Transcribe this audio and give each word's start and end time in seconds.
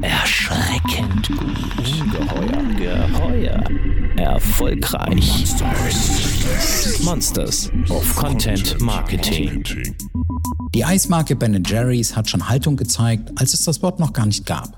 Erschreckend 0.00 1.28
gut. 1.28 1.40
Ungeheuer. 2.00 3.08
Geheuer. 3.08 3.64
Erfolgreich. 4.16 5.54
Monsters 7.02 7.70
of 7.88 8.16
Content 8.16 8.80
Marketing. 8.80 9.64
Die 10.74 10.84
Eismarke 10.84 11.36
Ben 11.36 11.62
Jerry's 11.64 12.16
hat 12.16 12.28
schon 12.28 12.48
Haltung 12.48 12.76
gezeigt, 12.76 13.32
als 13.36 13.54
es 13.54 13.64
das 13.64 13.82
Wort 13.82 14.00
noch 14.00 14.12
gar 14.12 14.26
nicht 14.26 14.46
gab. 14.46 14.76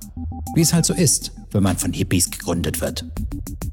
Wie 0.54 0.60
es 0.60 0.72
halt 0.72 0.84
so 0.84 0.94
ist, 0.94 1.32
wenn 1.52 1.62
man 1.62 1.76
von 1.76 1.92
Hippies 1.92 2.30
gegründet 2.30 2.80
wird. 2.80 3.04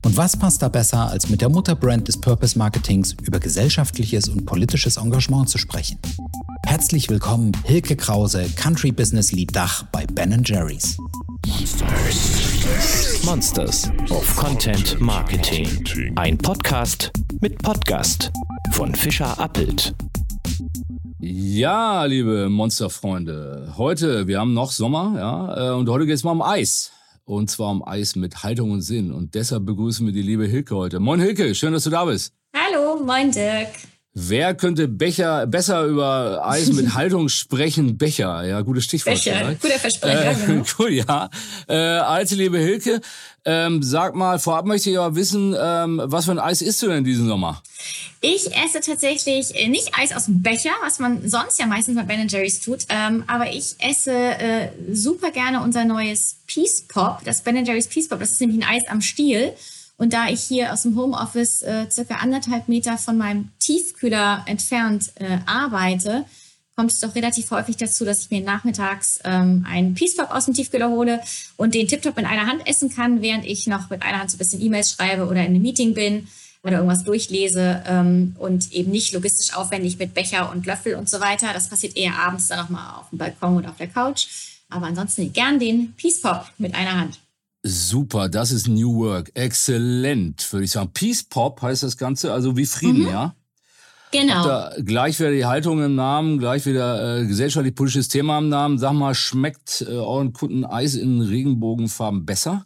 Und 0.03 0.17
was 0.17 0.37
passt 0.37 0.61
da 0.61 0.69
besser, 0.69 1.09
als 1.09 1.29
mit 1.29 1.41
der 1.41 1.49
Mutterbrand 1.49 2.07
des 2.07 2.19
Purpose 2.19 2.57
Marketings 2.57 3.15
über 3.21 3.39
gesellschaftliches 3.39 4.29
und 4.29 4.45
politisches 4.45 4.97
Engagement 4.97 5.49
zu 5.49 5.57
sprechen? 5.57 5.99
Herzlich 6.71 7.09
willkommen, 7.09 7.51
Hilke 7.65 7.97
Krause, 7.97 8.49
Country 8.55 8.93
Business 8.93 9.33
Lead 9.33 9.53
Dach 9.53 9.83
bei 9.91 10.05
Ben 10.05 10.41
Jerry's. 10.41 10.97
Monsters 13.25 13.91
of 14.09 14.35
Content 14.37 14.97
Marketing. 15.01 15.67
Ein 16.15 16.37
Podcast 16.37 17.11
mit 17.41 17.61
Podcast 17.61 18.31
von 18.71 18.95
Fischer 18.95 19.37
Appelt. 19.37 19.93
Ja, 21.19 22.05
liebe 22.05 22.47
Monsterfreunde, 22.47 23.73
heute, 23.75 24.27
wir 24.27 24.39
haben 24.39 24.53
noch 24.53 24.71
Sommer, 24.71 25.15
ja, 25.17 25.71
äh, 25.71 25.73
und 25.73 25.89
heute 25.89 26.05
geht 26.05 26.15
es 26.15 26.23
mal 26.23 26.31
um 26.31 26.41
Eis. 26.41 26.93
Und 27.25 27.51
zwar 27.51 27.71
um 27.71 27.85
Eis 27.85 28.15
mit 28.15 28.43
Haltung 28.43 28.71
und 28.71 28.81
Sinn. 28.81 29.11
Und 29.11 29.35
deshalb 29.35 29.65
begrüßen 29.65 30.05
wir 30.05 30.13
die 30.13 30.21
liebe 30.21 30.47
Hilke 30.47 30.73
heute. 30.73 31.01
Moin 31.01 31.19
Hilke, 31.19 31.53
schön, 31.53 31.73
dass 31.73 31.83
du 31.83 31.89
da 31.89 32.05
bist. 32.05 32.33
Hallo, 32.55 33.03
moin 33.03 33.29
Dirk. 33.29 33.67
Wer 34.13 34.55
könnte 34.55 34.89
Becher 34.89 35.47
besser 35.47 35.85
über 35.85 36.45
Eis 36.45 36.73
mit 36.73 36.93
Haltung 36.95 37.29
sprechen? 37.29 37.97
Becher, 37.97 38.43
ja, 38.43 38.59
gutes 38.59 38.83
Stichwort. 38.83 39.15
Becher, 39.15 39.37
vielleicht. 39.37 39.61
guter 39.61 39.79
Versprecher. 39.79 40.31
Äh, 40.31 40.45
genau. 40.47 40.65
cool, 40.79 40.91
ja. 40.91 41.29
Äh, 41.69 41.75
alte 41.75 42.35
liebe 42.35 42.57
Hilke, 42.57 42.99
ähm, 43.45 43.81
sag 43.81 44.15
mal, 44.15 44.37
vorab 44.37 44.65
möchte 44.65 44.89
ich 44.89 44.99
aber 44.99 45.15
wissen, 45.15 45.55
ähm, 45.57 46.01
was 46.03 46.25
für 46.25 46.31
ein 46.31 46.39
Eis 46.39 46.61
isst 46.61 46.81
du 46.83 46.87
denn 46.87 47.05
diesen 47.05 47.25
Sommer? 47.27 47.63
Ich 48.19 48.47
esse 48.53 48.81
tatsächlich 48.81 49.55
äh, 49.55 49.69
nicht 49.69 49.97
Eis 49.97 50.13
aus 50.13 50.25
dem 50.25 50.41
Becher, 50.41 50.71
was 50.83 50.99
man 50.99 51.29
sonst 51.29 51.57
ja 51.57 51.65
meistens 51.65 51.95
bei 51.95 52.03
Ben 52.03 52.27
Jerry's 52.27 52.59
tut, 52.59 52.85
ähm, 52.89 53.23
aber 53.27 53.53
ich 53.53 53.75
esse 53.79 54.11
äh, 54.11 54.69
super 54.91 55.31
gerne 55.31 55.63
unser 55.63 55.85
neues 55.85 56.35
Peace 56.47 56.83
Pop, 56.85 57.23
das 57.23 57.41
Ben 57.41 57.65
Jerry's 57.65 57.87
Peace 57.87 58.09
Pop. 58.09 58.19
Das 58.19 58.31
ist 58.31 58.41
nämlich 58.41 58.61
ein 58.61 58.75
Eis 58.75 58.83
am 58.89 58.99
Stiel. 58.99 59.53
Und 60.01 60.13
da 60.13 60.29
ich 60.29 60.41
hier 60.41 60.73
aus 60.73 60.81
dem 60.81 60.97
Homeoffice 60.97 61.61
äh, 61.61 61.85
circa 61.91 62.15
anderthalb 62.15 62.67
Meter 62.67 62.97
von 62.97 63.19
meinem 63.19 63.49
Tiefkühler 63.59 64.43
entfernt 64.47 65.11
äh, 65.13 65.37
arbeite, 65.45 66.25
kommt 66.75 66.91
es 66.91 67.01
doch 67.01 67.13
relativ 67.13 67.51
häufig 67.51 67.77
dazu, 67.77 68.03
dass 68.03 68.21
ich 68.21 68.31
mir 68.31 68.41
nachmittags 68.41 69.19
ähm, 69.25 69.63
einen 69.69 69.93
Peace 69.93 70.17
Pop 70.17 70.31
aus 70.31 70.45
dem 70.45 70.55
Tiefkühler 70.55 70.89
hole 70.89 71.21
und 71.55 71.75
den 71.75 71.87
Tiptop 71.87 72.17
in 72.17 72.25
einer 72.25 72.47
Hand 72.47 72.67
essen 72.67 72.89
kann, 72.89 73.21
während 73.21 73.45
ich 73.45 73.67
noch 73.67 73.91
mit 73.91 74.01
einer 74.01 74.17
Hand 74.17 74.31
so 74.31 74.37
ein 74.37 74.39
bisschen 74.39 74.59
E-Mails 74.59 74.89
schreibe 74.89 75.27
oder 75.27 75.41
in 75.41 75.53
einem 75.53 75.61
Meeting 75.61 75.93
bin 75.93 76.27
oder 76.63 76.77
irgendwas 76.77 77.03
durchlese 77.03 77.83
ähm, 77.85 78.35
und 78.39 78.71
eben 78.71 78.89
nicht 78.89 79.13
logistisch 79.13 79.55
aufwendig 79.55 79.99
mit 79.99 80.15
Becher 80.15 80.51
und 80.51 80.65
Löffel 80.65 80.95
und 80.95 81.11
so 81.11 81.19
weiter. 81.19 81.53
Das 81.53 81.69
passiert 81.69 81.95
eher 81.95 82.17
abends 82.17 82.47
dann 82.47 82.57
nochmal 82.57 82.99
auf 82.99 83.09
dem 83.11 83.19
Balkon 83.19 83.57
oder 83.57 83.69
auf 83.69 83.77
der 83.77 83.85
Couch. 83.85 84.25
Aber 84.67 84.87
ansonsten 84.87 85.31
gern 85.31 85.59
den 85.59 85.93
Peace 85.93 86.21
Pop 86.21 86.47
mit 86.57 86.73
einer 86.73 86.99
Hand. 86.99 87.19
Super, 87.63 88.27
das 88.27 88.51
ist 88.51 88.67
New 88.67 88.95
Work. 88.97 89.31
Exzellent, 89.35 90.51
würde 90.51 90.65
ich 90.65 90.71
sagen. 90.71 90.89
Peace 90.93 91.23
Pop 91.23 91.61
heißt 91.61 91.83
das 91.83 91.97
Ganze, 91.97 92.33
also 92.33 92.57
wie 92.57 92.65
Frieden, 92.65 93.07
ja? 93.07 93.35
Genau. 94.11 94.43
Da 94.43 94.73
gleichwertige 94.83 95.47
Haltung 95.47 95.81
im 95.81 95.95
Namen, 95.95 96.37
gleich 96.37 96.65
wieder 96.65 97.19
äh, 97.19 97.25
gesellschaftlich-politisches 97.25 98.09
Thema 98.09 98.39
im 98.39 98.49
Namen. 98.49 98.77
Sag 98.77 98.91
mal, 98.91 99.15
schmeckt 99.15 99.85
äh, 99.87 99.91
euren 99.93 100.33
Kunden 100.33 100.65
Eis 100.65 100.95
in 100.95 101.21
Regenbogenfarben 101.21 102.25
besser? 102.25 102.65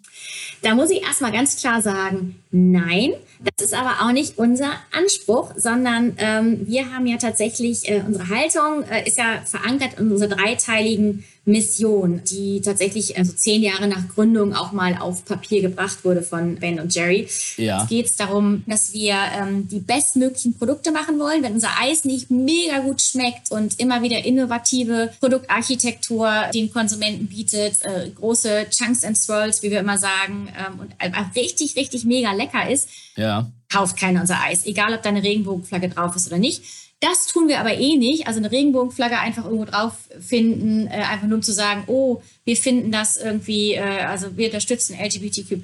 Da 0.63 0.73
muss 0.73 0.89
ich 0.89 1.03
erstmal 1.03 1.31
ganz 1.31 1.59
klar 1.59 1.83
sagen, 1.83 2.41
nein. 2.49 3.13
Das 3.57 3.67
ist 3.67 3.75
aber 3.75 4.07
auch 4.07 4.11
nicht 4.11 4.39
unser 4.39 4.71
Anspruch, 4.91 5.51
sondern 5.55 6.13
ähm, 6.17 6.61
wir 6.65 6.91
haben 6.91 7.05
ja 7.05 7.17
tatsächlich, 7.17 7.87
äh, 7.89 8.01
unsere 8.05 8.27
Haltung 8.29 8.83
äh, 8.89 9.07
ist 9.07 9.17
ja 9.17 9.41
verankert 9.45 9.99
in 9.99 10.11
unserer 10.11 10.29
dreiteiligen 10.29 11.23
Mission, 11.45 12.21
die 12.23 12.59
tatsächlich 12.61 13.17
also 13.17 13.31
zehn 13.33 13.61
Jahre 13.61 13.87
nach 13.87 14.07
Gründung 14.13 14.53
auch 14.53 14.71
mal 14.71 14.97
auf 14.97 15.25
Papier 15.25 15.61
gebracht 15.61 16.03
wurde 16.03 16.23
von 16.23 16.55
Ben 16.55 16.79
und 16.79 16.93
Jerry. 16.93 17.27
Ja. 17.57 17.83
Es 17.83 17.89
geht 17.89 18.19
darum, 18.19 18.63
dass 18.65 18.93
wir 18.93 19.15
ähm, 19.39 19.67
die 19.67 19.79
bestmöglichen 19.79 20.57
Produkte 20.57 20.91
machen 20.91 21.19
wollen. 21.19 21.43
Wenn 21.43 21.53
unser 21.53 21.69
Eis 21.79 22.03
nicht 22.03 22.31
mega 22.31 22.79
gut 22.79 23.01
schmeckt 23.01 23.51
und 23.51 23.79
immer 23.79 24.01
wieder 24.01 24.25
innovative 24.25 25.11
Produktarchitektur 25.19 26.29
den 26.53 26.71
Konsumenten 26.71 27.27
bietet, 27.27 27.75
äh, 27.83 28.09
große 28.09 28.65
Chunks 28.71 29.03
and 29.03 29.17
Swirls, 29.17 29.61
wie 29.63 29.71
wir 29.71 29.79
immer 29.79 29.97
sagen, 29.97 30.49
ähm, 30.57 30.79
und 30.79 30.93
einfach 30.99 31.35
richtig, 31.35 31.75
richtig 31.75 32.05
mega 32.05 32.33
lecker 32.33 32.69
ist, 32.69 32.89
Ja. 33.15 33.49
kauft 33.69 33.97
keiner 33.97 34.21
unser 34.21 34.41
Eis, 34.41 34.65
egal 34.65 34.93
ob 34.93 35.03
da 35.03 35.09
eine 35.09 35.23
Regenbogenflagge 35.23 35.89
drauf 35.89 36.15
ist 36.15 36.27
oder 36.27 36.37
nicht. 36.37 36.63
Das 37.05 37.27
tun 37.27 37.47
wir 37.47 37.59
aber 37.59 37.77
eh 37.77 37.97
nicht. 37.97 38.25
Also 38.25 38.39
eine 38.39 38.51
Regenbogenflagge 38.51 39.19
einfach 39.19 39.45
irgendwo 39.45 39.65
drauf 39.65 39.93
finden, 40.19 40.87
äh, 40.87 41.03
einfach 41.03 41.27
nur 41.27 41.37
um 41.37 41.43
zu 41.43 41.53
sagen, 41.53 41.83
oh, 41.85 42.23
wir 42.45 42.57
finden 42.57 42.91
das 42.91 43.15
irgendwie, 43.17 43.73
äh, 43.73 43.81
also 43.81 44.35
wir 44.37 44.47
unterstützen 44.47 44.97
LGBTQ+. 44.99 45.61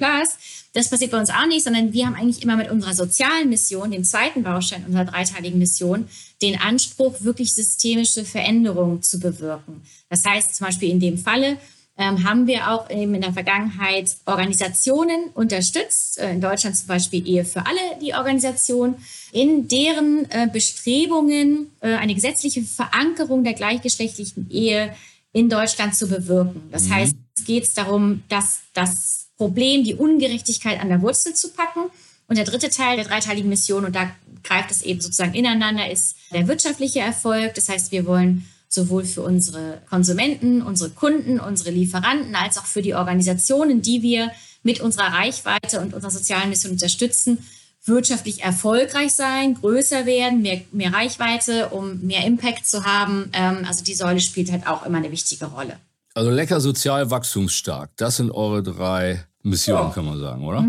Das 0.74 0.90
passiert 0.90 1.10
bei 1.10 1.20
uns 1.20 1.32
auch 1.32 1.48
nicht, 1.48 1.64
sondern 1.64 1.94
wir 1.94 2.06
haben 2.06 2.14
eigentlich 2.14 2.44
immer 2.44 2.58
mit 2.58 2.70
unserer 2.70 2.94
sozialen 2.94 3.50
Mission, 3.50 3.90
dem 3.90 4.04
zweiten 4.04 4.44
Baustein 4.44 4.86
unserer 4.86 5.06
dreiteiligen 5.06 5.58
Mission, 5.58 6.08
den 6.44 6.60
Anspruch, 6.60 7.16
wirklich 7.22 7.56
systemische 7.56 8.24
Veränderungen 8.24 9.02
zu 9.02 9.20
bewirken. 9.20 9.82
Das 10.10 10.24
heißt 10.24 10.54
zum 10.54 10.68
Beispiel 10.68 10.92
in 10.92 11.00
dem 11.00 11.18
Falle, 11.18 11.58
ähm, 12.02 12.24
haben 12.24 12.48
wir 12.48 12.72
auch 12.72 12.90
eben 12.90 13.16
in 13.16 13.22
der 13.22 13.34
Vergangenheit 13.34 14.16
Organisationen 14.26 15.30
unterstützt, 15.34 16.20
äh, 16.20 16.32
in 16.32 16.42
Deutschland 16.42 16.76
zum 16.76 16.88
Beispiel 16.88 17.28
Ehe 17.28 17.46
für 17.46 17.66
alle, 17.66 17.80
die 18.02 18.14
Organisation, 18.14 18.96
in 19.32 19.68
deren 19.68 20.30
äh, 20.32 20.48
Bestrebungen 20.52 21.72
äh, 21.80 21.94
eine 21.94 22.16
gesetzliche 22.16 22.64
Verankerung 22.64 23.44
der 23.44 23.54
gleichgeschlechtlichen 23.54 24.50
Ehe 24.50 24.94
in 25.34 25.50
Deutschland 25.50 25.96
zu 25.96 26.08
bewirken. 26.08 26.64
Das 26.72 26.90
heißt, 26.90 27.16
es 27.38 27.46
geht 27.46 27.78
darum, 27.78 28.24
dass 28.28 28.62
das 28.74 29.30
Problem, 29.38 29.84
die 29.84 29.96
Ungerechtigkeit 29.96 30.80
an 30.82 30.90
der 30.90 31.02
Wurzel 31.02 31.34
zu 31.34 31.50
packen. 31.52 31.90
Und 32.28 32.38
der 32.38 32.46
dritte 32.46 32.70
Teil 32.70 32.96
der 32.96 33.06
dreiteiligen 33.06 33.50
Mission, 33.50 33.86
und 33.86 33.96
da 33.96 34.12
greift 34.44 34.72
es 34.72 34.82
eben 34.84 35.02
sozusagen 35.02 35.34
ineinander, 35.34 35.90
ist 35.90 36.16
der 36.32 36.48
wirtschaftliche 36.48 37.00
Erfolg. 37.00 37.56
Das 37.56 37.68
heißt, 37.68 37.92
wir 37.92 38.06
wollen 38.06 38.46
sowohl 38.74 39.04
für 39.04 39.22
unsere 39.22 39.82
Konsumenten, 39.90 40.62
unsere 40.62 40.90
Kunden, 40.92 41.40
unsere 41.40 41.72
Lieferanten 41.72 42.36
als 42.36 42.58
auch 42.58 42.66
für 42.66 42.82
die 42.82 42.96
Organisationen, 42.96 43.82
die 43.82 44.02
wir 44.02 44.32
mit 44.64 44.80
unserer 44.80 45.14
Reichweite 45.14 45.82
und 45.82 45.94
unserer 45.94 46.12
sozialen 46.12 46.50
Mission 46.50 46.72
unterstützen, 46.72 47.40
wirtschaftlich 47.84 48.44
erfolgreich 48.44 49.12
sein, 49.14 49.56
größer 49.56 50.06
werden, 50.06 50.42
mehr, 50.42 50.62
mehr 50.72 50.94
Reichweite, 50.94 51.70
um 51.70 52.00
mehr 52.02 52.26
Impact 52.26 52.66
zu 52.66 52.86
haben. 52.86 53.30
Ähm, 53.34 53.66
also 53.68 53.84
die 53.84 53.96
Säule 53.96 54.20
spielt 54.22 54.52
halt 54.52 54.68
auch 54.68 54.86
immer 54.86 55.00
eine 55.00 55.12
wichtige 55.12 55.46
Rolle. 55.46 55.78
Also 56.14 56.30
lecker 56.30 56.62
sozial 56.62 57.10
wachstumsstark. 57.10 57.90
Das 57.98 58.18
sind 58.18 58.32
eure 58.32 58.64
drei 58.64 59.26
Missionen, 59.44 59.88
Ja. 59.88 59.90
kann 59.94 60.06
man 60.06 60.20
sagen, 60.20 60.46
oder? 60.46 60.66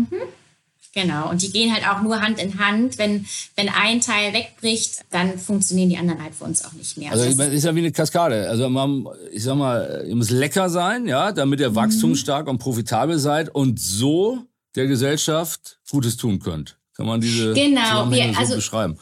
Genau. 0.93 1.29
Und 1.29 1.41
die 1.41 1.51
gehen 1.51 1.73
halt 1.73 1.87
auch 1.87 2.01
nur 2.03 2.21
Hand 2.21 2.39
in 2.39 2.59
Hand. 2.59 2.99
Wenn, 2.99 3.25
wenn 3.55 3.67
ein 3.69 3.99
Teil 3.99 4.31
wegbricht, 4.33 5.03
dann 5.09 5.39
funktionieren 5.39 5.89
die 5.89 5.97
anderen 5.97 6.21
halt 6.23 6.35
für 6.35 6.43
uns 6.43 6.63
auch 6.63 6.73
nicht 6.73 6.97
mehr. 6.97 7.11
Also 7.11 7.25
Das 7.35 7.47
ist 7.49 7.63
ja 7.65 7.73
wie 7.73 7.79
eine 7.79 7.91
Kaskade. 7.91 8.47
Also 8.47 8.69
man, 8.69 9.07
ich 9.31 9.43
sag 9.43 9.55
mal, 9.55 10.05
ihr 10.07 10.15
müsst 10.15 10.29
lecker 10.29 10.69
sein, 10.69 11.07
ja, 11.07 11.31
damit 11.31 11.59
Mhm. 11.59 11.65
ihr 11.65 11.75
wachstumsstark 11.75 12.47
und 12.47 12.59
profitabel 12.59 13.17
seid 13.17 13.49
und 13.49 13.79
so 13.79 14.43
der 14.75 14.85
Gesellschaft 14.87 15.79
Gutes 15.89 16.15
tun 16.17 16.39
könnt. 16.39 16.77
Kann 16.95 17.07
man 17.07 17.21
diese 17.21 17.53
Genau, 17.53 18.09
wir- 18.11 18.31
so 18.33 18.39
also- 18.39 18.55
beschreiben? 18.55 18.97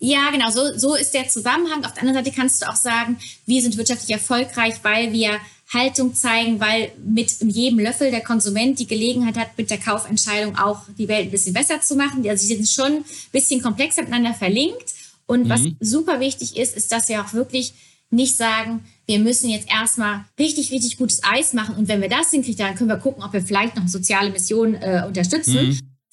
Ja, 0.00 0.30
genau, 0.30 0.48
so, 0.50 0.60
so 0.78 0.94
ist 0.94 1.12
der 1.12 1.28
Zusammenhang. 1.28 1.84
Auf 1.84 1.92
der 1.92 2.04
anderen 2.04 2.24
Seite 2.24 2.34
kannst 2.34 2.62
du 2.62 2.68
auch 2.68 2.76
sagen, 2.76 3.18
wir 3.46 3.60
sind 3.60 3.76
wirtschaftlich 3.76 4.10
erfolgreich, 4.10 4.74
weil 4.82 5.12
wir 5.12 5.32
Haltung 5.72 6.14
zeigen, 6.14 6.60
weil 6.60 6.92
mit 7.04 7.30
jedem 7.42 7.78
Löffel 7.78 8.10
der 8.10 8.22
Konsument 8.22 8.78
die 8.78 8.86
Gelegenheit 8.86 9.36
hat, 9.36 9.58
mit 9.58 9.70
der 9.70 9.78
Kaufentscheidung 9.78 10.56
auch 10.56 10.80
die 10.96 11.08
Welt 11.08 11.26
ein 11.26 11.30
bisschen 11.30 11.52
besser 11.52 11.80
zu 11.80 11.94
machen. 11.94 12.26
Also 12.28 12.46
sie 12.46 12.56
sind 12.56 12.68
schon 12.68 12.92
ein 12.98 13.04
bisschen 13.32 13.62
komplexer 13.62 14.02
miteinander 14.02 14.34
verlinkt. 14.34 14.94
Und 15.26 15.48
was 15.50 15.60
super 15.80 16.20
wichtig 16.20 16.56
ist, 16.56 16.74
ist, 16.74 16.90
dass 16.90 17.08
wir 17.10 17.20
auch 17.22 17.34
wirklich 17.34 17.74
nicht 18.10 18.34
sagen, 18.36 18.82
wir 19.04 19.18
müssen 19.18 19.50
jetzt 19.50 19.68
erstmal 19.70 20.24
richtig, 20.38 20.72
richtig 20.72 20.96
gutes 20.96 21.20
Eis 21.22 21.52
machen 21.52 21.74
und 21.76 21.88
wenn 21.88 22.00
wir 22.00 22.08
das 22.08 22.30
hinkriegen, 22.30 22.56
dann 22.64 22.74
können 22.74 22.88
wir 22.88 22.96
gucken, 22.96 23.22
ob 23.22 23.34
wir 23.34 23.42
vielleicht 23.42 23.76
noch 23.76 23.86
soziale 23.88 24.30
Missionen 24.30 24.74
äh, 24.76 25.02
unterstützen. 25.06 25.54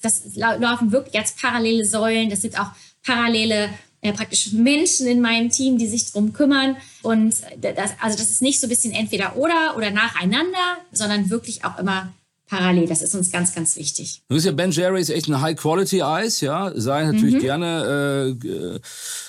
Das 0.02 0.22
lau- 0.34 0.58
laufen 0.58 0.92
wirklich 0.92 1.18
als 1.18 1.32
parallele 1.32 1.86
Säulen. 1.86 2.28
Das 2.28 2.42
sind 2.42 2.60
auch 2.60 2.68
parallele 3.02 3.70
äh, 4.06 4.12
praktisch 4.12 4.52
Menschen 4.52 5.06
in 5.06 5.20
meinem 5.20 5.50
Team, 5.50 5.78
die 5.78 5.86
sich 5.86 6.10
drum 6.10 6.32
kümmern. 6.32 6.76
Und 7.02 7.34
das, 7.60 7.90
also 8.00 8.16
das 8.16 8.30
ist 8.30 8.42
nicht 8.42 8.60
so 8.60 8.66
ein 8.66 8.70
bisschen 8.70 8.92
entweder 8.92 9.36
oder 9.36 9.74
oder 9.76 9.90
nacheinander, 9.90 10.78
sondern 10.92 11.30
wirklich 11.30 11.64
auch 11.64 11.78
immer 11.78 12.12
parallel. 12.48 12.86
Das 12.86 13.02
ist 13.02 13.14
uns 13.14 13.30
ganz, 13.32 13.54
ganz 13.54 13.76
wichtig. 13.76 14.22
Du 14.28 14.36
ist 14.36 14.44
ja 14.44 14.52
Ben 14.52 14.70
Jerry's 14.70 15.10
echt 15.10 15.28
ein 15.28 15.40
High-Quality-Eis, 15.40 16.40
ja. 16.40 16.72
Sei 16.74 17.04
natürlich 17.04 17.36
mhm. 17.36 17.40
gerne 17.40 18.36
äh, 18.44 18.78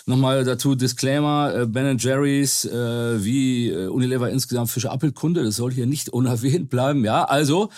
nochmal 0.06 0.44
dazu 0.44 0.76
Disclaimer, 0.76 1.54
äh, 1.62 1.66
Ben 1.66 1.98
Jerry's 1.98 2.66
äh, 2.66 3.24
wie 3.24 3.70
äh, 3.70 3.88
Unilever 3.88 4.30
insgesamt 4.30 4.70
Fischer 4.70 4.92
Appelkunde, 4.92 5.44
das 5.44 5.56
soll 5.56 5.74
hier 5.74 5.88
nicht 5.88 6.10
unerwähnt 6.10 6.70
bleiben, 6.70 7.04
ja. 7.04 7.24
Also, 7.24 7.70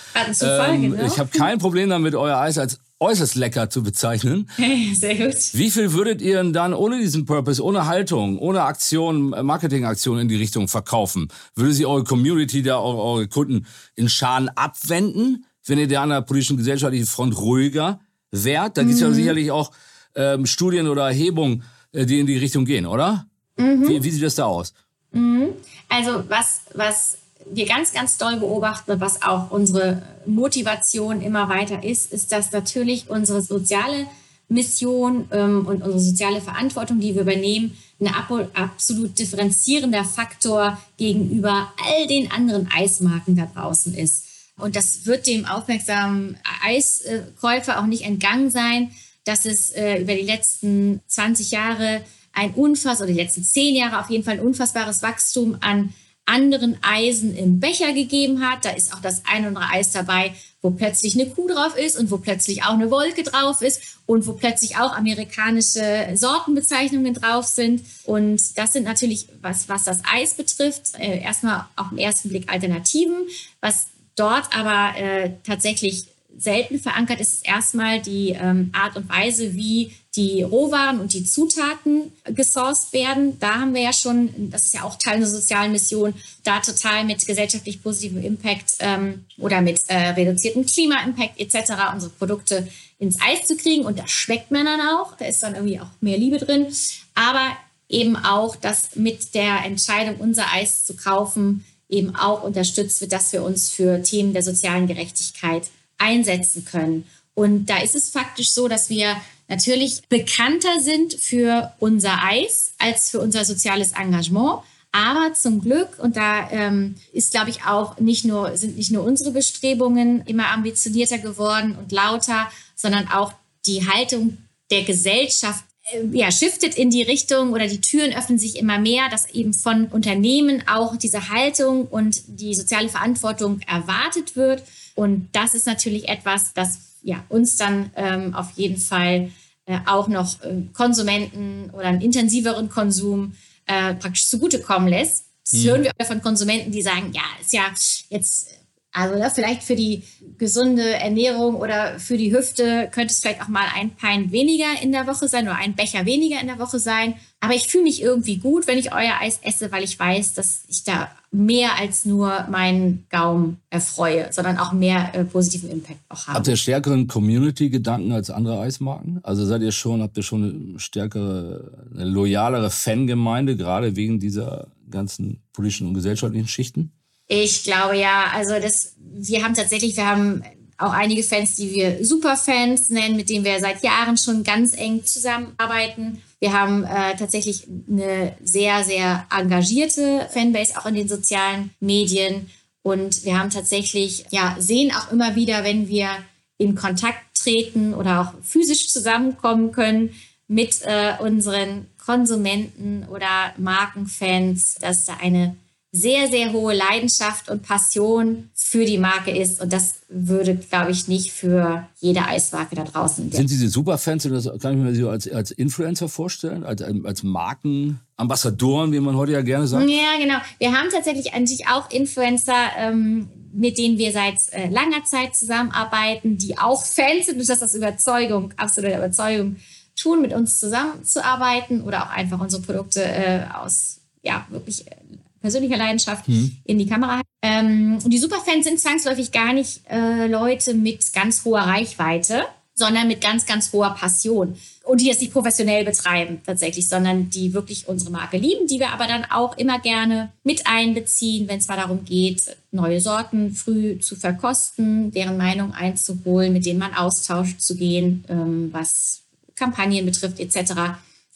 ähm, 0.44 0.92
genau. 0.92 1.06
ich 1.06 1.20
habe 1.20 1.30
kein 1.30 1.60
Problem 1.60 1.90
damit, 1.90 2.16
euer 2.16 2.38
Eis 2.38 2.58
als 2.58 2.80
äußerst 3.00 3.36
lecker 3.36 3.70
zu 3.70 3.84
bezeichnen. 3.84 4.50
Sehr 4.94 5.16
gut. 5.16 5.36
Wie 5.54 5.72
viel 5.72 5.94
würdet 5.94 6.22
ihr 6.22 6.38
denn 6.38 6.54
dann 6.54 6.74
ohne 6.74 7.00
diesen 7.00 7.26
Purpose, 7.26 7.64
ohne 7.64 7.86
Haltung, 7.86 8.38
ohne 8.38 8.64
Aktion, 8.64 9.30
Marketingaktion 9.30 10.20
in 10.20 10.28
die 10.28 10.36
Richtung 10.36 10.68
verkaufen? 10.68 11.30
Würde 11.56 11.74
sie 11.74 11.86
eure 11.86 12.04
Community, 12.04 12.62
da 12.62 12.80
eure, 12.80 13.02
eure 13.02 13.28
Kunden 13.28 13.66
in 13.96 14.10
Schaden 14.10 14.50
abwenden, 14.50 15.46
wenn 15.66 15.80
ihr 15.80 15.88
der 15.88 16.02
an 16.02 16.10
der 16.10 16.22
politischen 16.22 16.58
gesellschaftlichen 16.58 17.08
Front 17.08 17.38
ruhiger 17.38 18.00
wärt? 18.32 18.78
Da 18.78 18.84
mhm. 18.84 18.88
gibt 18.88 18.96
es 18.96 19.02
ja 19.02 19.12
sicherlich 19.12 19.52
auch 19.52 19.72
ähm, 20.16 20.46
Studien 20.46 20.88
oder 20.88 21.08
Erhebungen, 21.08 21.64
äh, 21.92 22.06
die 22.06 22.20
in 22.20 22.28
die 22.28 22.38
Richtung 22.38 22.66
gehen, 22.66 22.86
oder? 22.86 23.26
Mhm. 23.58 23.88
Wie, 23.88 24.04
wie 24.04 24.12
sieht 24.12 24.24
das 24.24 24.36
da 24.36 24.46
aus? 24.46 24.74
Mhm. 25.12 25.50
Also 25.88 26.24
was, 26.28 26.62
was 26.74 27.18
wir 27.52 27.66
ganz, 27.66 27.94
ganz 27.94 28.18
doll 28.18 28.38
beobachten, 28.38 29.00
was 29.00 29.22
auch 29.22 29.52
unsere 29.52 30.02
Motivation 30.26 31.22
immer 31.22 31.50
weiter 31.50 31.84
ist, 31.84 32.12
ist, 32.12 32.32
dass 32.32 32.52
natürlich 32.52 33.10
unsere 33.10 33.42
soziale 33.42 34.08
Mission 34.50 35.28
ähm, 35.32 35.66
und 35.68 35.84
unsere 35.84 36.00
soziale 36.00 36.42
Verantwortung, 36.42 37.00
die 37.00 37.14
wir 37.14 37.22
übernehmen, 37.22 37.78
ein 38.00 38.14
absolut 38.54 39.20
differenzierender 39.20 40.06
Faktor 40.06 40.78
gegenüber 40.98 41.72
all 41.86 42.08
den 42.08 42.32
anderen 42.32 42.70
Eismarken 42.72 43.36
da 43.36 43.46
draußen 43.54 43.94
ist. 43.94 44.26
Und 44.58 44.76
das 44.76 45.06
wird 45.06 45.28
dem 45.28 45.46
aufmerksamen 45.46 46.38
Eiskäufer 46.64 47.80
auch 47.80 47.86
nicht 47.86 48.04
entgangen 48.04 48.50
sein, 48.50 48.92
dass 49.26 49.46
es 49.46 49.72
äh, 49.72 50.02
über 50.02 50.16
die 50.16 50.22
letzten 50.22 51.02
20 51.08 51.52
Jahre 51.52 52.02
ein 52.34 52.54
unfass 52.54 53.00
oder 53.00 53.08
die 53.08 53.20
letzten 53.20 53.44
10 53.44 53.76
Jahre 53.76 54.00
auf 54.00 54.10
jeden 54.10 54.24
Fall 54.24 54.36
ein 54.36 54.46
unfassbares 54.46 55.02
Wachstum 55.02 55.58
an 55.62 55.94
anderen 56.30 56.78
Eisen 56.82 57.36
im 57.36 57.60
Becher 57.60 57.94
gegeben 57.94 58.48
hat. 58.48 58.64
Da 58.64 58.70
ist 58.70 58.94
auch 58.94 59.02
das 59.02 59.24
ein 59.26 59.42
oder 59.42 59.48
andere 59.48 59.70
Eis 59.72 59.92
dabei, 59.92 60.34
wo 60.62 60.72
plötzlich 60.72 61.16
eine 61.16 61.30
Kuh 61.30 61.48
drauf 61.48 61.76
ist 61.78 61.98
und 61.98 62.12
wo 62.12 62.18
plötzlich 62.18 62.64
auch 62.64 62.74
eine 62.74 62.92
Wolke 62.92 63.24
drauf 63.24 63.62
ist 63.62 63.98
und 64.06 64.28
wo 64.28 64.34
plötzlich 64.34 64.78
auch 64.78 64.96
amerikanische 64.96 66.10
Sortenbezeichnungen 66.14 67.14
drauf 67.14 67.46
sind. 67.46 67.84
Und 68.04 68.58
das 68.58 68.74
sind 68.74 68.84
natürlich, 68.84 69.28
was, 69.42 69.70
was 69.70 69.86
das 69.86 70.02
Eis 70.12 70.36
betrifft, 70.36 71.00
äh, 71.00 71.20
erstmal 71.22 71.66
auf 71.76 71.90
den 71.90 71.98
ersten 71.98 72.30
Blick 72.30 72.52
Alternativen. 72.52 73.28
Was 73.62 73.88
dort 74.16 74.56
aber 74.56 74.98
äh, 74.98 75.32
tatsächlich 75.44 76.06
selten 76.40 76.80
verankert 76.80 77.20
ist, 77.20 77.34
ist 77.34 77.48
erstmal 77.48 78.02
die 78.02 78.30
ähm, 78.30 78.72
Art 78.74 78.96
und 78.96 79.10
Weise, 79.10 79.56
wie 79.56 79.94
die 80.16 80.42
Rohwaren 80.42 81.00
und 81.00 81.14
die 81.14 81.24
Zutaten 81.24 82.12
gesourced 82.26 82.94
werden. 82.94 83.40
Da 83.40 83.56
haben 83.56 83.74
wir 83.74 83.82
ja 83.82 83.94
schon, 83.94 84.50
das 84.50 84.66
ist 84.66 84.74
ja 84.74 84.84
auch 84.84 84.98
Teil 84.98 85.20
unserer 85.20 85.42
sozialen 85.42 85.72
Mission, 85.72 86.14
da 86.44 86.60
total 86.60 87.06
mit 87.06 87.26
gesellschaftlich 87.26 87.84
positivem 87.84 88.24
Impact 88.24 88.76
ähm, 88.80 89.26
oder 89.38 89.62
mit 89.62 89.82
äh, 89.88 90.10
reduziertem 90.10 90.66
Klima-Impact 90.66 91.40
etc. 91.40 91.74
unsere 91.94 92.12
Produkte 92.12 92.68
ins 92.98 93.20
Eis 93.22 93.46
zu 93.46 93.56
kriegen. 93.56 93.86
Und 93.86 94.00
das 94.00 94.10
schmeckt 94.10 94.52
man 94.52 94.66
dann 94.66 94.82
auch. 94.82 95.16
Da 95.16 95.26
ist 95.26 95.44
dann 95.44 95.56
irgendwie 95.56 95.80
auch 95.80 95.90
mehr 96.02 96.18
Liebe 96.18 96.38
drin. 96.38 96.68
Aber 97.16 97.52
eben 97.88 98.16
auch, 98.16 98.56
dass 98.56 98.96
mit 98.96 99.36
der 99.36 99.64
Entscheidung, 99.66 100.18
unser 100.18 100.52
Eis 100.52 100.86
zu 100.86 100.96
kaufen, 100.96 101.66
eben 101.90 102.16
auch 102.16 102.44
unterstützt 102.44 103.02
wird, 103.02 103.12
dass 103.12 103.34
wir 103.34 103.44
uns 103.44 103.70
für 103.70 104.02
Themen 104.04 104.34
der 104.34 104.44
sozialen 104.44 104.88
Gerechtigkeit 104.88 105.70
einsetzen 106.00 106.66
können. 106.66 107.06
Und 107.36 107.68
da 107.68 107.78
ist 107.78 107.96
es 107.96 108.10
faktisch 108.10 108.50
so, 108.50 108.68
dass 108.68 108.90
wir 108.90 109.16
natürlich 109.48 110.02
bekannter 110.10 110.80
sind 110.80 111.14
für 111.14 111.74
unser 111.80 112.24
Eis 112.24 112.74
als 112.78 113.10
für 113.10 113.20
unser 113.20 113.46
soziales 113.46 113.94
Engagement. 113.94 114.62
Aber 114.92 115.34
zum 115.34 115.62
Glück, 115.62 116.00
und 116.00 116.18
da 116.18 116.50
ähm, 116.52 116.96
ist, 117.14 117.32
glaube 117.32 117.52
ich, 117.52 117.64
auch 117.64 118.00
nicht 118.00 118.26
nur, 118.26 118.58
sind 118.58 118.76
nicht 118.76 118.92
nur 118.92 119.04
unsere 119.04 119.32
Bestrebungen 119.32 120.24
immer 120.26 120.50
ambitionierter 120.50 121.20
geworden 121.20 121.78
und 121.80 121.92
lauter, 121.92 122.50
sondern 122.76 123.08
auch 123.08 123.34
die 123.68 123.88
Haltung 123.88 124.38
der 124.72 124.84
Gesellschaft 124.84 125.64
äh, 125.92 126.06
ja, 126.12 126.32
shiftet 126.32 126.76
in 126.76 126.90
die 126.90 127.04
Richtung 127.04 127.54
oder 127.54 127.68
die 127.68 127.82
Türen 127.82 128.14
öffnen 128.14 128.40
sich 128.40 128.58
immer 128.58 128.80
mehr, 128.80 129.10
dass 129.10 129.30
eben 129.30 129.54
von 129.54 129.88
Unternehmen 129.88 130.64
auch 130.68 130.96
diese 130.96 131.30
Haltung 131.30 131.86
und 131.86 132.22
die 132.28 132.56
soziale 132.56 132.90
Verantwortung 132.90 133.62
erwartet 133.68 134.36
wird. 134.36 134.64
Und 134.96 135.30
das 135.32 135.54
ist 135.54 135.66
natürlich 135.66 136.10
etwas, 136.10 136.54
das 136.54 136.80
ja, 137.02 137.24
uns 137.30 137.58
dann 137.58 137.92
ähm, 137.96 138.34
auf 138.34 138.52
jeden 138.56 138.78
Fall 138.78 139.32
äh, 139.66 139.80
auch 139.86 140.08
noch 140.08 140.42
äh, 140.44 140.64
Konsumenten 140.74 141.70
oder 141.72 141.86
einen 141.86 142.02
intensiveren 142.02 142.70
Konsum 142.70 143.34
äh, 143.66 143.94
praktisch 143.96 144.28
zugutekommen 144.28 144.90
lässt. 144.90 145.26
Das 145.46 145.62
mhm. 145.62 145.68
hören 145.68 145.84
wir 145.84 146.06
von 146.06 146.22
Konsumenten, 146.22 146.72
die 146.72 146.82
sagen, 146.82 147.12
ja, 147.14 147.22
ist 147.40 147.54
ja 147.54 147.64
jetzt 148.10 148.59
also 148.92 149.16
ne, 149.20 149.30
vielleicht 149.34 149.62
für 149.62 149.76
die 149.76 150.04
gesunde 150.38 150.94
Ernährung 150.94 151.56
oder 151.56 152.00
für 152.00 152.18
die 152.18 152.36
Hüfte 152.36 152.90
könnte 152.92 153.14
es 153.14 153.20
vielleicht 153.20 153.42
auch 153.42 153.48
mal 153.48 153.68
ein 153.76 153.92
Pein 153.92 154.32
weniger 154.32 154.82
in 154.82 154.92
der 154.92 155.06
Woche 155.06 155.28
sein 155.28 155.46
oder 155.46 155.58
ein 155.58 155.76
Becher 155.76 156.06
weniger 156.06 156.42
in 156.42 156.48
der 156.48 156.58
Woche 156.58 156.80
sein. 156.80 157.14
Aber 157.40 157.54
ich 157.54 157.68
fühle 157.68 157.84
mich 157.84 158.02
irgendwie 158.02 158.38
gut, 158.38 158.66
wenn 158.68 158.80
ich 158.80 158.92
euer 158.92 159.14
Eis 159.22 159.40
esse, 159.44 159.72
weil 159.72 159.84
ich 159.84 159.98
weiß, 159.98 160.34
dass 160.34 160.64
ich 160.68 160.84
da 160.84 161.10
mehr 161.32 161.78
als 161.80 162.04
nur 162.06 162.48
meinen 162.50 163.06
Gaumen 163.10 163.60
erfreue, 163.70 164.28
sondern 164.32 164.58
auch 164.58 164.74
mehr 164.74 165.14
äh, 165.14 165.24
positiven 165.24 165.70
Impact 165.70 166.00
auch 166.10 166.26
habe. 166.26 166.38
Habt 166.40 166.48
ihr 166.48 166.58
stärkeren 166.58 167.08
Community-Gedanken 167.08 168.12
als 168.12 168.32
andere 168.32 168.60
Eismarken? 168.60 169.20
Also 169.22 169.46
seid 169.46 169.62
ihr 169.62 169.72
schon, 169.72 170.02
habt 170.02 170.18
ihr 170.18 170.24
schon 170.24 170.70
eine 170.72 170.80
stärkere, 170.80 171.86
eine 171.94 172.06
loyalere 172.06 172.72
Fangemeinde, 172.72 173.56
gerade 173.56 173.96
wegen 173.96 174.20
dieser 174.20 174.68
ganzen 174.90 175.44
politischen 175.54 175.88
und 175.88 175.94
gesellschaftlichen 175.94 176.48
Schichten? 176.48 176.92
Ich 177.32 177.64
glaube 177.64 177.96
ja, 177.96 178.26
also 178.34 178.60
das, 178.60 178.96
wir 178.98 179.44
haben 179.44 179.54
tatsächlich, 179.54 179.96
wir 179.96 180.08
haben 180.08 180.44
auch 180.80 180.94
einige 180.94 181.22
Fans, 181.22 181.56
die 181.56 181.76
wir 181.76 182.04
Superfans 182.04 182.90
nennen, 182.90 183.16
mit 183.16 183.30
denen 183.30 183.46
wir 183.46 183.60
seit 183.60 183.84
Jahren 183.84 184.18
schon 184.18 184.44
ganz 184.44 184.76
eng 184.76 185.06
zusammenarbeiten. 185.06 186.24
Wir 186.40 186.54
haben 186.54 186.86
äh, 186.86 187.16
tatsächlich 187.18 187.68
eine 187.88 188.36
sehr, 188.44 188.84
sehr 188.84 189.28
engagierte 189.30 190.28
Fanbase 190.34 190.76
auch 190.78 190.88
in 190.88 190.96
den 190.96 191.08
sozialen 191.08 191.70
Medien. 191.80 192.50
Und 192.82 193.24
wir 193.26 193.38
haben 193.38 193.52
tatsächlich, 193.52 194.26
ja, 194.32 194.56
sehen 194.58 194.92
auch 194.92 195.12
immer 195.12 195.36
wieder, 195.36 195.64
wenn 195.64 195.88
wir 195.88 196.10
in 196.58 196.74
Kontakt 196.74 197.20
treten 197.36 197.94
oder 197.94 198.22
auch 198.22 198.34
physisch 198.44 198.90
zusammenkommen 198.90 199.72
können 199.72 200.16
mit 200.48 200.82
äh, 200.84 201.14
unseren 201.20 201.86
Konsumenten 202.04 203.06
oder 203.08 203.54
Markenfans, 203.58 204.76
dass 204.82 205.06
da 205.06 205.18
eine 205.22 205.56
sehr, 205.92 206.28
sehr 206.28 206.54
hohe 206.54 206.76
Leidenschaft 206.76 207.50
und 207.50 207.64
Passion 207.64 208.50
für 208.54 208.86
die 208.86 209.00
Marke 209.00 209.36
ist. 209.36 209.60
Und 209.60 209.74
das 209.74 210.02
würde, 210.08 210.56
glaube 210.56 210.92
ich, 210.92 211.08
nicht 211.08 211.32
für 211.32 211.88
jede 212.00 212.24
Eismarke 212.26 212.76
da 212.76 212.84
draußen. 212.84 213.32
Sind 213.32 213.50
diese 213.50 213.70
Superfans, 213.70 214.24
das 214.24 214.50
kann 214.62 214.78
ich 214.78 214.84
mir 214.84 214.96
so 214.96 215.10
als, 215.10 215.28
als 215.32 215.50
Influencer 215.50 216.08
vorstellen, 216.08 216.64
als, 216.64 216.84
als 216.84 217.24
Markenambassadoren, 217.24 218.92
wie 218.92 219.00
man 219.00 219.16
heute 219.16 219.32
ja 219.32 219.42
gerne 219.42 219.66
sagt? 219.66 219.90
Ja, 219.90 220.18
genau. 220.20 220.38
Wir 220.60 220.74
haben 220.74 220.90
tatsächlich 220.92 221.32
sich 221.46 221.68
auch 221.68 221.90
Influencer, 221.90 222.54
ähm, 222.78 223.30
mit 223.52 223.80
denen 223.80 223.98
wir 223.98 224.12
seit 224.12 224.38
äh, 224.52 224.70
langer 224.70 225.04
Zeit 225.06 225.36
zusammenarbeiten, 225.36 226.38
die 226.38 226.56
auch 226.60 226.86
Fans 226.86 227.26
sind 227.26 227.40
und 227.40 227.50
das 227.50 227.64
aus 227.64 227.74
Überzeugung, 227.74 228.54
absoluter 228.58 228.98
Überzeugung 228.98 229.56
tun, 230.00 230.22
mit 230.22 230.34
uns 230.34 230.60
zusammenzuarbeiten 230.60 231.82
oder 231.82 232.04
auch 232.04 232.10
einfach 232.12 232.40
unsere 232.40 232.62
Produkte 232.62 233.04
äh, 233.04 233.46
aus 233.52 234.00
ja, 234.22 234.46
wirklich 234.50 234.88
äh, 234.88 234.96
persönlicher 235.42 235.78
Leidenschaft 235.78 236.28
mhm. 236.28 236.58
in 236.66 236.80
die 236.80 236.88
Kamera. 236.88 237.22
Ähm, 237.42 238.00
und 238.04 238.12
die 238.12 238.18
Superfans 238.18 238.66
sind 238.66 238.80
zwangsläufig 238.80 239.32
gar 239.32 239.54
nicht 239.54 239.82
äh, 239.90 240.28
Leute 240.28 240.74
mit 240.74 241.14
ganz 241.14 241.46
hoher 241.46 241.62
Reichweite, 241.62 242.44
sondern 242.80 243.08
mit 243.08 243.22
ganz, 243.22 243.46
ganz 243.46 243.72
hoher 243.72 243.94
Passion. 243.94 244.56
Und 244.84 245.02
die 245.02 245.10
das 245.10 245.20
nicht 245.20 245.34
professionell 245.34 245.86
betreiben 245.86 246.42
tatsächlich, 246.44 246.90
sondern 246.90 247.30
die 247.30 247.54
wirklich 247.54 247.88
unsere 247.88 248.10
Marke 248.10 248.38
lieben, 248.38 248.66
die 248.66 248.80
wir 248.80 248.90
aber 248.90 249.06
dann 249.06 249.26
auch 249.26 249.56
immer 249.58 249.80
gerne 249.80 250.32
mit 250.44 250.66
einbeziehen, 250.66 251.48
wenn 251.48 251.60
es 251.60 251.68
mal 251.68 251.76
darum 251.76 252.06
geht, 252.06 252.58
neue 252.72 253.00
Sorten 253.00 253.54
früh 253.54 254.00
zu 254.00 254.16
verkosten, 254.16 255.12
deren 255.12 255.38
Meinung 255.38 255.74
einzuholen, 255.74 256.54
mit 256.54 256.66
denen 256.66 256.80
man 256.80 256.96
Austausch 256.96 257.58
zu 257.58 257.76
gehen, 257.76 258.24
ähm, 258.30 258.70
was 258.72 259.22
Kampagnen 259.56 260.06
betrifft 260.06 260.40
etc. 260.40 260.74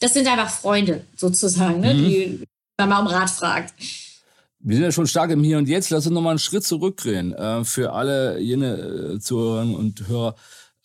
Das 0.00 0.14
sind 0.14 0.26
einfach 0.26 0.50
Freunde 0.50 1.04
sozusagen, 1.14 1.80
ne, 1.80 1.94
mhm. 1.94 1.98
die 1.98 2.40
wenn 2.76 2.88
man 2.88 3.06
um 3.06 3.12
Rat 3.12 3.30
fragt. 3.30 3.74
Wir 4.60 4.76
sind 4.76 4.84
ja 4.84 4.92
schon 4.92 5.06
stark 5.06 5.30
im 5.30 5.44
Hier 5.44 5.58
und 5.58 5.68
Jetzt. 5.68 5.90
Lass 5.90 6.06
uns 6.06 6.14
nochmal 6.14 6.30
einen 6.30 6.38
Schritt 6.38 6.64
zurückdrehen. 6.64 7.32
Äh, 7.34 7.64
für 7.64 7.92
alle 7.92 8.40
jene 8.40 9.14
äh, 9.14 9.18
Zuhörer 9.20 9.62
und 9.62 10.08
Hörer, 10.08 10.34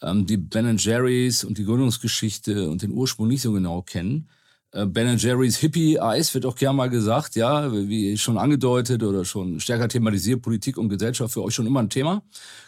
ähm, 0.01 0.25
die 0.25 0.37
Ben 0.37 0.77
Jerry's 0.77 1.43
und 1.43 1.57
die 1.57 1.65
Gründungsgeschichte 1.65 2.69
und 2.69 2.81
den 2.81 2.91
Ursprung 2.91 3.27
nicht 3.27 3.41
so 3.41 3.53
genau 3.53 3.81
kennen. 3.81 4.29
Äh, 4.71 4.85
ben 4.85 5.17
Jerry's 5.17 5.57
Hippie-Eis 5.57 6.33
wird 6.33 6.45
auch 6.45 6.55
gern 6.55 6.75
mal 6.75 6.89
gesagt, 6.89 7.35
ja, 7.35 7.71
wie 7.71 8.17
schon 8.17 8.37
angedeutet 8.37 9.01
oder 9.01 9.23
schon 9.23 9.59
stärker 9.61 9.87
thematisiert, 9.87 10.41
Politik 10.41 10.77
und 10.77 10.89
Gesellschaft 10.89 11.33
für 11.33 11.43
euch 11.43 11.55
schon 11.55 11.65
immer 11.65 11.79
ein 11.79 11.89
Thema 11.89 12.21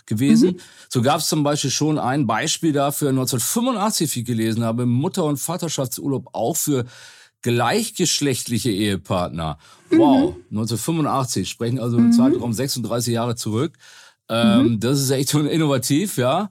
gewesen. 0.06 0.52
Mhm. 0.52 0.60
So 0.90 1.02
gab 1.02 1.20
es 1.20 1.28
zum 1.28 1.44
Beispiel 1.44 1.72
schon 1.72 2.00
ein 2.00 2.26
Beispiel 2.26 2.72
dafür, 2.72 3.10
1985, 3.10 4.16
wie 4.16 4.20
ich 4.22 4.26
gelesen 4.26 4.64
habe, 4.64 4.86
Mutter- 4.86 5.26
und 5.26 5.38
Vaterschaftsurlaub 5.38 6.30
auch 6.34 6.56
für 6.56 6.86
gleichgeschlechtliche 7.42 8.72
Ehepartner. 8.72 9.58
Wow, 9.90 10.36
mhm. 10.36 10.58
1985, 10.58 11.50
sprechen 11.50 11.80
also 11.80 11.98
im 11.98 12.08
mhm. 12.08 12.14
Zeitraum 12.14 12.54
36 12.54 13.14
Jahre 13.14 13.36
zurück. 13.36 13.74
Ähm, 14.30 14.74
mhm. 14.74 14.80
Das 14.80 15.00
ist 15.00 15.10
echt 15.10 15.34
innovativ, 15.34 16.18
ja 16.18 16.50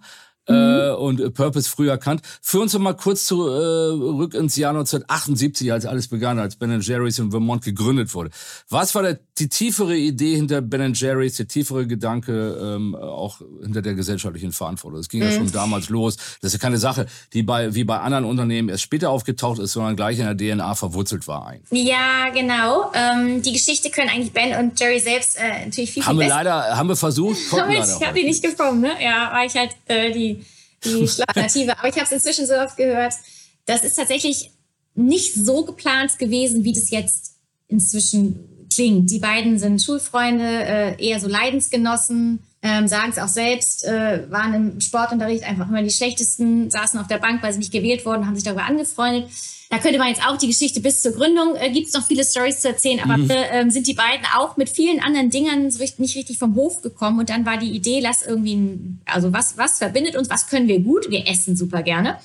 äh, 0.51 0.91
und 0.91 1.35
Purpose 1.35 1.69
früh 1.69 1.89
erkannt. 1.89 2.23
Führ 2.43 2.63
uns 2.63 2.79
mal 2.79 2.95
kurz 2.95 3.25
zurück 3.25 4.35
äh, 4.35 4.39
ins 4.39 4.57
Jahr 4.57 4.71
1978, 4.71 5.73
als 5.73 5.87
alles 5.87 6.09
begann, 6.09 6.39
als 6.39 6.57
Ben 6.57 6.81
Jerry's 6.81 7.19
in 7.19 7.31
Vermont 7.31 7.65
gegründet 7.65 8.15
wurde. 8.15 8.31
Was 8.69 8.95
war 8.95 9.03
der, 9.03 9.19
die 9.39 9.49
tiefere 9.49 9.97
Idee 9.97 10.37
hinter 10.37 10.61
Ben 10.61 10.95
Jerry's, 10.95 11.37
der 11.37 11.49
tiefere 11.49 11.87
Gedanke 11.87 12.59
ähm, 12.61 12.95
auch 12.95 13.41
hinter 13.63 13.83
der 13.83 13.95
gesellschaftlichen 13.95 14.53
Verantwortung? 14.53 15.01
Es 15.01 15.09
ging 15.09 15.21
mhm. 15.21 15.27
ja 15.27 15.33
schon 15.33 15.53
damals 15.53 15.89
los. 15.89 16.17
Das 16.41 16.53
ist 16.53 16.53
ja 16.55 16.59
keine 16.59 16.79
Sache, 16.79 17.07
die 17.33 17.43
bei 17.43 17.75
wie 17.75 17.85
bei 17.85 17.99
anderen 17.99 18.25
Unternehmen 18.25 18.69
erst 18.69 18.83
später 18.83 19.11
aufgetaucht 19.11 19.59
ist, 19.59 19.73
sondern 19.73 19.97
gleich 19.97 20.19
in 20.19 20.37
der 20.37 20.37
DNA 20.37 20.75
verwurzelt 20.75 21.27
war. 21.29 21.47
Eigentlich. 21.47 21.89
Ja, 21.89 22.29
genau. 22.33 22.93
Ähm, 22.95 23.43
die 23.43 23.53
Geschichte 23.53 23.91
können 23.91 24.09
eigentlich 24.09 24.33
Ben 24.33 24.59
und 24.59 24.79
Jerry 24.79 24.99
selbst 24.99 25.39
äh, 25.39 25.67
natürlich 25.67 25.93
viel, 25.93 26.05
haben 26.05 26.19
viel 26.19 26.27
wir 26.27 26.29
leider, 26.29 26.77
haben 26.77 26.89
wir 26.89 26.97
versucht, 26.97 27.39
konnten 27.51 27.71
ich 27.73 28.07
habe 28.07 28.19
die 28.19 28.27
nicht 28.27 28.43
gekommen, 28.43 28.81
ne? 28.81 28.93
Ja, 29.03 29.31
weil 29.33 29.47
ich 29.47 29.57
halt 29.57 29.71
äh, 29.87 30.11
die 30.13 30.40
die 30.85 31.09
Schlagernative. 31.09 31.79
Aber 31.79 31.89
ich 31.89 31.95
habe 31.95 32.05
es 32.05 32.13
inzwischen 32.13 32.47
so 32.47 32.55
oft 32.55 32.77
gehört. 32.77 33.15
Das 33.67 33.85
ist 33.85 33.97
tatsächlich 33.97 34.51
nicht 34.95 35.35
so 35.35 35.65
geplant 35.65 36.19
gewesen, 36.19 36.65
wie 36.65 36.73
das 36.73 36.91
jetzt 36.91 37.37
inzwischen 37.69 38.67
klingt. 38.73 39.11
Die 39.11 39.19
beiden 39.19 39.59
sind 39.59 39.83
Schulfreunde, 39.83 40.45
äh, 40.45 41.05
eher 41.05 41.21
so 41.21 41.29
Leidensgenossen, 41.29 42.41
ähm, 42.63 42.89
sagen 42.89 43.11
es 43.11 43.19
auch 43.19 43.29
selbst, 43.29 43.85
äh, 43.85 44.31
waren 44.31 44.55
im 44.55 44.81
Sportunterricht 44.81 45.45
einfach 45.45 45.69
immer 45.69 45.83
die 45.83 45.91
schlechtesten, 45.91 46.71
saßen 46.71 47.01
auf 47.01 47.07
der 47.07 47.19
Bank, 47.19 47.43
weil 47.43 47.53
sie 47.53 47.59
nicht 47.59 47.73
gewählt 47.73 48.05
wurden, 48.05 48.27
haben 48.27 48.35
sich 48.35 48.45
darüber 48.45 48.65
angefreundet. 48.65 49.31
Da 49.71 49.79
könnte 49.79 49.99
man 49.99 50.09
jetzt 50.09 50.27
auch 50.27 50.37
die 50.37 50.49
Geschichte 50.49 50.81
bis 50.81 51.01
zur 51.01 51.13
Gründung, 51.13 51.55
äh, 51.55 51.71
gibt 51.71 51.87
es 51.87 51.95
noch 51.95 52.07
viele 52.07 52.25
Stories 52.25 52.61
zu 52.61 52.69
erzählen, 52.69 53.01
aber 53.01 53.17
mhm. 53.17 53.31
äh, 53.31 53.71
sind 53.71 53.87
die 53.87 53.95
beiden 53.95 54.27
auch 54.37 54.57
mit 54.57 54.69
vielen 54.69 55.01
anderen 55.01 55.31
Dingern 55.31 55.71
so 55.71 55.79
richtig, 55.79 56.01
nicht 56.01 56.17
richtig 56.17 56.39
vom 56.39 56.55
Hof 56.57 56.83
gekommen. 56.83 57.21
Und 57.21 57.31
dann 57.31 57.47
war 57.47 57.57
die 57.57 57.71
Idee, 57.71 58.01
lass 58.01 58.23
irgendwie, 58.23 58.57
ein, 58.57 59.01
also 59.07 59.33
was, 59.33 59.57
was 59.57 59.79
verbindet 59.79 60.17
uns, 60.17 60.29
was 60.29 60.49
können 60.49 60.69
wir 60.69 60.81
gut? 60.81 61.09
Wir 61.09 61.27
essen 61.29 61.57
super 61.57 61.83
gerne. 61.83 62.19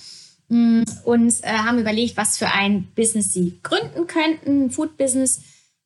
Mm, 0.50 0.84
und 1.06 1.34
äh, 1.44 1.50
haben 1.50 1.80
überlegt, 1.80 2.18
was 2.18 2.38
für 2.38 2.51
ein 2.51 2.88
Business 2.96 3.32
sie 3.32 3.60
gründen 3.63 4.08
könnten, 4.08 4.65
ein 4.65 4.72
Food-Business 4.72 5.42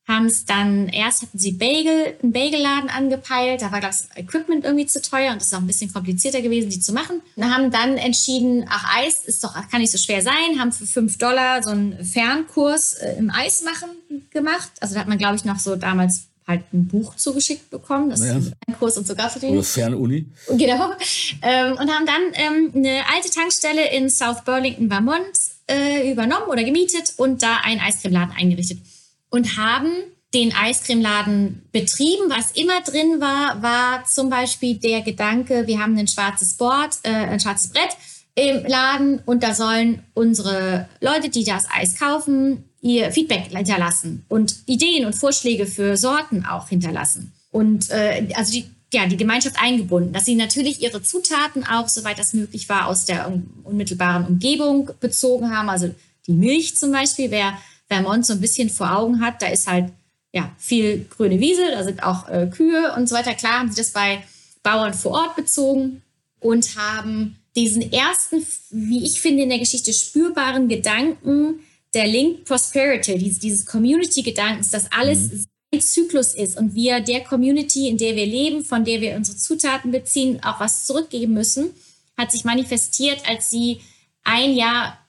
haben 0.10 0.26
es 0.26 0.46
dann, 0.46 0.90
erst 0.90 1.22
hatten 1.22 1.38
sie 1.38 1.52
Bagel, 1.52 2.16
einen 2.22 2.34
Bagelladen 2.34 2.90
angepeilt, 2.90 3.62
da 3.62 3.72
war 3.72 3.80
das 3.80 4.10
Equipment 4.16 4.66
irgendwie 4.66 4.88
zu 4.88 5.02
teuer 5.02 5.32
und 5.32 5.38
es 5.38 5.48
ist 5.48 5.54
auch 5.54 5.60
ein 5.60 5.68
bisschen 5.68 5.94
komplizierter 5.94 6.42
gewesen, 6.42 6.70
die 6.70 6.80
zu 6.80 6.92
machen. 6.94 7.22
Und 7.36 7.56
haben 7.56 7.72
dann 7.72 7.98
entschieden, 7.98 8.66
ach, 8.68 8.98
Eis 8.98 9.20
ist 9.26 9.44
doch, 9.44 9.54
kann 9.70 9.82
nicht 9.82 9.92
so 9.92 10.00
schwer 10.00 10.22
sein, 10.22 10.60
haben 10.60 10.72
für 10.72 10.88
fünf 10.88 11.18
Dollar 11.20 11.62
so 11.62 11.70
einen 11.70 12.04
Fernkurs 12.04 12.96
äh, 12.96 13.18
im 13.18 13.30
Eismachen 13.30 13.90
gemacht. 14.32 14.72
Also 14.82 14.96
da 14.96 15.02
hat 15.02 15.08
man, 15.08 15.20
glaube 15.20 15.36
ich, 15.36 15.46
noch 15.46 15.60
so 15.60 15.76
damals 15.76 16.24
halt 16.48 16.64
ein 16.74 16.88
Buch 16.88 17.16
zugeschickt 17.16 17.70
bekommen. 17.70 18.10
Das 18.10 18.26
ja. 18.26 18.36
ist 18.36 18.54
ein 18.68 18.78
Kurs 18.80 18.98
und 18.98 19.06
so 19.06 19.16
gab 19.16 19.36
es 19.36 19.44
Oder 19.44 19.64
Fernuni. 19.64 20.26
Genau. 20.50 20.92
Ähm, 21.44 21.74
und 21.74 21.92
haben 21.92 22.06
dann 22.08 22.22
ähm, 22.34 22.72
eine 22.74 23.02
alte 23.14 23.30
Tankstelle 23.30 23.92
in 23.96 24.10
South 24.10 24.44
Burlington, 24.44 24.90
Vermont 24.90 25.38
äh, 25.68 26.12
übernommen 26.12 26.48
oder 26.50 26.64
gemietet 26.64 27.14
und 27.18 27.44
da 27.44 27.58
einen 27.64 27.80
Eiscremeladen 27.80 28.34
eingerichtet 28.36 28.80
und 29.30 29.58
haben 29.58 29.92
den 30.34 30.54
Eiscremeladen 30.54 31.64
betrieben. 31.72 32.30
Was 32.30 32.52
immer 32.52 32.82
drin 32.82 33.20
war, 33.20 33.62
war 33.62 34.06
zum 34.06 34.30
Beispiel 34.30 34.76
der 34.76 35.02
Gedanke, 35.02 35.66
wir 35.68 35.80
haben 35.80 35.98
ein 35.98 36.08
schwarzes 36.08 36.56
Board, 36.56 36.98
äh, 37.04 37.10
ein 37.10 37.40
schwarzes 37.40 37.72
Brett 37.72 37.98
im 38.36 38.66
Laden 38.66 39.20
und 39.26 39.44
da 39.44 39.54
sollen 39.54 40.04
unsere 40.14 40.88
Leute, 41.02 41.30
die 41.30 41.44
das 41.44 41.66
Eis 41.72 41.98
kaufen, 41.98 42.64
ihr 42.82 43.12
Feedback 43.12 43.48
hinterlassen 43.50 44.26
und 44.30 44.56
Ideen 44.66 45.06
und 45.06 45.14
Vorschläge 45.14 45.66
für 45.66 45.98
Sorten 45.98 46.46
auch 46.46 46.70
hinterlassen. 46.70 47.34
Und 47.52 47.90
äh, 47.90 48.28
also 48.36 48.54
die, 48.54 48.70
ja, 48.94 49.08
die 49.08 49.18
Gemeinschaft 49.18 49.58
eingebunden, 49.62 50.14
dass 50.14 50.26
sie 50.26 50.36
natürlich 50.36 50.82
ihre 50.82 51.02
Zutaten 51.02 51.66
auch, 51.66 51.90
soweit 51.90 52.20
das 52.20 52.34
möglich 52.34 52.70
war, 52.70 52.88
aus 52.88 53.06
der 53.06 53.32
unmittelbaren 53.64 54.26
Umgebung 54.26 54.92
bezogen 55.00 55.56
haben. 55.56 55.70
Also 55.70 55.94
die 56.28 56.34
Milch 56.34 56.78
zum 56.78 56.92
Beispiel, 56.92 57.32
wer 57.32 57.58
Vermont 57.90 58.26
so 58.26 58.34
ein 58.34 58.42
bisschen 58.42 58.70
vor 58.70 58.96
Augen 58.96 59.22
hat, 59.22 59.42
da 59.42 59.48
ist 59.48 59.68
halt 59.68 59.92
ja 60.32 60.52
viel 60.58 61.06
grüne 61.10 61.40
Wiese, 61.40 61.72
da 61.72 61.84
sind 61.84 62.04
auch 62.04 62.30
äh, 62.30 62.48
Kühe 62.48 62.94
und 62.96 63.10
so 63.10 63.16
weiter. 63.16 63.34
Klar 63.34 63.60
haben 63.60 63.72
sie 63.72 63.78
das 63.78 63.92
bei 63.92 64.24
Bauern 64.64 64.94
vor 64.94 65.14
Ort 65.14 65.36
bezogen 65.36 66.02
und 66.40 66.76
haben 66.78 67.36
diesen 67.56 67.92
ersten, 67.92 68.46
wie 68.70 69.04
ich 69.04 69.20
finde, 69.20 69.44
in 69.44 69.50
der 69.50 69.60
Geschichte 69.60 69.92
spürbaren 69.92 70.68
Gedanken 70.68 71.62
der 71.94 72.08
Linked 72.08 72.46
Prosperity, 72.46 73.18
dieses, 73.18 73.40
dieses 73.40 73.66
Community-Gedankens, 73.66 74.70
dass 74.70 74.92
alles 74.92 75.32
mhm. 75.32 75.46
ein 75.74 75.82
Zyklus 75.82 76.36
ist 76.36 76.58
und 76.58 76.76
wir 76.76 77.00
der 77.00 77.22
Community, 77.22 77.88
in 77.88 77.98
der 77.98 78.16
wir 78.16 78.28
leben, 78.28 78.64
von 78.64 78.86
der 78.86 79.02
wir 79.02 79.16
unsere 79.16 79.38
Zutaten 79.38 79.92
beziehen, 79.92 80.44
auch 80.44 80.60
was 80.60 80.86
zurückgeben 80.86 81.34
müssen, 81.34 81.72
hat 82.18 82.32
sich 82.32 82.44
manifestiert, 82.44 83.28
als 83.28 83.50
sie 83.50 83.82
ein 84.24 84.54
Jahr 84.54 85.00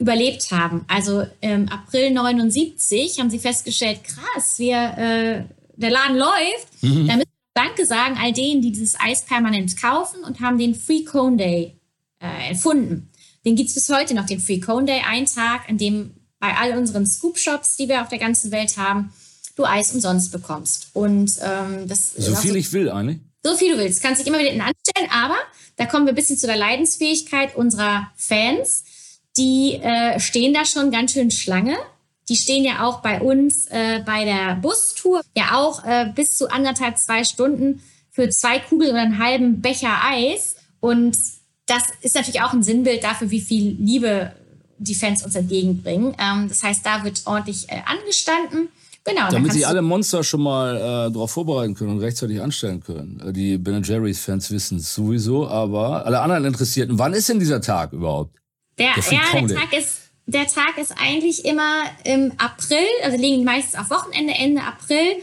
überlebt 0.00 0.50
haben. 0.50 0.84
Also 0.88 1.26
im 1.40 1.68
April 1.68 2.10
79 2.10 3.20
haben 3.20 3.30
sie 3.30 3.38
festgestellt, 3.38 4.00
krass, 4.02 4.58
wir, 4.58 4.76
äh, 4.76 5.44
der 5.76 5.90
Laden 5.90 6.16
läuft. 6.16 6.82
Mhm. 6.82 7.06
Da 7.06 7.16
müssen 7.16 7.18
wir 7.18 7.52
Danke 7.52 7.84
sagen 7.84 8.16
all 8.18 8.32
denen, 8.32 8.62
die 8.62 8.72
dieses 8.72 8.98
Eis 8.98 9.22
permanent 9.22 9.76
kaufen 9.76 10.24
und 10.24 10.40
haben 10.40 10.56
den 10.56 10.74
Free 10.74 11.04
Cone 11.04 11.36
Day 11.36 11.76
äh, 12.18 12.50
erfunden. 12.50 13.10
Den 13.44 13.56
gibt 13.56 13.68
es 13.68 13.74
bis 13.74 13.90
heute 13.90 14.14
noch, 14.14 14.24
den 14.24 14.40
Free 14.40 14.60
Cone 14.60 14.86
Day, 14.86 15.02
ein 15.06 15.26
Tag, 15.26 15.68
an 15.68 15.76
dem 15.76 16.14
bei 16.38 16.56
all 16.56 16.78
unseren 16.78 17.06
Scoop-Shops, 17.06 17.76
die 17.76 17.88
wir 17.88 18.00
auf 18.00 18.08
der 18.08 18.18
ganzen 18.18 18.50
Welt 18.52 18.78
haben, 18.78 19.12
du 19.56 19.64
Eis 19.64 19.92
umsonst 19.92 20.32
bekommst. 20.32 20.88
Und 20.94 21.32
ähm, 21.42 21.86
das 21.86 22.14
so 22.14 22.34
viel 22.36 22.52
so, 22.52 22.56
ich 22.56 22.72
will, 22.72 22.88
eigentlich. 22.88 23.18
So 23.42 23.54
viel 23.54 23.74
du 23.74 23.78
willst. 23.78 24.02
Kannst 24.02 24.20
dich 24.20 24.28
immer 24.28 24.38
wieder 24.38 24.50
anstellen, 24.52 25.10
aber 25.10 25.36
da 25.76 25.84
kommen 25.84 26.06
wir 26.06 26.12
ein 26.12 26.16
bisschen 26.16 26.38
zu 26.38 26.46
der 26.46 26.56
Leidensfähigkeit 26.56 27.56
unserer 27.56 28.10
Fans 28.16 28.84
die 29.40 29.76
äh, 29.76 30.20
stehen 30.20 30.52
da 30.52 30.66
schon 30.66 30.90
ganz 30.90 31.12
schön 31.12 31.30
Schlange. 31.30 31.76
Die 32.28 32.36
stehen 32.36 32.62
ja 32.62 32.86
auch 32.86 33.00
bei 33.00 33.20
uns 33.20 33.66
äh, 33.68 34.02
bei 34.04 34.24
der 34.24 34.56
Bustour 34.56 35.22
ja 35.34 35.56
auch 35.56 35.82
äh, 35.84 36.12
bis 36.14 36.36
zu 36.36 36.50
anderthalb, 36.50 36.98
zwei 36.98 37.24
Stunden 37.24 37.82
für 38.10 38.28
zwei 38.28 38.58
Kugeln 38.58 38.90
oder 38.90 39.00
einen 39.00 39.18
halben 39.18 39.62
Becher 39.62 39.96
Eis. 40.04 40.56
Und 40.80 41.16
das 41.66 41.84
ist 42.02 42.14
natürlich 42.14 42.42
auch 42.42 42.52
ein 42.52 42.62
Sinnbild 42.62 43.02
dafür, 43.02 43.30
wie 43.30 43.40
viel 43.40 43.76
Liebe 43.80 44.32
die 44.78 44.94
Fans 44.94 45.24
uns 45.24 45.34
entgegenbringen. 45.34 46.14
Ähm, 46.18 46.48
das 46.48 46.62
heißt, 46.62 46.84
da 46.84 47.02
wird 47.02 47.22
ordentlich 47.24 47.68
äh, 47.70 47.80
angestanden. 47.86 48.68
Genau, 49.04 49.30
Damit 49.30 49.54
sie 49.54 49.64
alle 49.64 49.80
Monster 49.80 50.22
schon 50.22 50.42
mal 50.42 50.76
äh, 50.76 51.12
darauf 51.12 51.30
vorbereiten 51.30 51.74
können 51.74 51.92
und 51.92 52.00
rechtzeitig 52.00 52.42
anstellen 52.42 52.82
können. 52.82 53.22
Äh, 53.26 53.32
die 53.32 53.56
Ben 53.56 53.82
Jerry's-Fans 53.82 54.50
wissen 54.50 54.78
es 54.78 54.94
sowieso, 54.94 55.48
aber 55.48 56.04
alle 56.04 56.20
anderen 56.20 56.44
Interessierten, 56.44 56.98
wann 56.98 57.14
ist 57.14 57.28
denn 57.30 57.38
dieser 57.38 57.62
Tag 57.62 57.94
überhaupt? 57.94 58.39
Der, 58.80 58.94
ja, 59.10 59.40
der 59.46 59.56
Tag 59.56 59.72
ist, 59.74 60.00
der 60.26 60.46
Tag 60.46 60.78
ist 60.78 60.94
eigentlich 60.98 61.44
immer 61.44 61.84
im 62.04 62.32
April, 62.38 62.86
also 63.04 63.16
liegen 63.18 63.44
meistens 63.44 63.78
auf 63.78 63.90
Wochenende, 63.90 64.32
Ende 64.32 64.62
April. 64.62 65.16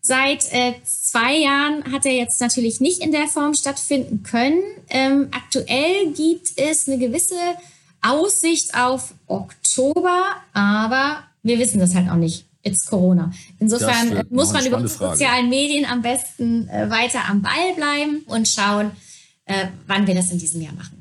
Seit 0.00 0.52
äh, 0.52 0.74
zwei 0.84 1.36
Jahren 1.36 1.92
hat 1.92 2.06
er 2.06 2.12
jetzt 2.12 2.40
natürlich 2.40 2.80
nicht 2.80 3.00
in 3.00 3.12
der 3.12 3.28
Form 3.28 3.54
stattfinden 3.54 4.22
können. 4.24 4.62
Ähm, 4.90 5.28
aktuell 5.30 6.12
gibt 6.12 6.52
es 6.56 6.88
eine 6.88 6.98
gewisse 6.98 7.36
Aussicht 8.02 8.74
auf 8.74 9.14
Oktober, 9.26 10.22
aber 10.52 11.24
wir 11.42 11.58
wissen 11.58 11.78
das 11.78 11.94
halt 11.94 12.10
auch 12.10 12.16
nicht. 12.16 12.46
It's 12.62 12.86
Corona. 12.86 13.32
Insofern 13.60 14.26
muss 14.30 14.52
man 14.52 14.66
über 14.66 14.80
die 14.80 14.88
sozialen 14.88 15.48
Medien 15.48 15.84
am 15.84 16.02
besten 16.02 16.68
äh, 16.68 16.90
weiter 16.90 17.20
am 17.28 17.42
Ball 17.42 17.74
bleiben 17.76 18.24
und 18.26 18.48
schauen, 18.48 18.90
äh, 19.44 19.66
wann 19.86 20.06
wir 20.06 20.14
das 20.14 20.30
in 20.32 20.38
diesem 20.38 20.60
Jahr 20.60 20.74
machen. 20.74 20.97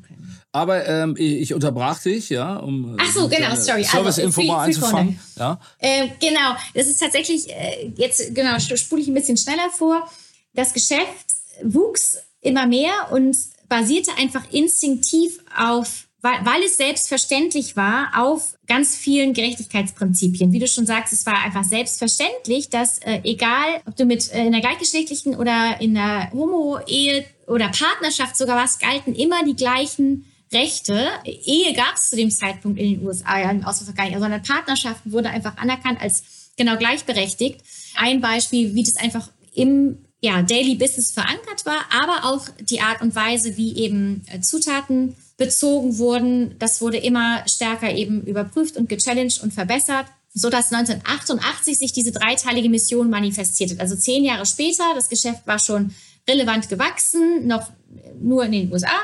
Aber 0.58 0.88
ähm, 0.88 1.16
ich 1.20 1.54
unterbrach 1.54 2.02
dich, 2.02 2.30
ja, 2.30 2.56
um 2.56 2.98
Ach 3.00 3.12
so, 3.14 3.30
genau, 3.30 3.54
sorry. 3.56 3.84
Service-Info 3.84 4.42
also, 4.42 4.52
mal 4.52 4.64
einzufangen. 4.64 5.20
Ja. 5.38 5.60
Äh, 5.78 6.08
genau, 6.20 6.56
das 6.74 6.88
ist 6.88 7.00
tatsächlich, 7.00 7.48
äh, 7.50 7.92
jetzt 7.96 8.34
genau, 8.34 8.58
spule 8.58 9.04
ich 9.04 9.08
ein 9.08 9.14
bisschen 9.14 9.38
schneller 9.38 9.70
vor. 9.70 10.10
Das 10.56 10.74
Geschäft 10.74 11.28
wuchs 11.62 12.18
immer 12.42 12.66
mehr 12.66 13.12
und 13.12 13.38
basierte 13.70 14.12
einfach 14.18 14.52
instinktiv 14.52 15.38
auf, 15.56 16.08
weil, 16.22 16.44
weil 16.44 16.64
es 16.64 16.78
selbstverständlich 16.78 17.76
war, 17.76 18.10
auf 18.18 18.56
ganz 18.66 18.96
vielen 18.96 19.34
Gerechtigkeitsprinzipien. 19.34 20.52
Wie 20.52 20.60
du 20.60 20.68
schon 20.68 20.88
sagst, 20.88 21.14
es 21.14 21.24
war 21.28 21.38
einfach 21.44 21.66
selbstverständlich, 21.66 22.70
dass 22.70 22.98
äh, 23.00 23.22
egal, 23.24 23.82
ob 23.86 23.96
du 23.96 24.06
mit 24.06 24.34
äh, 24.34 24.40
in 24.40 24.48
einer 24.48 24.62
gleichgeschlechtlichen 24.62 25.36
oder 25.36 25.80
in 25.80 25.96
einer 25.96 26.32
Homo-Ehe 26.32 27.26
oder 27.46 27.70
Partnerschaft 27.70 28.36
sogar 28.36 28.58
was, 28.58 28.80
galten 28.80 29.14
immer 29.14 29.44
die 29.46 29.56
gleichen 29.56 30.26
Rechte. 30.52 31.08
Ehe 31.26 31.74
gab 31.74 31.96
es 31.96 32.10
zu 32.10 32.16
dem 32.16 32.32
Zeitpunkt 32.32 32.80
in 32.80 32.92
den 32.92 33.06
USA 33.06 33.40
ja 33.40 33.52
im 33.52 33.64
Ausland 33.66 33.96
gar 33.96 34.06
nicht, 34.06 34.20
sondern 34.20 34.42
Partnerschaften 34.42 35.12
wurde 35.12 35.30
einfach 35.30 35.58
anerkannt 35.58 36.02
als 36.02 36.52
genau 36.58 36.78
gleichberechtigt. 36.78 37.62
Ein 37.96 38.22
Beispiel, 38.22 38.74
wie 38.76 38.84
das 38.84 38.98
einfach 38.98 39.30
im 39.54 40.00
ja, 40.22 40.42
Daily 40.42 40.76
Business 40.76 41.12
verankert 41.12 41.66
war, 41.66 41.86
aber 41.92 42.34
auch 42.34 42.48
die 42.60 42.82
Art 42.82 43.02
und 43.02 43.16
Weise, 43.16 43.58
wie 43.58 43.78
eben 43.78 44.24
äh, 44.32 44.42
Zutaten 44.42 45.16
bezogen 45.38 46.00
wurden. 46.00 46.56
Das 46.58 46.82
wurde 46.82 46.98
immer 46.98 47.48
stärker 47.48 47.94
eben 47.94 48.24
überprüft 48.24 48.78
und 48.78 48.90
gechallenged 48.90 49.42
und 49.44 49.54
verbessert 49.54 50.08
so 50.38 50.50
dass 50.50 50.72
1988 50.72 51.80
sich 51.80 51.94
diese 51.94 52.12
dreiteilige 52.12 52.70
Mission 52.70 53.10
manifestiert 53.10 53.72
hat. 53.72 53.80
Also 53.80 53.96
zehn 53.96 54.24
Jahre 54.24 54.46
später, 54.46 54.84
das 54.94 55.10
Geschäft 55.10 55.48
war 55.48 55.58
schon 55.58 55.96
relevant 56.30 56.70
gewachsen, 56.70 57.48
noch 57.48 57.72
nur 58.20 58.46
in 58.46 58.52
den 58.52 58.72
USA 58.72 59.00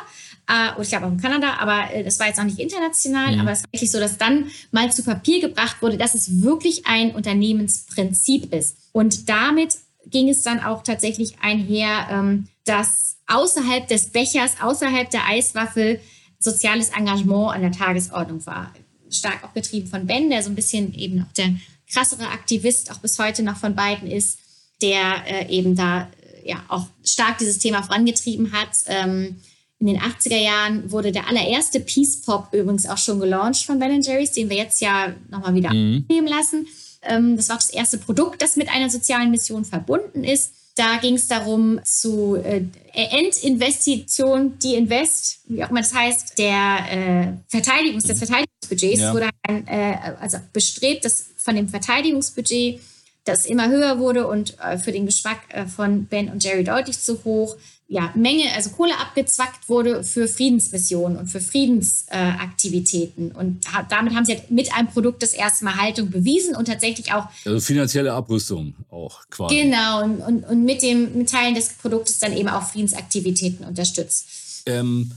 äh, 0.48 0.76
und 0.76 0.84
ich 0.84 0.90
glaube 0.90 1.06
auch 1.06 1.12
in 1.12 1.22
Kanada, 1.22 1.58
aber 1.60 1.94
äh, 1.94 2.04
das 2.04 2.20
war 2.20 2.28
jetzt 2.28 2.40
auch 2.40 2.44
nicht 2.44 2.60
international, 2.60 3.36
mhm. 3.36 3.42
aber 3.42 3.52
es 3.52 3.64
war 3.64 3.72
wirklich 3.72 3.92
so, 3.92 4.00
dass 4.00 4.18
dann 4.18 4.52
mal 4.72 4.92
zu 4.92 5.04
Papier 5.04 5.42
gebracht 5.42 5.82
wurde, 5.82 5.98
dass 5.98 6.16
es 6.16 6.42
wirklich 6.42 6.86
ein 6.86 7.12
Unternehmensprinzip 7.16 8.54
ist. 8.54 8.78
Und 8.92 9.30
damit 9.30 9.78
ging 10.06 10.30
es 10.30 10.44
dann 10.44 10.60
auch 10.60 10.84
tatsächlich 10.84 11.36
einher, 11.42 12.08
ähm, 12.12 12.48
dass 12.66 13.18
außerhalb 13.28 13.88
des 13.88 14.10
Bechers, 14.10 14.56
außerhalb 14.62 15.10
der 15.10 15.28
Eiswaffel 15.28 16.02
soziales 16.40 16.90
Engagement 16.90 17.56
an 17.56 17.62
der 17.62 17.72
Tagesordnung 17.72 18.46
war 18.46 18.74
stark 19.16 19.44
auch 19.44 19.54
getrieben 19.54 19.88
von 19.88 20.06
Ben, 20.06 20.30
der 20.30 20.44
so 20.44 20.50
ein 20.50 20.56
bisschen 20.56 20.94
eben 20.94 21.22
auch 21.22 21.34
der 21.34 21.56
krassere 21.92 22.28
Aktivist 22.28 22.92
auch 22.92 22.98
bis 22.98 23.20
heute 23.20 23.44
noch 23.44 23.58
von 23.58 23.76
beiden 23.76 24.10
ist, 24.10 24.40
der 24.82 25.24
äh, 25.28 25.50
eben 25.50 25.76
da 25.76 26.10
äh, 26.44 26.50
ja 26.50 26.64
auch 26.68 26.88
stark 27.04 27.38
dieses 27.38 27.60
Thema 27.60 27.84
vorangetrieben 27.84 28.52
hat. 28.52 28.70
Ähm, 28.88 29.40
in 29.84 29.88
den 29.88 30.00
80er 30.00 30.42
Jahren 30.42 30.92
wurde 30.92 31.12
der 31.12 31.28
allererste 31.28 31.82
Peace 31.82 32.22
Pop 32.22 32.48
übrigens 32.54 32.88
auch 32.88 32.98
schon 32.98 33.20
gelauncht 33.20 33.66
von 33.66 33.80
Ben 33.80 34.02
Jerry's, 34.02 34.32
den 34.32 34.50
wir 34.50 34.56
jetzt 34.56 34.80
ja 34.80 35.14
nochmal 35.30 35.54
wieder 35.56 35.74
mhm. 35.74 36.06
nehmen 36.08 36.28
lassen. 36.28 36.68
Ähm, 37.02 37.36
das 37.36 37.50
war 37.50 37.58
auch 37.58 37.62
das 37.62 37.70
erste 37.70 37.98
Produkt, 37.98 38.42
das 38.42 38.56
mit 38.56 38.70
einer 38.70 38.90
sozialen 38.90 39.30
Mission 39.30 39.66
verbunden 39.66 40.24
ist. 40.24 40.54
Da 40.76 40.96
ging 41.02 41.16
es 41.16 41.28
darum, 41.28 41.82
zu 41.84 42.38
äh, 42.38 42.64
Endinvestition, 42.94 44.58
die 44.60 44.76
Invest, 44.76 45.40
wie 45.48 45.62
auch 45.66 45.70
immer 45.70 45.82
das 45.82 45.94
heißt, 45.94 46.40
der 46.40 46.78
äh, 46.90 47.34
Verteidigungs, 47.50 48.06
des 48.06 48.18
Verteidigungsbudgets 48.20 49.02
ja. 49.02 49.14
wurde 49.14 49.30
ein, 49.46 49.68
äh, 49.68 49.98
also 50.22 50.38
bestrebt, 50.54 51.04
dass 51.04 51.26
von 51.36 51.58
dem 51.58 51.68
Verteidigungsbudget, 51.68 52.80
das 53.26 53.46
immer 53.46 53.70
höher 53.70 54.00
wurde 54.00 54.28
und 54.28 54.58
äh, 54.60 54.78
für 54.78 54.94
den 54.94 55.06
Geschmack 55.06 55.40
äh, 55.50 55.66
von 55.66 56.06
Ben 56.06 56.30
und 56.30 56.42
Jerry 56.42 56.64
deutlich 56.64 57.00
zu 57.00 57.24
hoch, 57.26 57.58
ja, 57.94 58.12
Menge, 58.16 58.52
also 58.56 58.72
Kohle 58.72 58.98
abgezwackt 59.00 59.70
wurde 59.70 60.04
für 60.04 60.28
Friedensmissionen 60.28 61.16
und 61.16 61.28
für 61.28 61.40
Friedensaktivitäten. 61.40 63.30
Äh, 63.30 63.34
und 63.36 63.72
ha 63.72 63.84
damit 63.88 64.16
haben 64.16 64.26
sie 64.26 64.34
halt 64.34 64.50
mit 64.50 64.74
einem 64.74 64.88
Produkt 64.88 65.22
das 65.22 65.34
erste 65.34 65.64
Mal 65.64 65.76
Haltung 65.76 66.10
bewiesen 66.10 66.56
und 66.56 66.66
tatsächlich 66.66 67.14
auch. 67.14 67.28
Also 67.46 67.60
finanzielle 67.60 68.12
Abrüstung 68.12 68.74
auch 68.90 69.22
quasi. 69.30 69.58
Genau, 69.58 70.02
und, 70.04 70.22
und, 70.22 70.44
und 70.44 70.66
mit 70.66 70.82
dem 70.82 71.16
mit 71.16 71.30
Teilen 71.30 71.54
des 71.54 71.70
Produktes 71.74 72.18
dann 72.18 72.34
eben 72.34 72.50
auch 72.50 72.64
Friedensaktivitäten 72.64 73.64
unterstützt. 73.64 74.64
Ähm, 74.66 75.12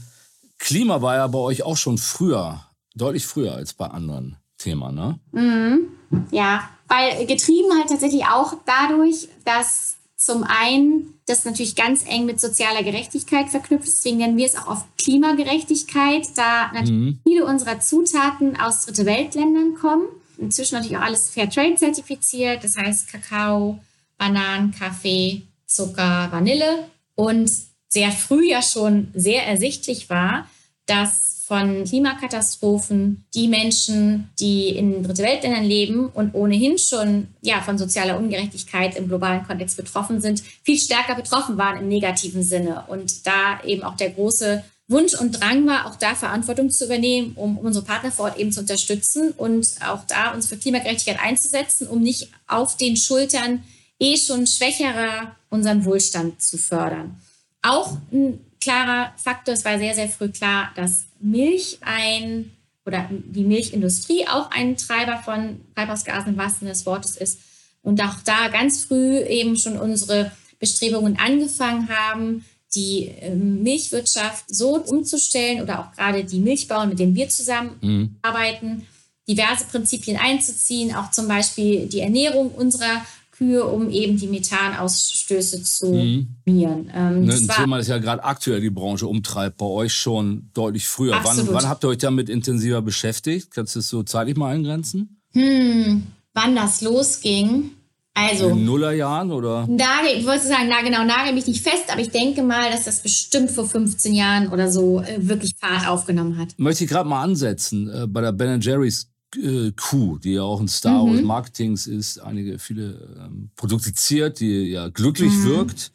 Klima 0.59 1.01
war 1.01 1.15
ja 1.15 1.25
bei 1.25 1.39
euch 1.39 1.63
auch 1.63 1.77
schon 1.77 1.97
früher, 1.97 2.63
deutlich 2.93 3.25
früher 3.25 3.55
als 3.55 3.73
bei 3.73 3.87
anderen 3.87 4.37
Themen, 4.59 4.93
ne? 4.93 5.19
Mhm. 5.31 5.87
Ja, 6.29 6.69
weil 6.87 7.25
getrieben 7.25 7.75
halt 7.75 7.89
tatsächlich 7.89 8.23
auch 8.25 8.53
dadurch, 8.67 9.29
dass 9.45 9.96
zum 10.17 10.43
einen 10.43 11.13
das 11.27 11.45
natürlich 11.45 11.75
ganz 11.75 12.03
eng 12.07 12.25
mit 12.25 12.41
sozialer 12.41 12.83
Gerechtigkeit 12.83 13.49
verknüpft. 13.49 13.87
Deswegen 13.87 14.17
nennen 14.17 14.37
wir 14.37 14.47
es 14.47 14.55
auch 14.55 14.67
oft 14.67 14.85
Klimagerechtigkeit, 14.97 16.27
da 16.35 16.71
natürlich 16.73 16.91
mhm. 16.91 17.19
viele 17.23 17.45
unserer 17.45 17.79
Zutaten 17.79 18.59
aus 18.59 18.85
Dritte 18.85 19.05
Weltländern 19.05 19.75
kommen. 19.75 20.07
Inzwischen 20.39 20.75
natürlich 20.75 20.97
auch 20.97 21.03
alles 21.03 21.29
Fairtrade 21.29 21.75
zertifiziert, 21.75 22.63
das 22.63 22.77
heißt 22.77 23.09
Kakao, 23.09 23.79
Bananen, 24.17 24.71
Kaffee, 24.71 25.43
Zucker, 25.67 26.29
Vanille. 26.31 26.89
Und 27.15 27.51
sehr 27.87 28.11
früh 28.11 28.49
ja 28.49 28.61
schon 28.61 29.09
sehr 29.13 29.45
ersichtlich 29.45 30.09
war, 30.09 30.49
dass 30.87 31.26
von 31.47 31.85
Klimakatastrophen, 31.85 33.25
die 33.33 33.47
Menschen, 33.47 34.29
die 34.37 34.67
in 34.67 35.01
Dritte 35.01 35.23
Weltländern 35.23 35.63
leben 35.63 36.07
und 36.07 36.35
ohnehin 36.35 36.77
schon 36.77 37.29
ja, 37.41 37.61
von 37.61 37.77
sozialer 37.77 38.17
Ungerechtigkeit 38.17 38.97
im 38.97 39.07
globalen 39.07 39.47
Kontext 39.47 39.77
betroffen 39.77 40.19
sind, 40.19 40.43
viel 40.63 40.77
stärker 40.77 41.15
betroffen 41.15 41.57
waren 41.57 41.79
im 41.79 41.87
negativen 41.87 42.43
Sinne. 42.43 42.83
Und 42.89 43.25
da 43.25 43.63
eben 43.63 43.83
auch 43.83 43.95
der 43.95 44.09
große 44.09 44.61
Wunsch 44.89 45.13
und 45.13 45.39
Drang 45.39 45.65
war, 45.65 45.85
auch 45.85 45.95
da 45.95 46.15
Verantwortung 46.15 46.69
zu 46.69 46.83
übernehmen, 46.83 47.31
um, 47.35 47.57
um 47.57 47.65
unsere 47.65 47.85
Partner 47.85 48.11
vor 48.11 48.25
Ort 48.25 48.37
eben 48.37 48.51
zu 48.51 48.59
unterstützen 48.59 49.31
und 49.31 49.69
auch 49.87 50.03
da 50.05 50.33
uns 50.33 50.47
für 50.47 50.57
Klimagerechtigkeit 50.57 51.23
einzusetzen, 51.23 51.87
um 51.87 52.01
nicht 52.01 52.29
auf 52.47 52.75
den 52.75 52.97
Schultern 52.97 53.63
eh 53.99 54.17
schon 54.17 54.47
schwächerer 54.47 55.35
unseren 55.49 55.85
Wohlstand 55.85 56.41
zu 56.41 56.57
fördern. 56.57 57.15
Auch 57.61 57.97
ein 58.11 58.39
klarer 58.59 59.13
Faktor, 59.17 59.53
es 59.53 59.65
war 59.65 59.77
sehr, 59.77 59.95
sehr 59.95 60.09
früh 60.09 60.29
klar, 60.29 60.71
dass 60.75 61.05
Milch 61.19 61.79
ein 61.81 62.51
oder 62.85 63.09
die 63.11 63.43
Milchindustrie 63.43 64.27
auch 64.27 64.49
ein 64.51 64.77
Treiber 64.77 65.21
von 65.23 65.59
Treibhausgasen 65.75 66.33
im 66.33 66.37
wahrsten 66.37 66.59
Sinne 66.59 66.71
des 66.71 66.85
Wortes 66.85 67.17
ist. 67.17 67.39
Und 67.83 68.01
auch 68.01 68.15
da 68.25 68.47
ganz 68.47 68.85
früh 68.85 69.19
eben 69.19 69.57
schon 69.57 69.77
unsere 69.77 70.31
Bestrebungen 70.59 71.17
angefangen 71.19 71.89
haben, 71.89 72.45
die 72.75 73.11
ähm, 73.21 73.63
Milchwirtschaft 73.63 74.45
so 74.47 74.77
umzustellen 74.77 75.61
oder 75.61 75.79
auch 75.79 75.91
gerade 75.93 76.23
die 76.23 76.39
Milchbauern, 76.39 76.89
mit 76.89 76.99
denen 76.99 77.15
wir 77.15 77.29
zusammenarbeiten, 77.29 78.67
mhm. 78.67 78.85
diverse 79.27 79.65
Prinzipien 79.65 80.17
einzuziehen, 80.17 80.95
auch 80.95 81.11
zum 81.11 81.27
Beispiel 81.27 81.87
die 81.87 82.01
Ernährung 82.01 82.51
unserer 82.51 83.05
Kühe, 83.37 83.63
um 83.63 83.89
eben 83.89 84.17
die 84.17 84.27
Methanausstöße 84.27 85.63
zu 85.63 85.93
mhm. 85.93 86.27
minimieren. 86.45 86.91
Ähm, 86.93 87.25
ne, 87.25 87.33
ein 87.33 87.47
Thema, 87.47 87.77
das 87.77 87.87
ja 87.87 87.99
gerade 87.99 88.23
aktuell 88.23 88.61
die 88.61 88.71
Branche 88.71 89.05
umtreibt, 89.07 89.57
bei 89.57 89.65
euch 89.65 89.93
schon 89.93 90.49
deutlich 90.53 90.87
früher. 90.87 91.19
Wann, 91.21 91.47
wann, 91.49 91.69
habt 91.69 91.83
ihr 91.83 91.89
euch 91.89 91.99
damit 91.99 92.29
intensiver 92.29 92.81
beschäftigt? 92.81 93.51
Kannst 93.51 93.75
du 93.75 93.79
es 93.79 93.89
so 93.89 94.01
zeitlich 94.03 94.37
mal 94.37 94.55
eingrenzen? 94.55 95.21
Hm, 95.33 96.03
wann 96.33 96.55
das 96.55 96.81
losging? 96.81 97.71
Also. 98.15 98.49
In 98.49 98.65
Nullerjahren 98.65 99.31
oder? 99.31 99.67
Nagel, 99.67 100.17
ich 100.17 100.25
wollte 100.25 100.47
sagen, 100.47 100.67
na 100.69 100.81
genau, 100.81 101.03
nagel 101.03 101.33
mich 101.33 101.45
nicht 101.45 101.61
fest, 101.61 101.83
aber 101.91 102.01
ich 102.01 102.09
denke 102.09 102.41
mal, 102.41 102.71
dass 102.71 102.85
das 102.85 103.01
bestimmt 103.01 103.51
vor 103.51 103.67
15 103.67 104.15
Jahren 104.15 104.47
oder 104.47 104.71
so 104.71 105.01
äh, 105.01 105.17
wirklich 105.19 105.53
Fahrt 105.59 105.87
aufgenommen 105.87 106.39
hat. 106.39 106.55
Möchte 106.57 106.85
ich 106.85 106.89
gerade 106.89 107.07
mal 107.07 107.21
ansetzen. 107.21 107.87
Äh, 107.87 108.07
bei 108.07 108.21
der 108.21 108.31
Ben 108.31 108.59
Jerry's 108.59 109.11
äh, 109.35 109.71
Q, 109.71 110.17
die 110.19 110.33
ja 110.33 110.43
auch 110.43 110.59
ein 110.59 110.67
Star 110.67 111.05
mhm. 111.05 111.23
Marketings 111.23 111.87
ist, 111.87 112.19
einige 112.19 112.59
viele 112.59 113.17
ähm, 113.19 113.49
produziert, 113.55 114.39
die 114.39 114.69
ja 114.69 114.89
glücklich 114.89 115.33
mhm. 115.33 115.45
wirkt 115.45 115.91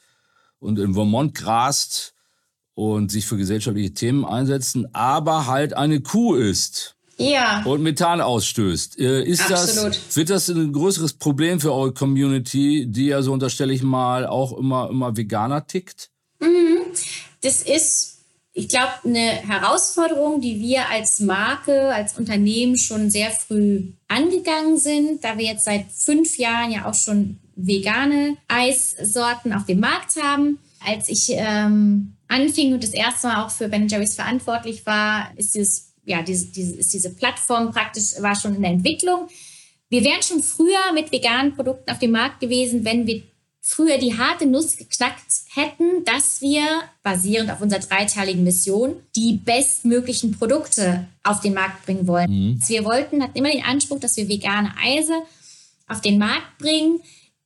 und 0.59 0.79
in 0.79 0.95
Vermont 0.95 1.35
grast 1.35 2.15
und 2.75 3.11
sich 3.11 3.27
für 3.27 3.37
gesellschaftliche 3.37 3.95
Themen 3.95 4.25
einsetzen, 4.25 4.87
aber 4.95 5.47
halt 5.47 5.75
eine 5.75 6.01
Kuh 6.01 6.35
ist. 6.35 6.97
Ja. 7.19 7.63
Und 7.65 7.83
Methan 7.83 8.21
ausstößt. 8.21 8.99
Äh, 8.99 9.25
ist 9.25 9.51
Absolut. 9.53 9.95
das, 9.95 10.17
wird 10.17 10.31
das 10.31 10.49
ein 10.49 10.73
größeres 10.73 11.15
Problem 11.15 11.61
für 11.61 11.73
eure 11.73 11.93
Community, 11.93 12.87
die 12.89 13.07
ja 13.07 13.23
so 13.23 13.33
unterstelle 13.33 13.73
ich 13.73 13.83
mal 13.83 14.27
auch 14.27 14.57
immer, 14.57 14.89
immer 14.91 15.17
Veganer 15.17 15.67
tickt? 15.67 16.11
Mhm. 16.41 16.81
Das 17.43 17.63
ist 17.63 18.12
ich 18.55 18.69
glaube, 18.69 18.93
eine 19.05 19.19
Herausforderung, 19.19 20.41
die 20.41 20.61
wir 20.61 20.89
als 20.91 21.21
Marke, 21.21 21.95
als 21.95 22.19
Unternehmen 22.19 22.77
schon 22.77 23.11
sehr 23.11 23.31
früh 23.31 23.93
angegangen 24.09 24.77
sind, 24.77 25.25
da 25.25 25.39
wir 25.39 25.47
jetzt 25.47 25.65
seit 25.65 25.87
fünf 25.91 26.37
Jahren 26.37 26.71
ja 26.71 26.85
auch 26.85 26.95
schon 26.95 27.39
vegane 27.57 28.37
Eissorten 28.49 29.55
auf 29.55 29.65
dem 29.65 29.81
Markt 29.81 30.17
haben. 30.23 30.59
Als 30.85 31.09
ich 31.09 31.31
ähm, 31.31 32.17
anfing 32.29 32.75
und 32.75 32.83
das 32.83 32.91
erste 32.91 33.29
Mal 33.29 33.45
auch 33.45 33.51
für 33.51 33.69
Ben 33.69 33.89
Jerry's 33.89 34.17
verantwortlich 34.17 34.85
war, 34.85 35.31
ist, 35.37 35.55
dieses, 35.55 35.95
ja, 36.05 36.23
diese, 36.23 36.47
diese, 36.47 36.75
ist 36.75 36.93
diese 36.93 37.15
Plattform 37.15 37.71
praktisch, 37.71 38.21
war 38.21 38.35
schon 38.35 38.55
in 38.55 38.63
der 38.63 38.73
Entwicklung. 38.73 39.29
Wir 39.89 40.05
wären 40.05 40.23
schon 40.23 40.43
früher 40.43 40.93
mit 40.93 41.11
veganen 41.11 41.55
Produkten 41.55 41.91
auf 41.91 41.99
dem 41.99 42.11
Markt 42.11 42.41
gewesen, 42.41 42.85
wenn 42.85 43.07
wir 43.07 43.23
früher 43.65 43.97
die 43.97 44.19
harte 44.19 44.45
Nuss 44.45 44.77
geknackt 44.77 45.23
hätten, 45.55 46.05
dass 46.05 46.41
wir, 46.41 46.65
basierend 47.05 47.51
auf 47.51 47.61
unserer 47.61 47.81
dreiteiligen 47.81 48.43
Mission, 48.43 48.97
die 49.15 49.35
bestmöglichen 49.35 50.37
Produkte 50.37 51.07
auf 51.23 51.41
den 51.41 51.55
Markt 51.55 51.87
bringen 51.87 52.09
wollen. 52.09 52.29
Mhm. 52.29 52.61
Wir 52.67 52.85
wollten, 52.85 53.23
hatten 53.23 53.39
immer 53.39 53.53
den 53.53 53.65
Anspruch, 53.65 54.01
dass 54.01 54.17
wir 54.17 54.29
vegane 54.29 54.73
Eise 54.85 55.15
auf 55.87 56.01
den 56.01 56.19
Markt 56.19 56.59
bringen, 56.59 57.01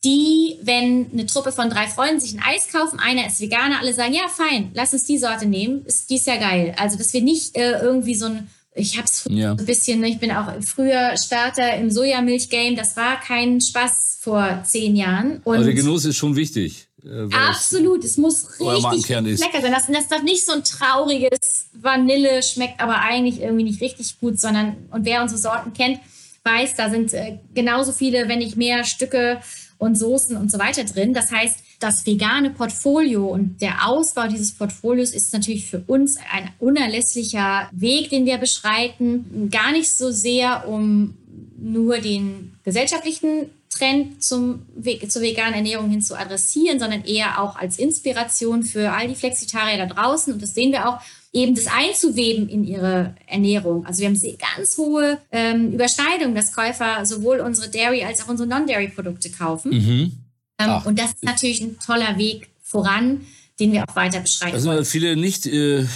die, 0.04 0.56
wenn 0.62 1.10
eine 1.12 1.26
Truppe 1.26 1.52
von 1.52 1.68
drei 1.68 1.86
Freunden 1.86 2.20
sich 2.20 2.34
ein 2.34 2.42
Eis 2.42 2.68
kaufen, 2.72 2.98
einer 2.98 3.26
ist 3.26 3.40
Veganer, 3.40 3.80
alle 3.80 3.92
sagen, 3.92 4.14
ja, 4.14 4.28
fein, 4.28 4.70
lass 4.72 4.94
uns 4.94 5.04
die 5.04 5.18
Sorte 5.18 5.46
nehmen, 5.46 5.84
ist, 5.84 6.08
die 6.08 6.16
ist 6.16 6.26
ja 6.26 6.36
geil. 6.36 6.74
Also, 6.78 6.96
dass 6.96 7.12
wir 7.12 7.22
nicht 7.22 7.56
äh, 7.56 7.78
irgendwie 7.80 8.14
so 8.14 8.26
ein 8.26 8.48
ich 8.78 8.98
habe 8.98 9.06
es 9.06 9.26
ja. 9.30 9.52
ein 9.52 9.64
bisschen, 9.64 10.04
ich 10.04 10.18
bin 10.18 10.30
auch 10.30 10.52
früher 10.62 11.16
Starter 11.16 11.76
im 11.76 11.90
Sojamilch-Game. 11.90 12.76
Das 12.76 12.94
war 12.94 13.18
kein 13.18 13.58
Spaß 13.60 14.15
vor 14.26 14.60
zehn 14.64 14.96
Jahren. 14.96 15.40
Und 15.44 15.58
also 15.58 15.66
der 15.66 15.74
Genuss 15.74 16.04
ist 16.04 16.16
schon 16.16 16.34
wichtig. 16.34 16.88
Äh, 17.04 17.32
Absolut, 17.32 18.02
es 18.02 18.16
muss 18.16 18.58
richtig 18.58 19.08
lecker 19.08 19.60
sein. 19.62 19.70
Das, 19.70 19.86
das 19.86 20.08
darf 20.08 20.24
nicht 20.24 20.44
so 20.44 20.52
ein 20.52 20.64
trauriges 20.64 21.68
Vanille 21.74 22.42
schmeckt, 22.42 22.80
aber 22.80 23.02
eigentlich 23.02 23.40
irgendwie 23.40 23.62
nicht 23.62 23.80
richtig 23.80 24.18
gut, 24.18 24.40
sondern 24.40 24.88
und 24.90 25.04
wer 25.04 25.22
unsere 25.22 25.38
Sorten 25.38 25.72
kennt, 25.74 26.00
weiß, 26.42 26.74
da 26.74 26.90
sind 26.90 27.14
äh, 27.14 27.38
genauso 27.54 27.92
viele, 27.92 28.28
wenn 28.28 28.40
nicht 28.40 28.56
mehr 28.56 28.82
Stücke 28.82 29.38
und 29.78 29.96
Soßen 29.96 30.36
und 30.36 30.50
so 30.50 30.58
weiter 30.58 30.82
drin. 30.82 31.14
Das 31.14 31.30
heißt, 31.30 31.58
das 31.78 32.04
vegane 32.04 32.50
Portfolio 32.50 33.28
und 33.28 33.60
der 33.62 33.86
Ausbau 33.86 34.26
dieses 34.26 34.50
Portfolios 34.56 35.12
ist 35.12 35.32
natürlich 35.32 35.66
für 35.66 35.84
uns 35.86 36.16
ein 36.32 36.50
unerlässlicher 36.58 37.68
Weg, 37.70 38.10
den 38.10 38.26
wir 38.26 38.38
beschreiten. 38.38 39.50
Gar 39.52 39.70
nicht 39.70 39.96
so 39.96 40.10
sehr, 40.10 40.66
um 40.66 41.14
nur 41.56 41.98
den 41.98 42.56
gesellschaftlichen 42.64 43.50
Trend 43.76 44.22
zum 44.22 44.66
Weg, 44.74 45.10
zur 45.10 45.22
veganen 45.22 45.54
Ernährung 45.54 45.90
hin 45.90 46.02
zu 46.02 46.18
adressieren, 46.18 46.78
sondern 46.78 47.04
eher 47.04 47.40
auch 47.42 47.56
als 47.56 47.78
Inspiration 47.78 48.62
für 48.62 48.92
all 48.92 49.08
die 49.08 49.14
Flexitarier 49.14 49.78
da 49.78 49.86
draußen. 49.86 50.32
Und 50.32 50.42
das 50.42 50.54
sehen 50.54 50.72
wir 50.72 50.88
auch, 50.88 51.00
eben 51.32 51.54
das 51.54 51.66
einzuweben 51.66 52.48
in 52.48 52.64
ihre 52.64 53.14
Ernährung. 53.26 53.84
Also 53.84 54.00
wir 54.00 54.08
haben 54.08 54.20
ganz 54.56 54.78
hohe 54.78 55.18
ähm, 55.30 55.72
Überschneidungen, 55.72 56.34
dass 56.34 56.52
Käufer 56.52 57.04
sowohl 57.04 57.40
unsere 57.40 57.70
Dairy 57.70 58.04
als 58.04 58.22
auch 58.22 58.28
unsere 58.28 58.48
Non-Dairy-Produkte 58.48 59.30
kaufen. 59.30 59.70
Mhm. 59.72 60.12
Ähm, 60.58 60.82
und 60.86 60.98
das 60.98 61.12
ist 61.12 61.24
natürlich 61.24 61.60
ein 61.60 61.78
toller 61.78 62.16
Weg 62.16 62.48
voran, 62.62 63.20
den 63.60 63.72
wir 63.72 63.84
auch 63.86 63.96
weiter 63.96 64.20
beschreiten. 64.20 64.54
Das 64.54 64.62
sind 64.62 64.86
viele 64.86 65.16
nicht 65.16 65.46
äh, 65.46 65.80
äh, 65.80 65.86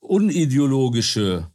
unideologische 0.00 1.48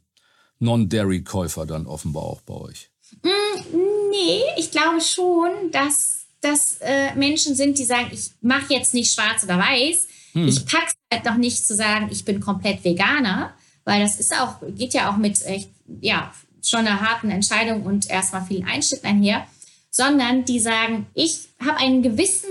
Non-Dairy-Käufer 0.60 1.66
dann 1.66 1.86
offenbar 1.86 2.22
auch 2.22 2.40
bei 2.42 2.54
euch. 2.54 2.90
Mm, 3.22 3.76
nee, 4.10 4.42
ich 4.56 4.70
glaube 4.70 5.00
schon, 5.00 5.70
dass 5.70 6.20
das 6.40 6.78
äh, 6.80 7.14
Menschen 7.14 7.54
sind, 7.54 7.78
die 7.78 7.84
sagen, 7.84 8.08
ich 8.12 8.30
mache 8.40 8.72
jetzt 8.72 8.94
nicht 8.94 9.12
schwarz 9.12 9.44
oder 9.44 9.58
weiß. 9.58 10.08
Hm. 10.32 10.48
Ich 10.48 10.64
packe 10.64 10.92
halt 11.12 11.24
noch 11.24 11.36
nicht 11.36 11.66
zu 11.66 11.74
sagen, 11.74 12.08
ich 12.10 12.24
bin 12.24 12.40
komplett 12.40 12.84
Veganer, 12.84 13.54
weil 13.84 14.00
das 14.02 14.18
ist 14.18 14.32
auch, 14.38 14.56
geht 14.76 14.94
ja 14.94 15.10
auch 15.10 15.16
mit 15.16 15.44
echt, 15.44 15.70
ja, 16.00 16.32
schon 16.62 16.80
einer 16.80 17.00
harten 17.00 17.30
Entscheidung 17.30 17.84
und 17.84 18.08
erstmal 18.08 18.44
vielen 18.44 18.66
Einschnitten 18.66 19.06
einher, 19.06 19.46
sondern 19.90 20.44
die 20.44 20.60
sagen, 20.60 21.06
ich 21.14 21.48
habe 21.58 21.78
einen 21.78 22.02
gewissen 22.02 22.48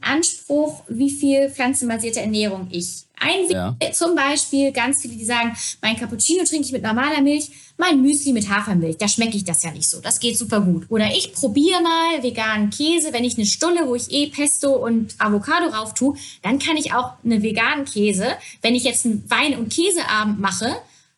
Anspruch, 0.00 0.82
wie 0.88 1.10
viel 1.10 1.50
pflanzenbasierte 1.50 2.20
Ernährung 2.20 2.68
ich 2.70 3.04
einwege. 3.20 3.76
Ja. 3.80 3.92
Zum 3.92 4.14
Beispiel 4.14 4.72
ganz 4.72 5.02
viele, 5.02 5.14
die 5.14 5.24
sagen, 5.24 5.54
mein 5.82 5.96
Cappuccino 5.96 6.44
trinke 6.44 6.66
ich 6.66 6.72
mit 6.72 6.82
normaler 6.82 7.20
Milch, 7.20 7.50
mein 7.76 8.00
Müsli 8.02 8.32
mit 8.32 8.48
Hafermilch. 8.48 8.96
Da 8.98 9.08
schmecke 9.08 9.36
ich 9.36 9.44
das 9.44 9.62
ja 9.62 9.70
nicht 9.70 9.88
so. 9.88 10.00
Das 10.00 10.20
geht 10.20 10.36
super 10.36 10.60
gut. 10.60 10.86
Oder 10.88 11.14
ich 11.14 11.32
probiere 11.32 11.82
mal 11.82 12.22
veganen 12.22 12.70
Käse. 12.70 13.12
Wenn 13.12 13.24
ich 13.24 13.36
eine 13.36 13.46
Stulle, 13.46 13.86
wo 13.86 13.94
ich 13.94 14.10
eh 14.10 14.28
Pesto 14.28 14.72
und 14.72 15.14
Avocado 15.18 15.66
rauf 15.68 15.94
tue, 15.94 16.16
dann 16.42 16.58
kann 16.58 16.76
ich 16.76 16.92
auch 16.94 17.12
eine 17.24 17.42
veganen 17.42 17.84
Käse. 17.84 18.26
Wenn 18.62 18.74
ich 18.74 18.84
jetzt 18.84 19.06
einen 19.06 19.28
Wein- 19.30 19.58
und 19.58 19.72
Käseabend 19.72 20.40
mache, 20.40 20.76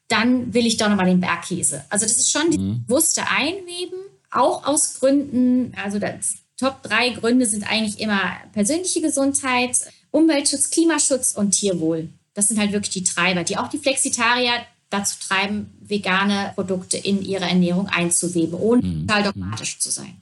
dann 0.09 0.53
will 0.53 0.66
ich 0.66 0.77
doch 0.77 0.88
nochmal 0.88 1.07
den 1.07 1.21
Bergkäse. 1.21 1.85
Also 1.88 2.05
das 2.05 2.16
ist 2.16 2.31
schon 2.31 2.49
mhm. 2.49 2.51
die 2.51 2.83
bewusste 2.87 3.23
Einweben, 3.29 3.99
auch 4.31 4.66
aus 4.66 4.99
Gründen, 4.99 5.73
also 5.83 5.99
das 5.99 6.37
Top 6.62 6.81
drei 6.85 7.09
Gründe 7.09 7.44
sind 7.44 7.64
eigentlich 7.68 7.98
immer 7.98 8.37
persönliche 8.53 9.01
Gesundheit, 9.01 9.79
Umweltschutz, 10.12 10.70
Klimaschutz 10.70 11.33
und 11.33 11.51
Tierwohl. 11.51 12.09
Das 12.35 12.46
sind 12.46 12.61
halt 12.61 12.70
wirklich 12.70 12.92
die 12.92 13.03
Treiber, 13.03 13.42
die 13.42 13.57
auch 13.57 13.66
die 13.66 13.79
Flexitarier 13.79 14.53
dazu 14.88 15.16
treiben, 15.27 15.72
vegane 15.81 16.53
Produkte 16.55 16.98
in 16.98 17.20
ihre 17.20 17.46
Ernährung 17.46 17.88
einzuweben, 17.88 18.55
ohne 18.55 18.81
mhm. 18.81 19.09
total 19.09 19.25
dogmatisch 19.25 19.81
zu 19.81 19.90
sein. 19.90 20.16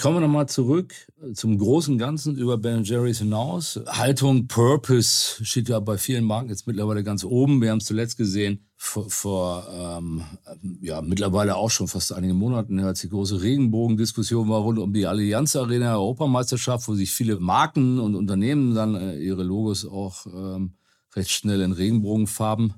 Kommen 0.00 0.18
wir 0.18 0.20
nochmal 0.20 0.48
zurück 0.48 0.94
zum 1.34 1.58
großen 1.58 1.98
Ganzen 1.98 2.36
über 2.36 2.56
Ben 2.56 2.84
Jerry's 2.84 3.18
hinaus. 3.18 3.80
Haltung, 3.88 4.46
Purpose 4.46 5.44
steht 5.44 5.68
ja 5.68 5.80
bei 5.80 5.98
vielen 5.98 6.22
Marken 6.22 6.50
jetzt 6.50 6.68
mittlerweile 6.68 7.02
ganz 7.02 7.24
oben. 7.24 7.60
Wir 7.60 7.72
haben 7.72 7.78
es 7.78 7.86
zuletzt 7.86 8.16
gesehen 8.16 8.64
vor, 8.76 9.10
vor 9.10 9.66
ähm, 9.72 10.22
ja 10.80 11.02
mittlerweile 11.02 11.56
auch 11.56 11.70
schon 11.70 11.88
fast 11.88 12.12
einige 12.12 12.32
Monaten, 12.32 12.78
als 12.78 13.00
die 13.00 13.08
große 13.08 13.42
Regenbogendiskussion 13.42 14.48
war 14.48 14.60
rund 14.60 14.78
um 14.78 14.92
die 14.92 15.04
Allianz 15.04 15.56
Arena 15.56 15.96
Europameisterschaft, 15.96 16.86
wo 16.86 16.94
sich 16.94 17.10
viele 17.10 17.40
Marken 17.40 17.98
und 17.98 18.14
Unternehmen 18.14 18.76
dann 18.76 18.94
äh, 18.94 19.18
ihre 19.18 19.42
Logos 19.42 19.84
auch 19.84 20.26
ähm, 20.26 20.74
recht 21.16 21.30
schnell 21.30 21.60
in 21.60 21.72
Regenbogenfarben 21.72 22.74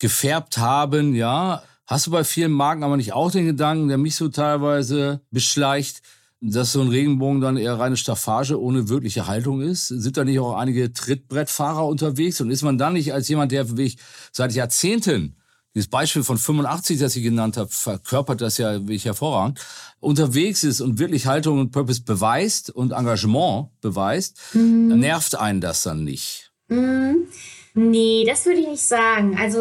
gefärbt 0.00 0.58
haben. 0.58 1.14
Ja, 1.14 1.62
hast 1.86 2.08
du 2.08 2.10
bei 2.10 2.24
vielen 2.24 2.50
Marken 2.50 2.82
aber 2.82 2.96
nicht 2.96 3.12
auch 3.12 3.30
den 3.30 3.46
Gedanken, 3.46 3.86
der 3.86 3.98
mich 3.98 4.16
so 4.16 4.28
teilweise 4.28 5.20
beschleicht? 5.30 6.02
Dass 6.40 6.72
so 6.72 6.80
ein 6.80 6.88
Regenbogen 6.88 7.40
dann 7.40 7.56
eher 7.56 7.78
reine 7.78 7.96
Staffage 7.96 8.52
ohne 8.52 8.88
wirkliche 8.88 9.26
Haltung 9.26 9.60
ist? 9.60 9.88
Sind 9.88 10.16
da 10.16 10.24
nicht 10.24 10.38
auch 10.38 10.54
einige 10.54 10.92
Trittbrettfahrer 10.92 11.86
unterwegs? 11.86 12.40
Und 12.40 12.50
ist 12.50 12.62
man 12.62 12.78
dann 12.78 12.92
nicht 12.92 13.12
als 13.12 13.28
jemand, 13.28 13.52
der 13.52 13.76
wie 13.76 13.86
ich 13.86 13.98
seit 14.32 14.52
Jahrzehnten, 14.52 15.36
dieses 15.74 15.88
Beispiel 15.88 16.22
von 16.22 16.38
85, 16.38 16.98
das 16.98 17.16
ich 17.16 17.22
genannt 17.22 17.56
habe, 17.56 17.68
verkörpert 17.70 18.40
das 18.40 18.58
ja 18.58 18.74
wirklich 18.74 19.04
hervorragend, 19.04 19.60
unterwegs 20.00 20.64
ist 20.64 20.80
und 20.80 20.98
wirklich 20.98 21.26
Haltung 21.26 21.58
und 21.60 21.72
Purpose 21.72 22.02
beweist 22.02 22.70
und 22.70 22.92
Engagement 22.92 23.68
beweist, 23.80 24.38
mhm. 24.54 24.98
nervt 24.98 25.34
einen 25.34 25.60
das 25.60 25.82
dann 25.82 26.04
nicht? 26.04 26.52
Mhm. 26.68 27.26
Nee, 27.74 28.24
das 28.26 28.46
würde 28.46 28.60
ich 28.60 28.68
nicht 28.68 28.82
sagen. 28.82 29.36
Also 29.38 29.60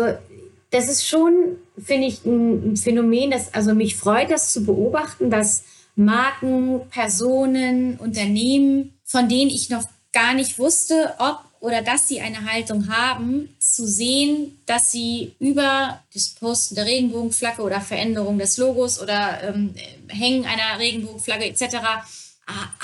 das 0.70 0.90
ist 0.90 1.08
schon, 1.08 1.58
finde 1.78 2.08
ich, 2.08 2.26
ein 2.26 2.78
Phänomen, 2.78 3.32
das 3.32 3.54
also 3.54 3.74
mich 3.74 3.96
freut, 3.96 4.32
das 4.32 4.54
zu 4.54 4.64
beobachten, 4.64 5.30
dass 5.30 5.64
Marken, 5.98 6.82
Personen, 6.90 7.98
Unternehmen, 7.98 8.98
von 9.04 9.28
denen 9.28 9.50
ich 9.50 9.70
noch 9.70 9.84
gar 10.14 10.34
nicht 10.34 10.58
wusste, 10.60 11.16
ob 11.20 11.40
oder 11.60 11.82
dass 11.82 12.08
sie 12.08 12.22
eine 12.22 12.46
Haltung 12.52 12.88
haben, 12.88 13.50
zu 13.60 13.88
sehen, 13.88 14.60
dass 14.68 14.92
sie 14.92 15.34
über 15.40 16.02
das 16.14 16.30
Posten 16.30 16.76
der 16.76 16.86
Regenbogenflagge 16.86 17.64
oder 17.64 17.82
Veränderung 17.82 18.38
des 18.38 18.58
Logos 18.58 19.02
oder 19.02 19.42
ähm, 19.44 19.74
Hängen 20.08 20.46
einer 20.46 20.80
Regenbogenflagge 20.80 21.46
etc. 21.46 21.78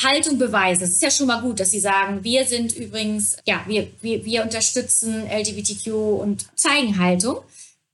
Haltung 0.03 0.37
beweisen. 0.37 0.81
Das 0.81 0.89
ist 0.89 1.01
ja 1.01 1.11
schon 1.11 1.27
mal 1.27 1.41
gut, 1.41 1.59
dass 1.59 1.71
sie 1.71 1.79
sagen, 1.79 2.23
wir 2.23 2.45
sind 2.45 2.75
übrigens, 2.75 3.37
ja, 3.45 3.63
wir, 3.67 3.87
wir, 4.01 4.25
wir 4.25 4.43
unterstützen 4.43 5.27
LGBTQ 5.29 5.87
und 6.19 6.47
zeigen 6.55 6.97
Haltung. 6.97 7.37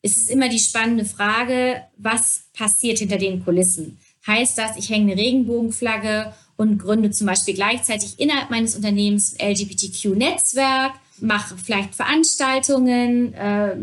Es 0.01 0.17
ist 0.17 0.31
immer 0.31 0.49
die 0.49 0.59
spannende 0.59 1.05
Frage, 1.05 1.83
was 1.97 2.43
passiert 2.53 2.99
hinter 2.99 3.17
den 3.17 3.43
Kulissen? 3.43 3.99
Heißt 4.27 4.57
das, 4.57 4.77
ich 4.77 4.89
hänge 4.89 5.11
eine 5.11 5.21
Regenbogenflagge 5.21 6.33
und 6.57 6.77
gründe 6.77 7.11
zum 7.11 7.27
Beispiel 7.27 7.53
gleichzeitig 7.53 8.19
innerhalb 8.19 8.49
meines 8.49 8.75
Unternehmens 8.75 9.35
LGBTQ-Netzwerk, 9.39 10.93
mache 11.21 11.55
vielleicht 11.57 11.95
Veranstaltungen, 11.95 13.33
äh, 13.33 13.75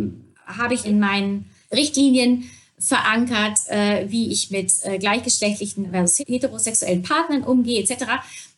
habe 0.47 0.75
ich 0.75 0.85
in 0.85 1.01
meinen 1.01 1.51
Richtlinien 1.73 2.51
verankert, 2.79 3.59
äh, 3.69 4.07
wie 4.11 4.31
ich 4.31 4.51
mit 4.51 4.73
äh, 4.83 4.99
gleichgeschlechtlichen 4.99 5.91
versus 5.91 6.27
heterosexuellen 6.27 7.03
Partnern 7.03 7.43
umgehe, 7.43 7.81
etc. 7.81 8.05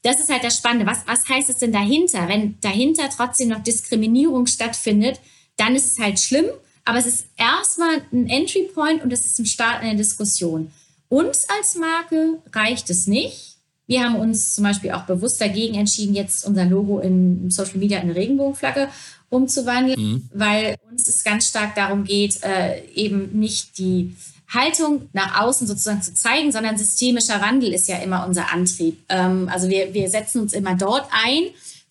Das 0.02 0.18
ist 0.18 0.30
halt 0.30 0.42
das 0.42 0.56
Spannende. 0.56 0.86
Was, 0.86 1.06
was 1.06 1.28
heißt 1.28 1.50
es 1.50 1.58
denn 1.58 1.72
dahinter? 1.72 2.28
Wenn 2.28 2.58
dahinter 2.60 3.08
trotzdem 3.14 3.48
noch 3.48 3.62
Diskriminierung 3.62 4.46
stattfindet, 4.46 5.20
dann 5.56 5.76
ist 5.76 5.92
es 5.92 5.98
halt 5.98 6.18
schlimm, 6.18 6.46
aber 6.84 6.98
es 6.98 7.06
ist 7.06 7.26
erstmal 7.36 8.02
ein 8.12 8.28
Entry 8.28 8.68
Point 8.74 9.02
und 9.02 9.12
es 9.12 9.24
ist 9.24 9.38
ein 9.38 9.46
Start 9.46 9.82
einer 9.82 9.94
Diskussion. 9.94 10.72
Uns 11.08 11.46
als 11.48 11.74
Marke 11.76 12.38
reicht 12.52 12.90
es 12.90 13.06
nicht. 13.06 13.56
Wir 13.86 14.04
haben 14.04 14.16
uns 14.16 14.54
zum 14.54 14.64
Beispiel 14.64 14.92
auch 14.92 15.04
bewusst 15.04 15.40
dagegen 15.40 15.74
entschieden, 15.74 16.14
jetzt 16.14 16.44
unser 16.44 16.66
Logo 16.66 16.98
in 16.98 17.50
Social 17.50 17.78
Media 17.78 17.98
in 17.98 18.04
eine 18.04 18.16
Regenbogenflagge 18.16 18.88
umzuwandeln, 19.30 20.00
mhm. 20.00 20.28
weil 20.34 20.76
uns 20.90 21.08
es 21.08 21.24
ganz 21.24 21.48
stark 21.48 21.74
darum 21.74 22.04
geht, 22.04 22.42
äh, 22.42 22.84
eben 22.94 23.38
nicht 23.38 23.78
die 23.78 24.14
Haltung 24.48 25.08
nach 25.12 25.42
außen 25.42 25.66
sozusagen 25.66 26.02
zu 26.02 26.14
zeigen, 26.14 26.52
sondern 26.52 26.78
systemischer 26.78 27.40
Wandel 27.40 27.72
ist 27.74 27.88
ja 27.88 27.98
immer 27.98 28.26
unser 28.26 28.52
Antrieb. 28.52 28.98
Ähm, 29.08 29.48
also 29.52 29.68
wir, 29.68 29.92
wir 29.92 30.08
setzen 30.08 30.40
uns 30.40 30.52
immer 30.52 30.74
dort 30.74 31.06
ein, 31.10 31.44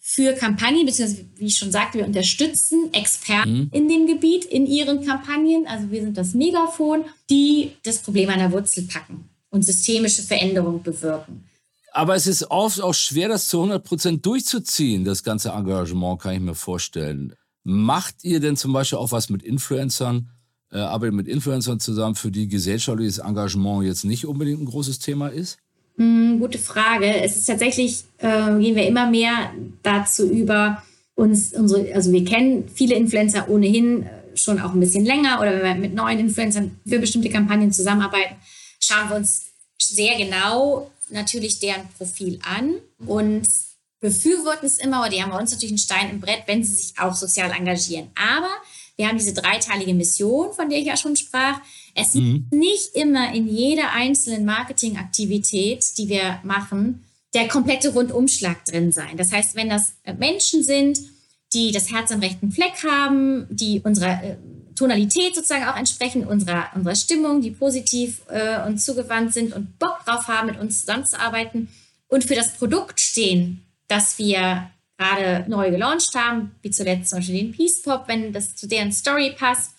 für 0.10 0.32
Kampagnen, 0.36 0.86
beziehungsweise 0.86 1.26
wie 1.36 1.48
ich 1.48 1.58
schon 1.58 1.70
sagte, 1.70 1.98
wir 1.98 2.06
unterstützen 2.06 2.93
Experten 2.93 3.58
mhm. 3.58 3.70
in 3.74 3.89
dem 3.89 4.08
Gebiet 4.08 4.46
in 4.46 4.65
ihren 4.65 5.06
Kampagnen. 5.06 5.67
Also 5.67 5.91
wir 5.91 6.02
sind 6.02 6.17
das 6.17 6.34
Megafon, 6.34 7.04
die 7.30 7.74
das 7.84 7.98
Problem 7.98 8.30
an 8.30 8.39
der 8.39 8.54
Wurzel 8.54 8.84
packen 8.84 9.28
und 9.50 9.65
systemische 9.65 10.22
Veränderungen 10.22 10.82
bewirken. 10.82 11.43
Aber 11.91 12.15
es 12.15 12.26
ist 12.26 12.50
oft 12.50 12.80
auch 12.80 12.93
schwer, 12.93 13.28
das 13.28 13.50
zu 13.50 13.58
100 13.58 13.84
Prozent 13.84 14.26
durchzuziehen, 14.26 15.04
das 15.04 15.26
ganze 15.26 15.50
Engagement, 15.50 16.22
kann 16.22 16.36
ich 16.36 16.39
mir 16.39 16.56
vorstellen. 16.56 17.36
Macht 17.65 18.24
ihr 18.24 18.39
denn 18.39 18.56
zum 18.56 18.72
Beispiel 18.72 19.00
auch 19.00 19.12
was 19.12 19.30
mit 19.30 19.43
Influencern, 19.43 20.30
äh, 20.72 20.78
arbeitet 20.78 21.15
mit 21.15 21.28
Influencern 21.28 21.82
zusammen, 21.82 22.15
für 22.15 22.32
die 22.32 22.48
gesellschaftliches 22.48 23.17
Engagement 23.17 23.84
jetzt 23.84 24.06
nicht 24.06 24.26
unbedingt 24.26 24.62
ein 24.62 24.67
großes 24.67 25.00
Thema 25.00 25.28
ist? 25.28 25.58
Hm, 25.98 26.40
gute 26.40 26.60
Frage. 26.60 27.22
Es 27.24 27.38
ist 27.38 27.46
tatsächlich, 27.46 28.04
äh, 28.20 28.60
gehen 28.60 28.76
wir 28.76 28.88
immer 28.88 29.10
mehr 29.10 29.52
dazu 29.84 30.30
über, 30.30 30.84
uns 31.16 31.54
unsere, 31.54 31.94
also 31.96 32.12
wir 32.12 32.24
kennen 32.24 32.70
viele 32.74 32.96
Influencer 32.96 33.50
ohnehin 33.50 34.04
äh, 34.04 34.38
schon 34.38 34.60
auch 34.62 34.74
ein 34.74 34.80
bisschen 34.80 35.04
länger 35.04 35.40
oder 35.42 35.54
wenn 35.54 35.64
wir 35.64 35.76
mit 35.76 35.96
neuen 35.96 36.20
Influencern 36.20 36.80
für 36.88 37.00
bestimmte 37.00 37.30
Kampagnen 37.30 37.72
zusammenarbeiten, 37.72 38.36
schauen 38.80 39.10
wir 39.10 39.16
uns 39.16 39.48
sehr 39.82 40.16
genau 40.18 40.92
natürlich 41.10 41.60
deren 41.60 41.88
Profil 41.98 42.40
an 42.44 42.76
und 43.08 43.48
befürworten 44.00 44.68
es 44.68 44.78
immer 44.78 45.00
oder 45.02 45.10
die 45.10 45.24
haben 45.24 45.32
bei 45.32 45.40
uns 45.40 45.52
natürlich 45.52 45.72
einen 45.72 45.80
Stein 45.80 46.12
im 46.12 46.20
Brett, 46.20 46.44
wenn 46.46 46.64
sie 46.64 46.76
sich 46.76 47.00
auch 47.00 47.16
sozial 47.16 47.50
engagieren. 47.52 48.12
Aber 48.16 48.50
wir 48.98 49.08
haben 49.08 49.18
diese 49.18 49.34
dreiteilige 49.34 49.94
Mission, 49.94 50.52
von 50.54 50.70
der 50.70 50.80
ich 50.80 50.86
ja 50.86 50.98
schon 50.98 51.16
sprach. 51.16 51.62
Es 51.94 52.16
mhm. 52.16 52.48
nicht 52.52 52.96
immer 52.96 53.34
in 53.34 53.48
jeder 53.48 53.92
einzelnen 53.94 54.44
Marketingaktivität, 54.44 55.86
die 55.98 56.10
wir 56.10 56.40
machen, 56.44 57.06
der 57.34 57.48
komplette 57.48 57.90
Rundumschlag 57.90 58.66
drin 58.66 58.92
sein. 58.92 59.16
Das 59.16 59.32
heißt, 59.32 59.56
wenn 59.56 59.70
das 59.70 59.94
Menschen 60.18 60.64
sind, 60.64 61.00
die 61.54 61.72
das 61.72 61.92
Herz 61.92 62.12
am 62.12 62.20
rechten 62.20 62.52
Fleck 62.52 62.84
haben, 62.84 63.48
die 63.50 63.82
unserer 63.82 64.24
äh, 64.24 64.38
Tonalität 64.76 65.36
sozusagen 65.36 65.66
auch 65.66 65.78
entsprechen, 65.78 66.26
unserer, 66.26 66.70
unserer 66.76 66.96
Stimmung, 66.96 67.42
die 67.42 67.52
positiv 67.52 68.22
äh, 68.30 68.66
und 68.66 68.80
zugewandt 68.80 69.34
sind 69.34 69.54
und 69.54 69.80
Bock 69.80 70.00
drauf 70.06 70.28
haben, 70.28 70.48
mit 70.48 70.60
uns 70.60 70.82
zusammenzuarbeiten 70.82 71.70
und 72.08 72.24
für 72.24 72.36
das 72.36 72.54
Produkt 72.54 73.00
stehen, 73.00 73.66
das 73.88 74.18
wir 74.18 74.70
gerade 74.98 75.50
neu 75.50 75.70
gelauncht 75.70 76.16
haben, 76.16 76.56
wie 76.62 76.72
zuletzt 76.72 77.10
zum 77.10 77.20
Beispiel 77.20 77.38
den 77.38 77.52
Peace 77.52 77.82
Pop, 77.82 78.08
wenn 78.08 78.34
das 78.34 78.56
zu 78.56 78.68
deren 78.68 78.92
Story 78.92 79.36
passt, 79.38 79.72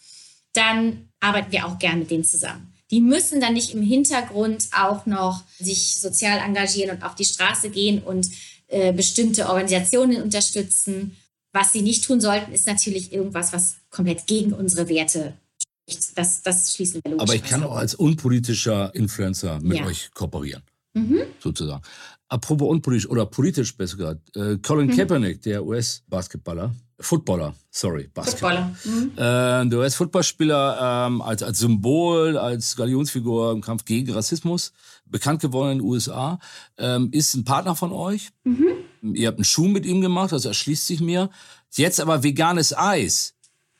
dann 0.52 1.09
arbeiten 1.20 1.52
wir 1.52 1.66
auch 1.66 1.78
gerne 1.78 2.00
mit 2.00 2.11
denen 2.11 2.24
zusammen. 2.24 2.72
Die 2.90 3.00
müssen 3.00 3.40
dann 3.40 3.52
nicht 3.52 3.74
im 3.74 3.83
Hintergrund 3.83 4.68
auch 4.72 5.04
noch 5.07 5.42
sich 5.59 6.00
sozial 6.00 6.38
engagieren 6.38 6.96
und 6.96 7.04
auf 7.04 7.14
die 7.14 7.24
Straße 7.24 7.70
gehen 7.70 8.02
und 8.02 8.28
äh, 8.68 8.92
bestimmte 8.92 9.48
Organisationen 9.48 10.22
unterstützen. 10.22 11.16
Was 11.52 11.72
sie 11.72 11.83
nicht 11.83 12.04
tun 12.04 12.20
sollten, 12.20 12.52
ist 12.52 12.66
natürlich 12.66 13.12
irgendwas, 13.12 13.52
was 13.52 13.76
komplett 13.90 14.26
gegen 14.26 14.52
unsere 14.52 14.88
Werte 14.88 15.35
spricht. 15.59 16.16
Das, 16.16 16.42
das 16.42 16.74
schließen 16.74 17.00
wir 17.02 17.12
logisch. 17.12 17.22
Aber 17.22 17.35
ich 17.35 17.42
kann 17.42 17.62
auch 17.62 17.76
als 17.76 17.94
unpolitischer 17.94 18.94
Influencer 18.94 19.61
mit 19.61 19.78
ja. 19.78 19.87
euch 19.87 20.11
kooperieren. 20.14 20.62
Mhm. 20.94 21.22
Sozusagen. 21.40 21.83
Apropos 22.28 22.68
unpolitisch 22.68 23.08
oder 23.08 23.24
politisch 23.26 23.76
besser 23.76 23.96
gesagt. 23.96 24.36
Äh, 24.36 24.58
Colin 24.58 24.88
mhm. 24.88 24.96
Kaepernick, 24.96 25.42
der 25.42 25.64
US-Basketballer, 25.64 26.74
Footballer, 27.00 27.54
sorry, 27.70 28.10
Basketballer. 28.12 28.76
Mhm. 28.84 29.12
Äh, 29.14 29.68
der 29.68 29.78
US-Footballspieler 29.78 31.06
ähm, 31.06 31.22
als, 31.22 31.42
als 31.42 31.58
Symbol, 31.60 32.36
als 32.36 32.76
Galionsfigur 32.76 33.52
im 33.52 33.62
Kampf 33.62 33.84
gegen 33.84 34.12
Rassismus, 34.12 34.72
bekannt 35.06 35.40
geworden 35.40 35.72
in 35.72 35.78
den 35.78 35.86
USA, 35.86 36.38
ähm, 36.76 37.08
ist 37.12 37.34
ein 37.34 37.44
Partner 37.44 37.76
von 37.76 37.92
euch. 37.92 38.30
Mhm. 38.44 39.14
Ihr 39.14 39.28
habt 39.28 39.38
einen 39.38 39.44
Schuh 39.44 39.68
mit 39.68 39.86
ihm 39.86 40.00
gemacht, 40.00 40.32
das 40.32 40.44
erschließt 40.44 40.86
sich 40.86 41.00
mir. 41.00 41.30
Jetzt 41.72 42.00
aber 42.00 42.24
veganes 42.24 42.76
Eis. 42.76 43.34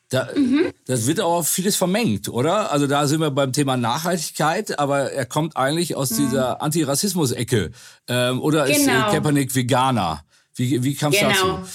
Da, 0.09 0.29
mhm. 0.35 0.71
Das 0.89 1.05
wird 1.05 1.21
auch 1.21 1.45
vieles 1.45 1.75
vermengt, 1.75 2.29
oder? 2.29 2.71
Also 2.71 2.87
da 2.87 3.05
sind 3.05 3.21
wir 3.21 3.29
beim 3.29 3.53
Thema 3.53 3.77
Nachhaltigkeit, 3.77 4.79
aber 4.79 5.11
er 5.11 5.27
kommt 5.27 5.55
eigentlich 5.55 5.95
aus 5.95 6.09
mhm. 6.09 6.25
dieser 6.25 6.63
Antirassismus-Ecke. 6.63 7.69
Ähm, 8.07 8.41
oder 8.41 8.65
genau. 8.65 8.75
ist 8.75 8.87
äh. 8.87 9.11
Kaepernick 9.11 9.53
Veganer? 9.53 10.23
Wie, 10.55 10.83
wie 10.83 10.95
kam 10.95 11.13
es 11.13 11.19
genau. 11.19 11.29
dazu? 11.29 11.69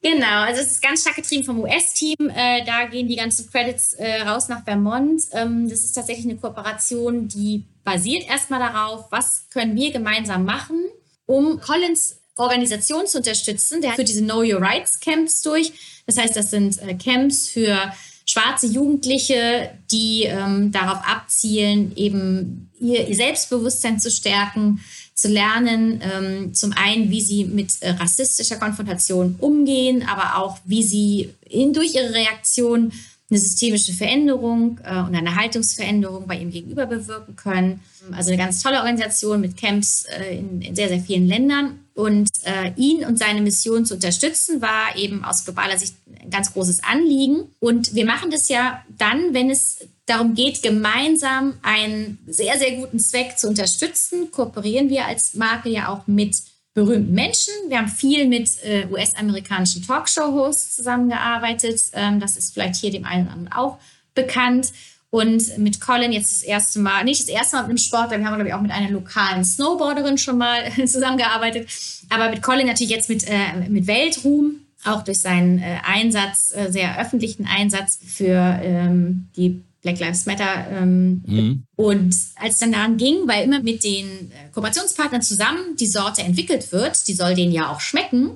Genau, 0.00 0.40
also 0.44 0.62
es 0.62 0.70
ist 0.70 0.82
ganz 0.82 1.02
stark 1.02 1.16
getrieben 1.16 1.44
vom 1.44 1.60
US-Team. 1.60 2.16
Äh, 2.34 2.64
da 2.64 2.86
gehen 2.86 3.06
die 3.06 3.16
ganzen 3.16 3.50
Credits 3.50 3.92
äh, 3.92 4.22
raus 4.22 4.48
nach 4.48 4.64
Vermont. 4.64 5.24
Ähm, 5.32 5.68
das 5.68 5.80
ist 5.80 5.92
tatsächlich 5.92 6.24
eine 6.24 6.36
Kooperation, 6.36 7.28
die 7.28 7.66
basiert 7.84 8.26
erstmal 8.26 8.60
darauf, 8.60 9.08
was 9.10 9.50
können 9.50 9.76
wir 9.76 9.92
gemeinsam 9.92 10.46
machen, 10.46 10.86
um 11.26 11.60
Collins 11.60 12.16
Organisation 12.36 13.06
zu 13.06 13.18
unterstützen. 13.18 13.82
Der 13.82 13.92
führt 13.92 14.08
diese 14.08 14.22
Know 14.22 14.38
Your 14.38 14.62
Rights 14.62 15.00
Camps 15.00 15.42
durch. 15.42 15.72
Das 16.06 16.16
heißt, 16.16 16.34
das 16.34 16.50
sind 16.50 16.80
äh, 16.80 16.94
Camps 16.94 17.50
für 17.50 17.92
schwarze 18.38 18.66
Jugendliche, 18.66 19.70
die 19.90 20.24
ähm, 20.24 20.70
darauf 20.72 20.98
abzielen, 21.06 21.92
eben 21.96 22.70
ihr, 22.80 23.14
Selbstbewusstsein 23.14 23.98
zu 23.98 24.10
stärken, 24.10 24.80
zu 25.14 25.28
lernen, 25.28 26.00
ähm, 26.02 26.54
zum 26.54 26.72
einen, 26.72 27.10
wie 27.10 27.20
sie 27.20 27.44
mit 27.44 27.72
äh, 27.80 27.90
rassistischer 27.90 28.56
Konfrontation 28.56 29.36
umgehen, 29.38 30.06
aber 30.08 30.36
auch, 30.38 30.58
wie 30.64 30.82
sie 30.82 31.30
in, 31.48 31.72
durch 31.72 31.94
ihre 31.94 32.14
Reaktion 32.14 32.92
eine 33.30 33.40
systemische 33.40 33.92
Veränderung 33.92 34.80
äh, 34.84 35.00
und 35.00 35.14
eine 35.14 35.34
Haltungsveränderung 35.36 36.26
bei 36.26 36.38
ihm 36.38 36.50
gegenüber 36.50 36.86
bewirken 36.86 37.36
können. 37.36 37.80
Also 38.12 38.30
eine 38.30 38.38
ganz 38.38 38.62
tolle 38.62 38.78
Organisation 38.78 39.40
mit 39.40 39.56
Camps 39.56 40.04
äh, 40.04 40.38
in, 40.38 40.62
in, 40.62 40.74
sehr, 40.74 40.88
sehr 40.88 41.00
vielen 41.00 41.26
Ländern. 41.26 41.80
Und 41.94 42.30
äh, 42.44 42.72
ihn 42.76 43.04
und 43.04 43.18
seine 43.18 43.42
Mission 43.42 43.84
zu 43.84 43.94
unterstützen, 43.94 44.62
war 44.62 44.96
eben 44.96 45.24
aus 45.24 45.44
globaler 45.44 45.76
Sicht 45.76 45.94
ganz 46.30 46.52
großes 46.52 46.84
Anliegen. 46.84 47.48
Und 47.60 47.94
wir 47.94 48.04
machen 48.04 48.30
das 48.30 48.48
ja 48.48 48.82
dann, 48.96 49.34
wenn 49.34 49.50
es 49.50 49.86
darum 50.06 50.34
geht, 50.34 50.62
gemeinsam 50.62 51.54
einen 51.62 52.18
sehr, 52.26 52.58
sehr 52.58 52.76
guten 52.76 52.98
Zweck 52.98 53.38
zu 53.38 53.48
unterstützen, 53.48 54.30
kooperieren 54.30 54.88
wir 54.88 55.06
als 55.06 55.34
Marke 55.34 55.68
ja 55.68 55.88
auch 55.88 56.06
mit 56.06 56.42
berühmten 56.74 57.12
Menschen. 57.12 57.52
Wir 57.68 57.78
haben 57.78 57.88
viel 57.88 58.26
mit 58.26 58.50
äh, 58.62 58.86
US-amerikanischen 58.90 59.84
Talkshow-Hosts 59.86 60.76
zusammengearbeitet. 60.76 61.80
Ähm, 61.92 62.20
das 62.20 62.36
ist 62.36 62.54
vielleicht 62.54 62.76
hier 62.76 62.90
dem 62.90 63.04
einen 63.04 63.26
oder 63.26 63.32
anderen 63.34 63.52
auch 63.52 63.78
bekannt. 64.14 64.72
Und 65.10 65.56
mit 65.56 65.80
Colin 65.80 66.12
jetzt 66.12 66.32
das 66.32 66.42
erste 66.42 66.78
Mal, 66.80 67.02
nicht 67.04 67.22
das 67.22 67.28
erste 67.28 67.56
Mal 67.56 67.62
mit 67.62 67.70
einem 67.70 67.78
Sportler, 67.78 68.18
wir 68.18 68.26
haben, 68.26 68.34
glaube 68.34 68.48
ich, 68.48 68.54
auch 68.54 68.60
mit 68.60 68.70
einer 68.70 68.90
lokalen 68.90 69.42
Snowboarderin 69.42 70.18
schon 70.18 70.38
mal 70.38 70.70
zusammengearbeitet. 70.86 71.68
Aber 72.10 72.28
mit 72.30 72.42
Colin 72.42 72.66
natürlich 72.66 72.90
jetzt 72.90 73.08
mit, 73.08 73.26
äh, 73.26 73.68
mit 73.68 73.86
Weltruhm, 73.86 74.60
auch 74.84 75.02
durch 75.02 75.20
seinen 75.20 75.58
äh, 75.58 75.78
Einsatz, 75.84 76.52
äh, 76.54 76.70
sehr 76.70 77.00
öffentlichen 77.00 77.46
Einsatz 77.46 77.98
für 78.04 78.60
ähm, 78.62 79.28
die 79.36 79.62
Black 79.82 79.98
Lives 80.00 80.26
Matter. 80.26 80.66
Ähm, 80.70 81.22
mhm. 81.26 81.62
Und 81.76 82.14
als 82.36 82.54
es 82.54 82.58
dann 82.58 82.72
daran 82.72 82.96
ging, 82.96 83.26
weil 83.26 83.44
immer 83.44 83.60
mit 83.62 83.84
den 83.84 84.06
äh, 84.06 84.50
Kooperationspartnern 84.52 85.22
zusammen 85.22 85.76
die 85.78 85.86
Sorte 85.86 86.22
entwickelt 86.22 86.72
wird, 86.72 87.06
die 87.08 87.14
soll 87.14 87.34
denen 87.34 87.52
ja 87.52 87.70
auch 87.70 87.80
schmecken, 87.80 88.30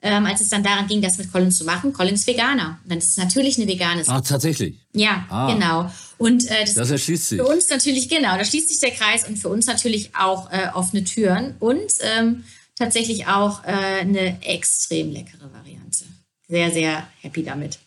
ähm, 0.00 0.26
als 0.26 0.40
es 0.40 0.48
dann 0.48 0.62
daran 0.62 0.86
ging, 0.86 1.02
das 1.02 1.18
mit 1.18 1.32
Colin 1.32 1.50
zu 1.50 1.64
machen. 1.64 1.92
Colin 1.92 2.14
ist 2.14 2.26
Veganer. 2.26 2.78
dann 2.86 2.98
ist 2.98 3.10
es 3.10 3.16
natürlich 3.16 3.58
eine 3.58 3.66
vegane 3.66 4.04
Sorte. 4.04 4.18
Ah, 4.18 4.22
tatsächlich? 4.22 4.76
Ja, 4.92 5.26
ah. 5.28 5.52
genau. 5.52 5.90
Und 6.18 6.46
äh, 6.46 6.60
das, 6.60 6.74
das 6.74 6.90
erschließt 6.90 7.28
sich. 7.28 7.40
Für 7.40 7.46
uns 7.46 7.68
natürlich, 7.68 8.08
genau, 8.08 8.36
da 8.36 8.44
schließt 8.44 8.68
sich 8.68 8.80
der 8.80 8.90
Kreis 8.90 9.26
und 9.26 9.36
für 9.36 9.48
uns 9.48 9.66
natürlich 9.66 10.14
auch 10.16 10.50
äh, 10.52 10.68
offene 10.74 11.04
Türen 11.04 11.54
und 11.58 11.92
ähm, 12.00 12.44
tatsächlich 12.78 13.26
auch 13.26 13.64
äh, 13.64 14.00
eine 14.00 14.42
extrem 14.42 15.12
leckere 15.12 15.52
Variante. 15.52 16.04
Sehr, 16.46 16.70
sehr 16.70 17.06
happy 17.20 17.42
damit. 17.42 17.78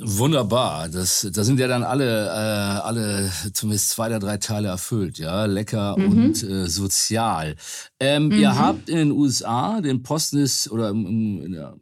Wunderbar. 0.00 0.88
Das, 0.88 1.26
da 1.32 1.42
sind 1.42 1.58
ja 1.58 1.66
dann 1.66 1.82
alle, 1.82 2.26
äh, 2.26 2.30
alle 2.30 3.30
zumindest 3.52 3.90
zwei 3.90 4.08
der 4.08 4.18
drei 4.18 4.36
Teile 4.36 4.68
erfüllt, 4.68 5.18
ja. 5.18 5.46
Lecker 5.46 5.98
mhm. 5.98 6.06
und 6.06 6.42
äh, 6.42 6.68
sozial. 6.68 7.56
Ähm, 7.98 8.26
mhm. 8.26 8.32
Ihr 8.32 8.56
habt 8.56 8.88
in 8.88 8.96
den 8.96 9.10
USA 9.12 9.80
den 9.80 10.02
Posten 10.02 10.38
ist, 10.38 10.70
oder 10.70 10.90
im, 10.90 11.50
der, 11.50 11.74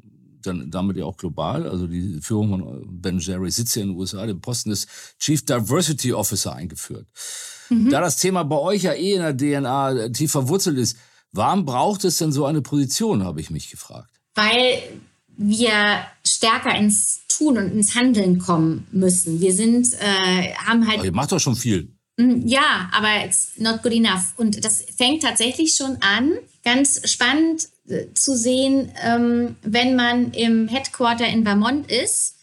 dann 0.42 0.70
damit 0.70 0.96
ja 0.96 1.04
auch 1.04 1.16
global, 1.16 1.68
also 1.68 1.86
die 1.86 2.20
Führung 2.22 2.50
von 2.50 3.00
Ben 3.02 3.18
Jerry 3.18 3.50
sitzt 3.50 3.74
ja 3.76 3.82
in 3.82 3.88
den 3.88 3.96
USA, 3.96 4.24
den 4.24 4.40
Posten 4.40 4.70
des 4.70 4.86
Chief 5.18 5.44
Diversity 5.44 6.12
Officer 6.12 6.54
eingeführt. 6.54 7.06
Mhm. 7.68 7.90
Da 7.90 8.00
das 8.00 8.16
Thema 8.16 8.44
bei 8.44 8.56
euch 8.56 8.84
ja 8.84 8.92
eh 8.92 9.14
in 9.14 9.22
der 9.22 9.36
DNA 9.36 10.08
tief 10.10 10.30
verwurzelt 10.30 10.78
ist, 10.78 10.96
warum 11.32 11.64
braucht 11.64 12.04
es 12.04 12.18
denn 12.18 12.32
so 12.32 12.44
eine 12.44 12.62
Position, 12.62 13.24
habe 13.24 13.40
ich 13.40 13.50
mich 13.50 13.70
gefragt. 13.70 14.10
Weil 14.34 14.82
wir 15.36 16.06
stärker 16.24 16.74
ins 16.76 17.20
Tun 17.28 17.58
und 17.58 17.72
ins 17.72 17.94
Handeln 17.94 18.38
kommen 18.38 18.86
müssen. 18.92 19.40
Wir 19.40 19.52
sind, 19.52 19.92
äh, 19.94 20.54
haben 20.54 20.86
halt. 20.86 20.98
Aber 20.98 21.04
ihr 21.04 21.12
macht 21.12 21.32
doch 21.32 21.40
schon 21.40 21.56
viel. 21.56 21.88
Mm, 22.16 22.46
ja, 22.46 22.88
aber 22.92 23.24
it's 23.24 23.52
not 23.58 23.82
good 23.82 23.92
enough. 23.92 24.32
Und 24.36 24.64
das 24.64 24.84
fängt 24.96 25.22
tatsächlich 25.22 25.76
schon 25.76 25.98
an. 26.00 26.32
Ganz 26.64 27.08
spannend 27.10 27.68
äh, 27.88 28.06
zu 28.14 28.36
sehen, 28.36 28.90
ähm, 29.04 29.56
wenn 29.62 29.96
man 29.96 30.32
im 30.32 30.68
Headquarter 30.68 31.26
in 31.26 31.44
Vermont 31.44 31.90
ist, 31.90 32.36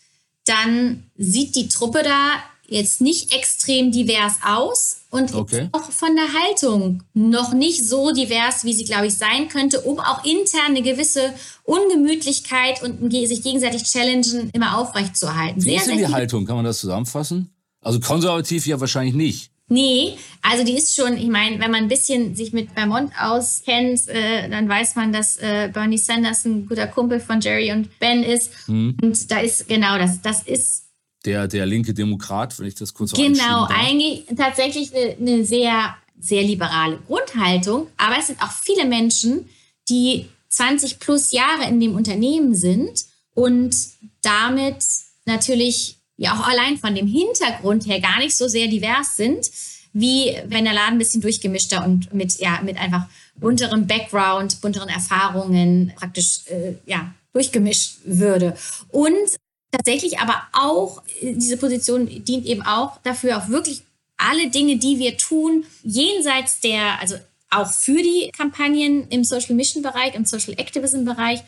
dann 0.45 1.03
sieht 1.17 1.55
die 1.55 1.69
Truppe 1.69 2.03
da 2.03 2.43
jetzt 2.67 3.01
nicht 3.01 3.33
extrem 3.33 3.91
divers 3.91 4.37
aus 4.43 5.02
und 5.13 5.35
okay. 5.35 5.69
auch 5.73 5.91
von 5.91 6.15
der 6.15 6.25
Haltung 6.33 7.03
noch 7.13 7.53
nicht 7.53 7.87
so 7.87 8.11
divers, 8.11 8.63
wie 8.63 8.73
sie, 8.73 8.83
glaube 8.83 9.07
ich, 9.07 9.13
sein 9.15 9.47
könnte, 9.47 9.81
um 9.81 9.99
auch 9.99 10.25
intern 10.25 10.69
eine 10.69 10.81
gewisse 10.81 11.33
Ungemütlichkeit 11.63 12.81
und 12.81 13.11
sich 13.11 13.43
gegenseitig 13.43 13.83
challengen 13.83 14.49
immer 14.53 14.79
aufrechtzuerhalten. 14.79 15.63
Wie 15.63 15.69
sehr, 15.69 15.77
ist 15.77 15.87
denn 15.87 15.99
die 15.99 16.07
Haltung? 16.07 16.45
Kann 16.45 16.55
man 16.55 16.65
das 16.65 16.79
zusammenfassen? 16.79 17.51
Also 17.81 17.99
konservativ 17.99 18.65
ja 18.65 18.79
wahrscheinlich 18.79 19.13
nicht. 19.13 19.51
Nee, 19.69 20.17
also 20.41 20.63
die 20.65 20.73
ist 20.73 20.95
schon, 20.95 21.15
ich 21.15 21.29
meine, 21.29 21.59
wenn 21.59 21.71
man 21.71 21.83
ein 21.83 21.87
bisschen 21.87 22.35
sich 22.35 22.51
mit 22.51 22.71
Vermont 22.71 23.11
auskennt, 23.19 24.07
äh, 24.07 24.49
dann 24.49 24.67
weiß 24.67 24.95
man, 24.95 25.13
dass 25.13 25.37
äh, 25.37 25.69
Bernie 25.71 25.97
Sanders 25.97 26.45
ein 26.45 26.65
guter 26.65 26.87
Kumpel 26.87 27.19
von 27.19 27.39
Jerry 27.39 27.71
und 27.71 27.99
Ben 27.99 28.23
ist. 28.23 28.51
Hm. 28.65 28.97
Und 29.01 29.31
da 29.31 29.39
ist 29.39 29.67
genau 29.67 29.97
das, 29.97 30.21
das 30.21 30.43
ist 30.43 30.82
der, 31.25 31.47
der 31.47 31.65
linke 31.65 31.93
Demokrat, 31.93 32.59
wenn 32.59 32.67
ich 32.67 32.75
das 32.75 32.93
kurz 32.93 33.13
Genau, 33.13 33.67
eigentlich 33.69 34.25
tatsächlich 34.35 34.93
eine, 34.93 35.15
eine 35.19 35.45
sehr, 35.45 35.95
sehr 36.19 36.43
liberale 36.43 36.99
Grundhaltung. 37.07 37.87
Aber 37.97 38.17
es 38.19 38.27
sind 38.27 38.41
auch 38.41 38.51
viele 38.51 38.85
Menschen, 38.85 39.49
die 39.89 40.27
20 40.49 40.99
plus 40.99 41.31
Jahre 41.31 41.67
in 41.67 41.79
dem 41.79 41.95
Unternehmen 41.95 42.55
sind 42.55 43.05
und 43.33 43.75
damit 44.21 44.85
natürlich 45.25 45.97
ja 46.17 46.33
auch 46.33 46.47
allein 46.47 46.77
von 46.77 46.93
dem 46.93 47.07
Hintergrund 47.07 47.87
her 47.87 47.99
gar 47.99 48.19
nicht 48.19 48.35
so 48.35 48.47
sehr 48.47 48.67
divers 48.67 49.15
sind. 49.17 49.49
wie 49.95 50.35
wenn 50.47 50.65
der 50.65 50.73
Laden 50.73 50.95
ein 50.95 50.97
bisschen 50.97 51.21
durchgemischter 51.21 51.85
und 51.85 52.11
mit, 52.15 52.39
ja, 52.39 52.59
mit 52.63 52.77
einfach 52.77 53.05
bunterem 53.35 53.85
Background, 53.85 54.59
bunteren 54.59 54.89
Erfahrungen 54.89 55.93
praktisch, 55.95 56.47
äh, 56.47 56.73
ja, 56.87 57.13
durchgemischt 57.31 57.97
würde. 58.03 58.55
Und 58.89 59.37
tatsächlich 59.73 60.19
aber 60.19 60.41
auch, 60.53 61.01
äh, 61.21 61.33
diese 61.33 61.57
Position 61.57 62.07
dient 62.23 62.45
eben 62.45 62.61
auch 62.61 62.99
dafür, 63.03 63.37
auch 63.37 63.49
wirklich 63.49 63.81
alle 64.17 64.49
Dinge, 64.49 64.77
die 64.77 64.99
wir 64.99 65.17
tun, 65.17 65.65
jenseits 65.83 66.59
der, 66.59 66.99
also 67.01 67.15
auch 67.49 67.71
für 67.71 68.01
die 68.01 68.31
Kampagnen 68.35 69.07
im 69.09 69.23
Social 69.23 69.55
Mission 69.55 69.83
Bereich, 69.83 70.15
im 70.15 70.25
Social 70.25 70.53
Activism 70.57 71.03
Bereich, 71.05 71.41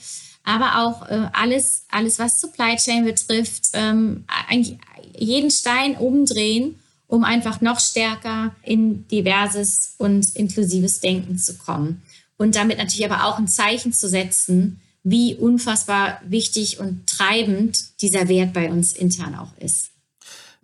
aber 0.43 0.83
auch 0.83 1.09
äh, 1.09 1.29
alles, 1.33 1.85
alles, 1.89 2.19
was 2.19 2.41
Supply 2.41 2.75
Chain 2.75 3.05
betrifft, 3.05 3.69
ähm, 3.73 4.25
eigentlich 4.47 4.77
jeden 5.17 5.49
Stein 5.49 5.95
umdrehen, 5.95 6.79
um 7.07 7.23
einfach 7.23 7.61
noch 7.61 7.79
stärker 7.79 8.55
in 8.63 9.07
diverses 9.07 9.95
und 9.97 10.35
inklusives 10.35 10.99
Denken 10.99 11.37
zu 11.37 11.57
kommen. 11.57 12.03
Und 12.37 12.55
damit 12.55 12.77
natürlich 12.77 13.09
aber 13.09 13.25
auch 13.25 13.39
ein 13.39 13.47
Zeichen 13.47 13.93
zu 13.93 14.09
setzen, 14.09 14.81
wie 15.05 15.35
unfassbar 15.35 16.19
wichtig 16.27 16.79
und 16.81 17.07
treibend 17.07 18.01
dieser 18.01 18.27
Wert 18.27 18.51
bei 18.51 18.69
uns 18.69 18.91
intern 18.91 19.35
auch 19.35 19.55
ist. 19.57 19.91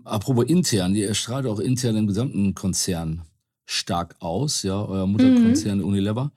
Apropos 0.03 0.45
intern, 0.45 0.95
ihr 0.95 1.13
strahlt 1.13 1.45
auch 1.45 1.59
intern 1.59 1.95
im 1.95 2.07
gesamten 2.07 2.53
Konzern 2.55 3.21
stark 3.65 4.15
aus, 4.19 4.63
ja, 4.63 4.83
euer 4.83 5.07
Mutterkonzern 5.07 5.77
mhm. 5.77 5.85
Unilever 5.85 6.31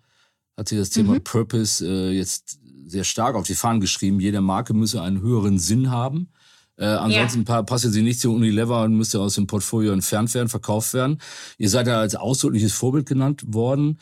hat 0.56 0.68
sich 0.68 0.78
das 0.78 0.90
Thema 0.90 1.14
mhm. 1.14 1.24
Purpose 1.24 1.84
äh, 1.84 2.12
jetzt 2.12 2.58
sehr 2.86 3.04
stark 3.04 3.34
auf 3.34 3.46
die 3.46 3.54
Fahnen 3.54 3.80
geschrieben. 3.80 4.20
Jede 4.20 4.40
Marke 4.40 4.74
müsse 4.74 5.02
einen 5.02 5.20
höheren 5.20 5.58
Sinn 5.58 5.90
haben. 5.90 6.28
Äh, 6.76 6.86
ansonsten 6.86 7.44
ja. 7.46 7.62
passt 7.62 7.90
sie 7.90 8.02
nicht 8.02 8.20
zu 8.20 8.32
Unilever 8.32 8.82
und 8.82 8.96
müsste 8.96 9.20
aus 9.20 9.34
dem 9.34 9.46
Portfolio 9.46 9.92
entfernt 9.92 10.32
werden, 10.34 10.48
verkauft 10.48 10.92
werden. 10.94 11.18
Ihr 11.58 11.70
seid 11.70 11.86
ja 11.86 12.00
als 12.00 12.14
ausdrückliches 12.14 12.72
Vorbild 12.72 13.06
genannt 13.06 13.44
worden. 13.46 13.98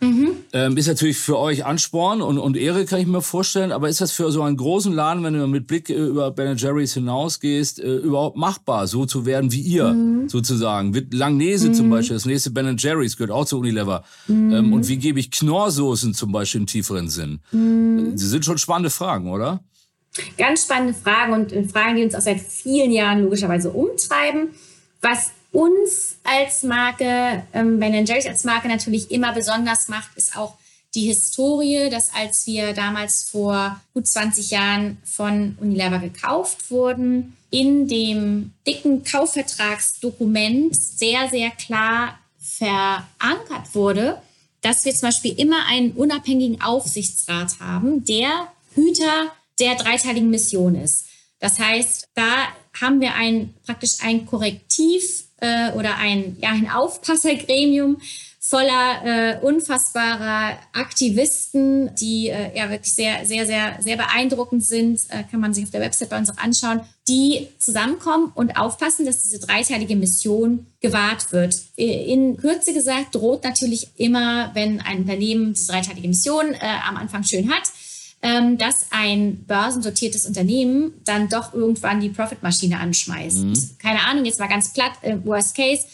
Mhm. 0.00 0.30
Ähm, 0.52 0.76
ist 0.78 0.88
natürlich 0.88 1.18
für 1.18 1.38
euch 1.38 1.66
Ansporn 1.66 2.22
und, 2.22 2.38
und 2.38 2.56
Ehre, 2.56 2.86
kann 2.86 3.00
ich 3.00 3.06
mir 3.06 3.20
vorstellen. 3.20 3.70
Aber 3.70 3.88
ist 3.88 4.00
das 4.00 4.12
für 4.12 4.32
so 4.32 4.42
einen 4.42 4.56
großen 4.56 4.92
Laden, 4.92 5.22
wenn 5.22 5.34
du 5.34 5.46
mit 5.46 5.66
Blick 5.66 5.90
äh, 5.90 5.94
über 5.94 6.30
Ben 6.30 6.56
Jerry's 6.56 6.94
hinausgehst, 6.94 7.80
äh, 7.80 7.96
überhaupt 7.96 8.36
machbar, 8.36 8.86
so 8.86 9.04
zu 9.04 9.26
werden 9.26 9.52
wie 9.52 9.60
ihr, 9.60 9.92
mhm. 9.92 10.28
sozusagen? 10.28 10.94
Wird 10.94 11.12
Langnese 11.12 11.68
mhm. 11.68 11.74
zum 11.74 11.90
Beispiel, 11.90 12.16
das 12.16 12.24
nächste 12.24 12.50
Ben 12.50 12.76
Jerry's 12.78 13.16
gehört 13.16 13.30
auch 13.30 13.44
zu 13.44 13.58
Unilever. 13.58 14.04
Mhm. 14.26 14.52
Ähm, 14.52 14.72
und 14.72 14.88
wie 14.88 14.96
gebe 14.96 15.20
ich 15.20 15.30
Knorrsoßen 15.30 16.14
zum 16.14 16.32
Beispiel 16.32 16.62
im 16.62 16.66
tieferen 16.66 17.08
Sinn? 17.08 17.40
Mhm. 17.52 18.16
Sie 18.16 18.26
sind 18.26 18.44
schon 18.44 18.56
spannende 18.56 18.90
Fragen, 18.90 19.30
oder? 19.30 19.60
Ganz 20.38 20.64
spannende 20.64 20.94
Fragen 20.94 21.34
und 21.34 21.70
Fragen, 21.70 21.96
die 21.96 22.04
uns 22.04 22.14
auch 22.14 22.20
seit 22.20 22.40
vielen 22.40 22.90
Jahren 22.90 23.22
logischerweise 23.22 23.70
umtreiben. 23.70 24.48
Was 25.02 25.30
uns 25.52 26.16
als 26.22 26.62
Marke, 26.62 27.44
ähm, 27.52 27.80
Ben 27.80 28.06
Jerry's 28.06 28.26
als 28.26 28.44
Marke 28.44 28.68
natürlich 28.68 29.10
immer 29.10 29.32
besonders 29.32 29.88
macht, 29.88 30.16
ist 30.16 30.36
auch 30.36 30.54
die 30.94 31.06
Historie, 31.06 31.88
dass 31.90 32.12
als 32.14 32.46
wir 32.46 32.72
damals 32.72 33.24
vor 33.24 33.80
gut 33.94 34.06
20 34.06 34.50
Jahren 34.50 34.98
von 35.04 35.56
Unilever 35.60 35.98
gekauft 35.98 36.70
wurden, 36.70 37.36
in 37.50 37.88
dem 37.88 38.52
dicken 38.66 39.04
Kaufvertragsdokument 39.04 40.74
sehr, 40.74 41.28
sehr 41.28 41.50
klar 41.50 42.18
verankert 42.38 43.74
wurde, 43.74 44.20
dass 44.62 44.84
wir 44.84 44.92
zum 44.92 45.08
Beispiel 45.08 45.38
immer 45.38 45.66
einen 45.66 45.92
unabhängigen 45.92 46.60
Aufsichtsrat 46.60 47.60
haben, 47.60 48.04
der 48.04 48.48
Hüter 48.74 49.32
der 49.58 49.76
dreiteiligen 49.76 50.30
Mission 50.30 50.74
ist. 50.74 51.06
Das 51.38 51.58
heißt, 51.58 52.08
da 52.14 52.48
haben 52.78 53.00
wir 53.00 53.14
ein, 53.14 53.54
praktisch 53.64 53.98
ein 54.02 54.26
Korrektiv 54.26 55.24
äh, 55.40 55.72
oder 55.72 55.96
ein, 55.96 56.36
ja, 56.40 56.50
ein 56.50 56.70
Aufpassergremium 56.70 57.98
voller 58.50 59.04
äh, 59.04 59.38
unfassbarer 59.42 60.58
Aktivisten, 60.72 61.94
die 61.94 62.28
äh, 62.28 62.56
ja 62.56 62.68
wirklich 62.68 62.92
sehr, 62.94 63.24
sehr, 63.24 63.46
sehr, 63.46 63.78
sehr 63.80 63.96
beeindruckend 63.96 64.64
sind, 64.64 65.00
äh, 65.10 65.22
kann 65.30 65.40
man 65.40 65.54
sich 65.54 65.64
auf 65.64 65.70
der 65.70 65.82
Website 65.82 66.08
bei 66.08 66.18
uns 66.18 66.30
auch 66.30 66.38
anschauen, 66.38 66.80
die 67.06 67.48
zusammenkommen 67.58 68.32
und 68.34 68.56
aufpassen, 68.56 69.06
dass 69.06 69.22
diese 69.22 69.38
dreiteilige 69.38 69.94
Mission 69.94 70.66
gewahrt 70.80 71.32
wird. 71.32 71.54
In 71.76 72.38
Kürze 72.38 72.74
gesagt 72.74 73.14
droht 73.14 73.44
natürlich 73.44 73.88
immer, 73.96 74.50
wenn 74.54 74.80
ein 74.80 75.00
Unternehmen 75.00 75.54
diese 75.54 75.70
dreiteilige 75.70 76.08
Mission 76.08 76.52
äh, 76.54 76.58
am 76.88 76.96
Anfang 76.96 77.22
schön 77.22 77.50
hat, 77.52 77.64
dass 78.22 78.86
ein 78.90 79.44
börsendotiertes 79.46 80.26
Unternehmen 80.26 80.92
dann 81.04 81.30
doch 81.30 81.54
irgendwann 81.54 82.00
die 82.00 82.10
Profitmaschine 82.10 82.78
anschmeißt. 82.78 83.44
Mhm. 83.44 83.54
Keine 83.78 84.00
Ahnung, 84.00 84.26
jetzt 84.26 84.38
mal 84.38 84.48
ganz 84.48 84.74
platt, 84.74 84.92
äh, 85.00 85.16
Worst 85.24 85.56
Case, 85.56 85.86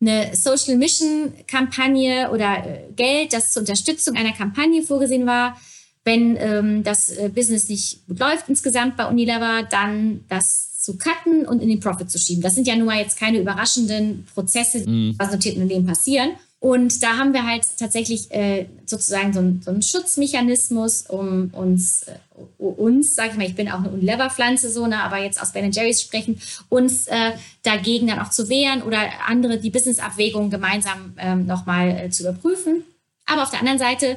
eine 0.00 0.36
Social 0.36 0.76
Mission 0.76 1.32
Kampagne 1.46 2.30
oder 2.30 2.64
äh, 2.64 2.92
Geld, 2.94 3.32
das 3.32 3.52
zur 3.52 3.60
Unterstützung 3.60 4.16
einer 4.16 4.32
Kampagne 4.32 4.82
vorgesehen 4.82 5.26
war, 5.26 5.60
wenn 6.04 6.36
ähm, 6.38 6.84
das 6.84 7.10
äh, 7.10 7.28
Business 7.28 7.68
nicht 7.68 8.06
gut 8.06 8.20
läuft 8.20 8.48
insgesamt 8.48 8.96
bei 8.96 9.06
Unilever, 9.06 9.66
dann 9.68 10.24
das 10.28 10.80
zu 10.80 10.98
cutten 10.98 11.46
und 11.46 11.62
in 11.62 11.68
den 11.68 11.80
Profit 11.80 12.10
zu 12.10 12.18
schieben. 12.18 12.42
Das 12.42 12.54
sind 12.54 12.66
ja 12.66 12.76
nun 12.76 12.86
mal 12.86 12.98
jetzt 12.98 13.18
keine 13.18 13.40
überraschenden 13.40 14.26
Prozesse, 14.34 14.82
die 14.82 14.90
mhm. 14.90 15.16
bei 15.16 15.26
notierten 15.26 15.62
Unternehmen 15.62 15.86
passieren. 15.86 16.32
Und 16.64 17.02
da 17.02 17.18
haben 17.18 17.34
wir 17.34 17.46
halt 17.46 17.66
tatsächlich 17.78 18.30
äh, 18.30 18.64
sozusagen 18.86 19.34
so, 19.34 19.40
ein, 19.40 19.60
so 19.62 19.70
einen 19.70 19.82
Schutzmechanismus, 19.82 21.02
um 21.02 21.50
uns, 21.52 22.04
äh, 22.04 22.14
uns, 22.56 23.14
sag 23.14 23.32
ich 23.32 23.36
mal, 23.36 23.46
ich 23.46 23.54
bin 23.54 23.70
auch 23.70 23.80
eine 23.80 23.90
Unilever-Pflanze, 23.90 24.70
so, 24.70 24.86
ne, 24.86 25.02
aber 25.02 25.18
jetzt 25.18 25.42
aus 25.42 25.52
Ben 25.52 25.70
Jerry's 25.70 26.00
sprechen, 26.00 26.40
uns 26.70 27.06
äh, 27.08 27.32
dagegen 27.64 28.06
dann 28.06 28.18
auch 28.18 28.30
zu 28.30 28.48
wehren 28.48 28.80
oder 28.80 28.98
andere, 29.26 29.58
die 29.58 29.68
Business-Abwägungen 29.68 30.48
gemeinsam 30.48 31.12
ähm, 31.18 31.44
nochmal 31.44 31.90
äh, 31.90 32.08
zu 32.08 32.22
überprüfen. 32.22 32.82
Aber 33.26 33.42
auf 33.42 33.50
der 33.50 33.60
anderen 33.60 33.78
Seite 33.78 34.16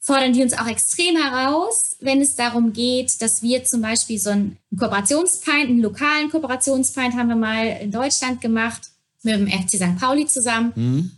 fordern 0.00 0.32
die 0.32 0.42
uns 0.42 0.58
auch 0.58 0.66
extrem 0.66 1.14
heraus, 1.14 1.98
wenn 2.00 2.20
es 2.20 2.34
darum 2.34 2.72
geht, 2.72 3.22
dass 3.22 3.44
wir 3.44 3.62
zum 3.62 3.80
Beispiel 3.80 4.18
so 4.18 4.30
einen 4.30 4.58
Kooperationspeind, 4.76 5.68
einen 5.68 5.82
lokalen 5.82 6.30
Kooperationspeind 6.32 7.14
haben 7.14 7.28
wir 7.28 7.36
mal 7.36 7.78
in 7.80 7.92
Deutschland 7.92 8.40
gemacht, 8.40 8.90
mit 9.22 9.36
dem 9.36 9.46
FC 9.46 9.76
St. 9.76 10.00
Pauli 10.00 10.26
zusammen. 10.26 10.72
Mhm 10.74 11.10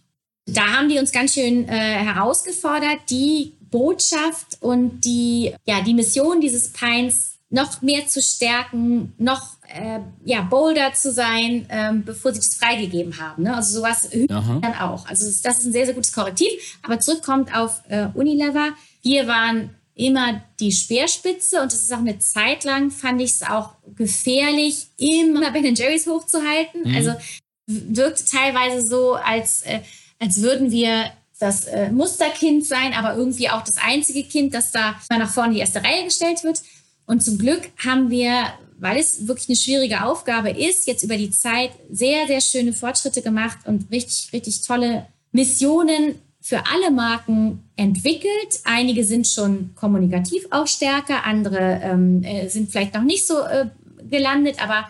da 0.49 0.67
haben 0.79 0.89
die 0.89 0.99
uns 0.99 1.13
ganz 1.13 1.35
schön 1.35 1.69
äh, 1.69 1.73
herausgefordert, 1.73 2.99
die 3.11 3.55
Botschaft 3.71 4.59
und 4.61 5.05
die, 5.05 5.55
ja, 5.67 5.81
die 5.83 5.95
Mission 5.95 6.41
dieses 6.41 6.73
Pines 6.73 7.39
noch 7.51 7.81
mehr 7.81 8.07
zu 8.07 8.21
stärken, 8.21 9.15
noch 9.17 9.57
äh, 9.69 10.01
ja, 10.25 10.43
bolder 10.43 10.93
zu 10.93 11.13
sein, 11.13 11.67
ähm, 11.71 12.05
bevor 12.05 12.33
sie 12.33 12.41
das 12.41 12.55
freigegeben 12.55 13.19
haben. 13.19 13.45
Ne? 13.45 13.57
Also 13.57 13.79
sowas 13.79 14.09
dann 14.29 14.75
auch. 14.75 15.07
Also 15.07 15.25
das, 15.27 15.41
das, 15.41 15.59
ist 15.61 15.67
ein 15.67 15.73
sehr, 15.73 15.87
sehr 15.87 15.95
gutes 15.95 16.13
Korrektiv. 16.13 16.51
Aber 16.83 17.01
zurückkommt 17.01 17.55
auf 17.55 17.83
äh, 17.89 18.09
Unilever. 18.15 18.73
Wir 19.03 19.27
waren 19.27 19.71
immer 19.95 20.43
die 20.61 20.73
Speerspitze 20.73 21.61
und 21.63 21.73
es 21.73 21.83
ist 21.83 21.93
auch 21.93 21.99
eine 21.99 22.19
Zeit 22.19 22.65
lang, 22.65 22.91
fand 22.91 23.21
ich 23.21 23.33
es 23.33 23.43
auch 23.43 23.71
gefährlich, 23.97 24.87
immer 24.97 25.51
Ben 25.51 25.75
Jerry's 25.75 26.07
hochzuhalten. 26.07 26.83
Mhm. 26.85 26.95
Also 26.95 27.15
wirkte 27.67 28.25
teilweise 28.25 28.87
so, 28.87 29.15
als 29.15 29.63
äh, 29.63 29.81
als 30.19 30.43
würden 30.43 30.71
wir 30.71 31.11
das 31.39 31.67
äh, 31.67 31.91
Musterkind 31.91 32.67
sein, 32.67 32.93
aber 32.95 33.17
irgendwie 33.17 33.49
auch 33.49 33.63
das 33.63 33.77
einzige 33.77 34.25
Kind, 34.25 34.55
das 34.55 34.73
da 34.73 34.97
mal 35.09 35.19
nach 35.19 35.31
vorne 35.31 35.55
die 35.55 35.61
erste 35.61 35.83
Reihe 35.83 36.05
gestellt 36.05 36.43
wird. 36.43 36.63
Und 37.07 37.23
zum 37.23 37.39
Glück 37.39 37.71
haben 37.85 38.11
wir, 38.11 38.47
weil 38.79 38.99
es 38.99 39.29
wirklich 39.29 39.49
eine 39.49 39.57
schwierige 39.57 40.05
Aufgabe 40.05 40.51
ist, 40.51 40.87
jetzt 40.87 41.05
über 41.05 41.17
die 41.17 41.31
Zeit 41.31 41.71
sehr, 41.91 42.27
sehr 42.27 42.41
schöne 42.41 42.73
Fortschritte 42.73 43.23
gemacht 43.23 43.59
und 43.67 43.91
richtig, 43.91 44.33
richtig 44.33 44.63
tolle 44.63 45.07
Missionen 45.33 46.17
für 46.41 46.65
alle 46.67 46.91
Marken 46.91 47.63
entwickelt. 47.77 48.61
Einige 48.65 49.05
sind 49.05 49.27
schon 49.27 49.75
kommunikativ 49.75 50.47
auch 50.51 50.67
stärker, 50.67 51.25
andere 51.25 51.81
ähm, 51.83 52.23
äh, 52.25 52.49
sind 52.49 52.71
vielleicht 52.71 52.95
noch 52.95 53.03
nicht 53.03 53.27
so 53.27 53.41
äh, 53.41 53.67
gelandet, 54.09 54.63
aber 54.63 54.89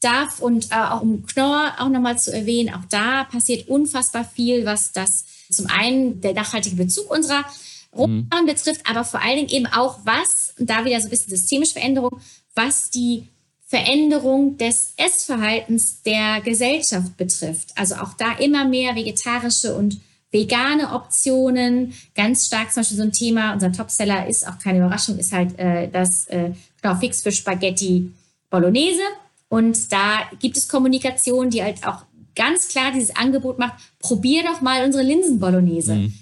darf 0.00 0.40
und 0.40 0.70
äh, 0.70 0.74
auch 0.74 1.02
um 1.02 1.26
Knorr 1.26 1.74
auch 1.78 1.88
nochmal 1.88 2.18
zu 2.18 2.32
erwähnen, 2.32 2.74
auch 2.74 2.84
da 2.88 3.24
passiert 3.24 3.68
unfassbar 3.68 4.24
viel, 4.24 4.64
was 4.64 4.92
das 4.92 5.24
zum 5.50 5.66
einen 5.66 6.20
der 6.20 6.34
nachhaltige 6.34 6.76
Bezug 6.76 7.10
unserer 7.10 7.44
Rohstoffen 7.92 8.28
mhm. 8.30 8.46
betrifft, 8.46 8.82
aber 8.88 9.04
vor 9.04 9.20
allen 9.22 9.36
Dingen 9.36 9.48
eben 9.48 9.66
auch 9.66 9.98
was, 10.04 10.54
und 10.58 10.68
da 10.68 10.84
wieder 10.84 11.00
so 11.00 11.08
ein 11.08 11.10
bisschen 11.10 11.30
systemische 11.30 11.72
Veränderung, 11.72 12.20
was 12.54 12.90
die 12.90 13.28
Veränderung 13.66 14.56
des 14.56 14.94
Essverhaltens 14.96 16.02
der 16.02 16.40
Gesellschaft 16.40 17.16
betrifft. 17.16 17.72
Also 17.76 17.96
auch 17.96 18.14
da 18.14 18.32
immer 18.38 18.64
mehr 18.64 18.94
vegetarische 18.94 19.74
und 19.74 20.00
vegane 20.30 20.92
Optionen. 20.94 21.92
Ganz 22.14 22.46
stark 22.46 22.72
zum 22.72 22.80
Beispiel 22.80 22.96
so 22.96 23.02
ein 23.02 23.12
Thema, 23.12 23.52
unser 23.52 23.72
Topseller 23.72 24.26
ist 24.26 24.46
auch 24.46 24.58
keine 24.58 24.78
Überraschung, 24.78 25.18
ist 25.18 25.32
halt 25.32 25.58
äh, 25.58 25.88
das 25.88 26.26
äh, 26.28 26.52
Knorrfix 26.80 27.22
für 27.22 27.32
Spaghetti 27.32 28.10
Bolognese. 28.50 29.02
Und 29.48 29.92
da 29.92 30.20
gibt 30.40 30.56
es 30.56 30.68
Kommunikation, 30.68 31.50
die 31.50 31.62
halt 31.62 31.86
auch 31.86 32.04
ganz 32.34 32.68
klar 32.68 32.92
dieses 32.92 33.14
Angebot 33.16 33.58
macht, 33.58 33.74
probier 33.98 34.44
doch 34.44 34.60
mal 34.60 34.84
unsere 34.84 35.02
Linsen-Bolognese. 35.02 35.94
Mhm. 35.94 36.14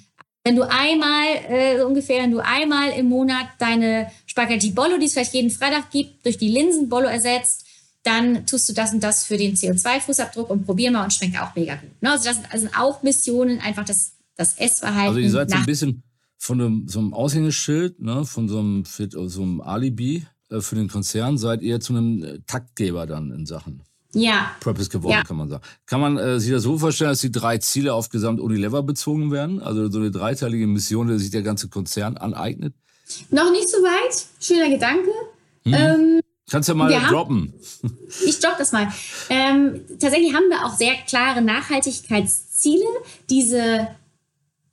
Wenn 0.45 0.57
du 0.57 0.63
einmal, 0.63 1.25
äh, 1.49 1.83
ungefähr, 1.83 2.23
wenn 2.23 2.31
du 2.31 2.39
einmal 2.39 2.91
im 2.91 3.09
Monat 3.09 3.47
deine 3.59 4.11
Spaghetti 4.27 4.71
Bollo, 4.71 4.97
die 4.97 5.07
es 5.07 5.13
vielleicht 5.13 5.35
jeden 5.35 5.51
Freitag 5.51 5.91
gibt, 5.91 6.25
durch 6.25 6.39
die 6.39 6.49
Linsen 6.49 6.89
Bollo 6.89 7.09
ersetzt, 7.09 7.67
dann 8.05 8.47
tust 8.47 8.69
du 8.69 8.73
das 8.73 8.95
und 8.95 9.03
das 9.03 9.25
für 9.25 9.37
den 9.37 9.57
CO2-Fußabdruck 9.57 10.47
und 10.47 10.65
probier 10.65 10.93
mal 10.93 11.03
und 11.03 11.13
schmeckt 11.13 11.41
auch 11.41 11.55
mega 11.57 11.75
gut. 11.75 11.91
Ne? 12.01 12.13
Also 12.13 12.27
das 12.27 12.37
sind 12.37 12.53
also 12.53 12.69
auch 12.79 13.03
Missionen, 13.03 13.59
einfach 13.59 13.85
das, 13.85 14.13
das 14.37 14.57
Essverhalten. 14.57 15.09
Also 15.09 15.19
ihr 15.19 15.31
seid 15.31 15.51
so 15.51 15.57
ein 15.57 15.67
bisschen 15.67 16.05
von 16.39 16.61
einem, 16.61 16.89
so 16.89 17.01
einem 17.01 17.13
Aushängeschild, 17.13 18.01
ne, 18.01 18.25
von 18.25 18.49
so 18.49 18.61
einem, 18.61 18.85
so 18.85 19.43
einem 19.43 19.61
Alibi 19.61 20.25
für 20.61 20.75
den 20.75 20.89
Konzern, 20.89 21.39
seid 21.39 21.63
ihr 21.63 21.81
zu 21.81 21.93
einem 21.93 22.23
äh, 22.23 22.39
Taktgeber 22.47 23.07
dann 23.07 23.31
in 23.31 23.47
Sachen 23.47 23.83
ja. 24.17 24.51
Purpose 24.61 24.89
geworden, 24.89 25.13
ja. 25.13 25.25
kann 25.25 25.37
man 25.37 25.49
sagen. 25.49 25.63
Kann 25.87 26.01
man 26.01 26.17
äh, 26.17 26.41
sich 26.41 26.51
das 26.51 26.63
so 26.63 26.79
vorstellen, 26.79 27.11
dass 27.11 27.21
die 27.21 27.31
drei 27.31 27.59
Ziele 27.59 27.95
auf 27.95 28.09
Gesamt 28.09 28.41
Unilever 28.41 28.83
bezogen 28.83 29.31
werden? 29.31 29.61
Also 29.61 29.91
so 29.91 29.99
eine 29.99 30.11
dreiteilige 30.11 30.67
Mission, 30.67 31.09
die 31.09 31.19
sich 31.19 31.31
der 31.31 31.43
ganze 31.43 31.69
Konzern 31.69 32.17
aneignet? 32.17 32.75
Noch 33.31 33.51
nicht 33.51 33.69
so 33.69 33.79
weit. 33.79 34.27
Schöner 34.41 34.71
Gedanke. 34.71 35.11
Hm. 35.65 35.75
Ähm, 35.75 36.21
Kannst 36.49 36.69
ja 36.69 36.75
mal 36.75 36.91
droppen. 37.09 37.53
Haben, 37.83 37.99
ich 38.27 38.39
droppe 38.39 38.57
das 38.59 38.73
mal. 38.73 38.89
Ähm, 39.29 39.81
tatsächlich 40.01 40.33
haben 40.33 40.49
wir 40.49 40.65
auch 40.65 40.77
sehr 40.77 40.95
klare 41.07 41.43
Nachhaltigkeitsziele. 41.43 42.85
Diese 43.29 43.89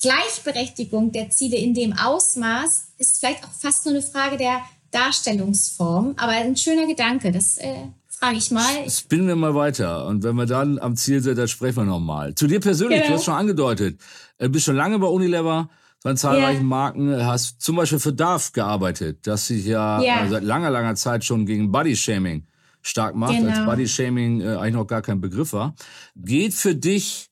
Gleichberechtigung 0.01 1.11
der 1.11 1.32
Ziele 1.32 1.57
in 1.57 1.74
dem 1.74 1.93
Ausmaß 1.93 2.93
ist 2.99 3.19
vielleicht 3.19 3.43
auch 3.43 3.51
fast 3.51 3.86
nur 3.86 3.95
eine 3.95 4.03
Frage 4.03 4.38
der 4.38 4.61
Darstellungsform, 4.93 6.13
aber 6.17 6.31
ein 6.31 6.55
schöner 6.55 6.87
Gedanke. 6.87 7.31
Das 7.31 7.57
äh, 7.57 7.73
frage 8.09 8.37
ich 8.37 8.51
mal. 8.51 8.89
Spinnen 8.89 9.27
wir 9.27 9.35
mal 9.35 9.55
weiter. 9.55 10.05
Und 10.07 10.23
wenn 10.23 10.35
wir 10.35 10.45
dann 10.45 10.79
am 10.79 10.95
Ziel 10.95 11.21
sind, 11.21 11.37
dann 11.37 11.47
sprechen 11.47 11.77
wir 11.77 11.85
nochmal. 11.85 12.35
Zu 12.35 12.47
dir 12.47 12.59
persönlich, 12.59 12.99
genau. 12.99 13.09
du 13.09 13.13
hast 13.15 13.25
schon 13.25 13.33
angedeutet, 13.33 13.99
du 14.37 14.49
bist 14.49 14.65
schon 14.65 14.75
lange 14.75 14.99
bei 14.99 15.07
Unilever, 15.07 15.69
bei 16.03 16.13
zahlreichen 16.13 16.59
yeah. 16.59 16.63
Marken, 16.63 17.25
hast 17.25 17.61
zum 17.61 17.77
Beispiel 17.77 17.99
für 17.99 18.13
DAF 18.13 18.51
gearbeitet, 18.51 19.25
das 19.25 19.47
sich 19.47 19.65
ja 19.65 20.01
yeah. 20.01 20.27
seit 20.29 20.43
langer, 20.43 20.69
langer 20.69 20.95
Zeit 20.95 21.23
schon 21.23 21.45
gegen 21.45 21.71
Body-Shaming 21.71 22.45
stark 22.81 23.15
macht, 23.15 23.33
genau. 23.33 23.49
als 23.49 23.65
Body-Shaming 23.65 24.41
äh, 24.41 24.55
eigentlich 24.55 24.73
noch 24.73 24.87
gar 24.87 25.01
kein 25.01 25.21
Begriff 25.21 25.53
war. 25.53 25.73
Geht 26.15 26.53
für 26.53 26.75
dich 26.75 27.29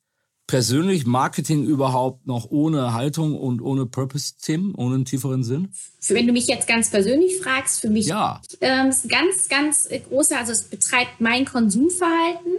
persönlich 0.51 1.05
Marketing 1.05 1.63
überhaupt 1.63 2.27
noch 2.27 2.51
ohne 2.51 2.93
Haltung 2.93 3.39
und 3.39 3.61
ohne 3.61 3.85
Purpose-Themen, 3.85 4.75
ohne 4.75 4.95
einen 4.95 5.05
tieferen 5.05 5.45
Sinn? 5.45 5.69
Wenn 6.09 6.27
du 6.27 6.33
mich 6.33 6.47
jetzt 6.47 6.67
ganz 6.67 6.89
persönlich 6.89 7.39
fragst, 7.39 7.79
für 7.79 7.89
mich 7.89 8.07
ja. 8.07 8.41
ähm, 8.59 8.89
ist 8.89 9.07
ganz, 9.07 9.47
ganz 9.47 9.87
großer, 10.09 10.37
also 10.37 10.51
es 10.51 10.63
betreibt 10.63 11.21
mein 11.21 11.45
Konsumverhalten 11.45 12.51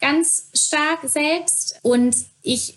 ganz 0.00 0.50
stark 0.52 0.98
selbst 1.04 1.78
und 1.82 2.16
ich 2.42 2.76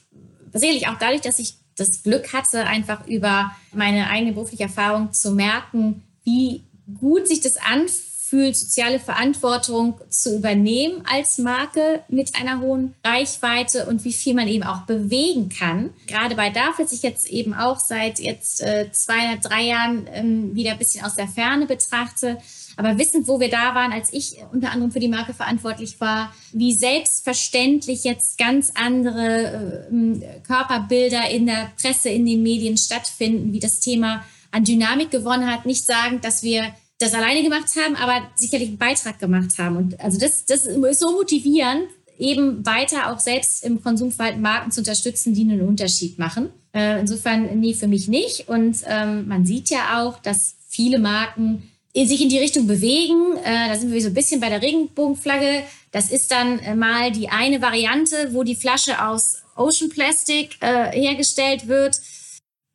sicherlich 0.53 0.87
auch 0.89 0.99
dadurch, 0.99 1.21
dass 1.21 1.39
ich 1.39 1.55
das 1.75 2.03
Glück 2.03 2.31
hatte, 2.31 2.67
einfach 2.67 3.07
über 3.07 3.55
meine 3.73 4.11
eigene 4.11 4.33
berufliche 4.33 4.65
Erfahrung 4.65 5.11
zu 5.11 5.31
merken, 5.31 6.03
wie 6.23 6.61
gut 6.99 7.27
sich 7.27 7.41
das 7.41 7.57
anfühlt, 7.57 8.10
fühlt, 8.31 8.55
soziale 8.55 8.97
Verantwortung 8.97 9.99
zu 10.09 10.37
übernehmen 10.37 11.03
als 11.05 11.37
Marke 11.37 12.01
mit 12.07 12.33
einer 12.39 12.61
hohen 12.61 12.95
Reichweite 13.03 13.87
und 13.87 14.05
wie 14.05 14.13
viel 14.13 14.33
man 14.33 14.47
eben 14.47 14.63
auch 14.63 14.83
bewegen 14.83 15.49
kann. 15.49 15.89
Gerade 16.07 16.35
bei 16.35 16.49
DAF, 16.49 16.77
dass 16.77 16.93
ich 16.93 17.03
jetzt 17.03 17.29
eben 17.29 17.53
auch 17.53 17.77
seit 17.77 18.19
jetzt 18.19 18.63
äh, 18.63 18.89
zwei, 18.93 19.35
drei 19.43 19.63
Jahren 19.63 20.07
ähm, 20.13 20.55
wieder 20.55 20.71
ein 20.71 20.77
bisschen 20.77 21.03
aus 21.03 21.15
der 21.15 21.27
Ferne 21.27 21.65
betrachte, 21.65 22.37
aber 22.77 22.97
wissend, 22.97 23.27
wo 23.27 23.41
wir 23.41 23.49
da 23.49 23.75
waren, 23.75 23.91
als 23.91 24.13
ich 24.13 24.37
unter 24.53 24.71
anderem 24.71 24.93
für 24.93 25.01
die 25.01 25.09
Marke 25.09 25.33
verantwortlich 25.33 25.99
war, 25.99 26.33
wie 26.53 26.73
selbstverständlich 26.73 28.05
jetzt 28.05 28.37
ganz 28.37 28.71
andere 28.75 29.89
äh, 29.91 30.39
Körperbilder 30.47 31.29
in 31.31 31.47
der 31.47 31.73
Presse, 31.81 32.07
in 32.07 32.25
den 32.25 32.43
Medien 32.43 32.77
stattfinden, 32.77 33.51
wie 33.51 33.59
das 33.59 33.81
Thema 33.81 34.23
an 34.51 34.63
Dynamik 34.63 35.11
gewonnen 35.11 35.51
hat. 35.51 35.65
Nicht 35.65 35.85
sagen, 35.85 36.21
dass 36.21 36.43
wir 36.43 36.73
das 37.01 37.13
alleine 37.13 37.43
gemacht 37.43 37.67
haben, 37.77 37.95
aber 37.95 38.21
sicherlich 38.35 38.69
einen 38.69 38.77
Beitrag 38.77 39.19
gemacht 39.19 39.57
haben. 39.57 39.77
Und 39.77 39.99
also 39.99 40.19
das, 40.19 40.45
das 40.45 40.65
ist 40.65 40.99
so 40.99 41.11
motivierend, 41.11 41.87
eben 42.19 42.65
weiter 42.65 43.11
auch 43.11 43.19
selbst 43.19 43.65
im 43.65 43.81
Konsumverhalten 43.81 44.41
Marken 44.41 44.71
zu 44.71 44.81
unterstützen, 44.81 45.33
die 45.33 45.41
einen 45.41 45.61
Unterschied 45.61 46.19
machen. 46.19 46.49
Äh, 46.73 46.99
insofern, 46.99 47.59
nee, 47.59 47.73
für 47.73 47.87
mich 47.87 48.07
nicht. 48.07 48.47
Und 48.47 48.77
ähm, 48.87 49.27
man 49.27 49.45
sieht 49.45 49.69
ja 49.69 50.01
auch, 50.01 50.19
dass 50.19 50.55
viele 50.67 50.99
Marken 50.99 51.69
sich 51.93 52.21
in 52.21 52.29
die 52.29 52.37
Richtung 52.37 52.67
bewegen. 52.67 53.35
Äh, 53.43 53.69
da 53.69 53.75
sind 53.75 53.91
wir 53.91 54.01
so 54.01 54.07
ein 54.07 54.13
bisschen 54.13 54.39
bei 54.39 54.49
der 54.49 54.61
Regenbogenflagge. 54.61 55.63
Das 55.91 56.11
ist 56.11 56.31
dann 56.31 56.59
äh, 56.59 56.75
mal 56.75 57.11
die 57.11 57.29
eine 57.29 57.61
Variante, 57.61 58.29
wo 58.31 58.43
die 58.43 58.55
Flasche 58.55 59.03
aus 59.03 59.41
Ocean 59.55 59.89
Plastic 59.89 60.57
äh, 60.61 60.91
hergestellt 60.91 61.67
wird. 61.67 61.99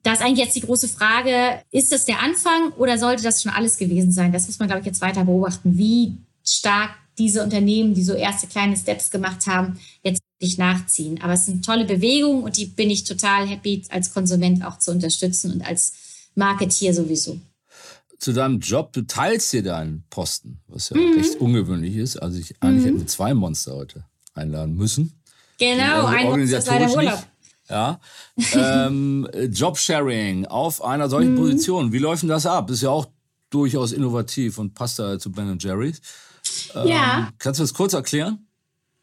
Da 0.07 0.13
ist 0.13 0.23
eigentlich 0.23 0.45
jetzt 0.45 0.55
die 0.55 0.61
große 0.61 0.87
Frage, 0.87 1.63
ist 1.73 1.91
das 1.91 2.05
der 2.05 2.23
Anfang 2.23 2.71
oder 2.77 2.97
sollte 2.97 3.25
das 3.25 3.43
schon 3.43 3.51
alles 3.51 3.77
gewesen 3.77 4.13
sein? 4.13 4.31
Das 4.31 4.47
muss 4.47 4.61
man, 4.61 4.69
glaube 4.69 4.83
ich, 4.83 4.87
jetzt 4.87 5.01
weiter 5.01 5.25
beobachten, 5.25 5.77
wie 5.77 6.17
stark 6.45 6.91
diese 7.19 7.43
Unternehmen, 7.43 7.93
die 7.93 8.05
so 8.05 8.13
erste 8.13 8.47
kleine 8.47 8.77
Steps 8.77 9.11
gemacht 9.11 9.49
haben, 9.49 9.81
jetzt 10.05 10.23
nicht 10.41 10.61
nachziehen. 10.61 11.21
Aber 11.23 11.33
es 11.33 11.47
sind 11.47 11.65
tolle 11.65 11.87
Bewegungen 11.87 12.45
und 12.45 12.57
die 12.57 12.67
bin 12.67 12.89
ich 12.89 13.03
total 13.03 13.49
happy, 13.49 13.83
als 13.89 14.15
Konsument 14.15 14.65
auch 14.65 14.79
zu 14.79 14.93
unterstützen 14.93 15.51
und 15.51 15.67
als 15.67 15.95
Marketeer 16.37 16.95
sowieso. 16.95 17.41
Zu 18.21 18.33
deinem 18.33 18.61
Job, 18.61 18.93
du 18.93 19.03
teilst 19.03 19.53
dir 19.53 19.65
deinen 19.65 20.05
Posten, 20.09 20.61
was 20.69 20.91
ja 20.91 20.99
mhm. 20.99 21.15
recht 21.15 21.41
ungewöhnlich 21.41 21.97
ist. 21.97 22.17
Also 22.19 22.39
ich 22.39 22.55
eigentlich 22.61 22.83
mhm. 22.83 22.87
hätten 22.87 22.99
wir 23.01 23.07
zwei 23.09 23.35
Monster 23.35 23.75
heute 23.75 24.05
einladen 24.35 24.77
müssen. 24.77 25.21
Genau, 25.59 26.07
ein 26.07 26.27
Monster 26.27 26.59
ist 26.59 26.69
leider 26.69 26.95
Urlaub. 26.95 27.15
Nicht. 27.15 27.27
Ja. 27.69 28.01
ähm, 28.53 29.29
Jobsharing 29.51 30.47
auf 30.47 30.85
einer 30.85 31.09
solchen 31.09 31.33
mhm. 31.33 31.39
Position. 31.39 31.93
Wie 31.93 31.99
läuft 31.99 32.23
denn 32.23 32.29
das 32.29 32.47
ab? 32.47 32.71
Ist 32.71 32.83
ja 32.83 32.91
auch 32.91 33.07
durchaus 33.51 33.93
innovativ 33.93 34.59
und 34.59 34.75
passt 34.75 34.99
da 34.99 35.19
zu 35.19 35.31
Ben 35.33 35.59
Jerry's. 35.59 36.01
Ähm, 36.75 36.89
ja. 36.89 37.29
Kannst 37.39 37.61
du 37.61 37.65
das 37.65 37.75
kurz 37.75 37.93
erklären? 37.93 38.47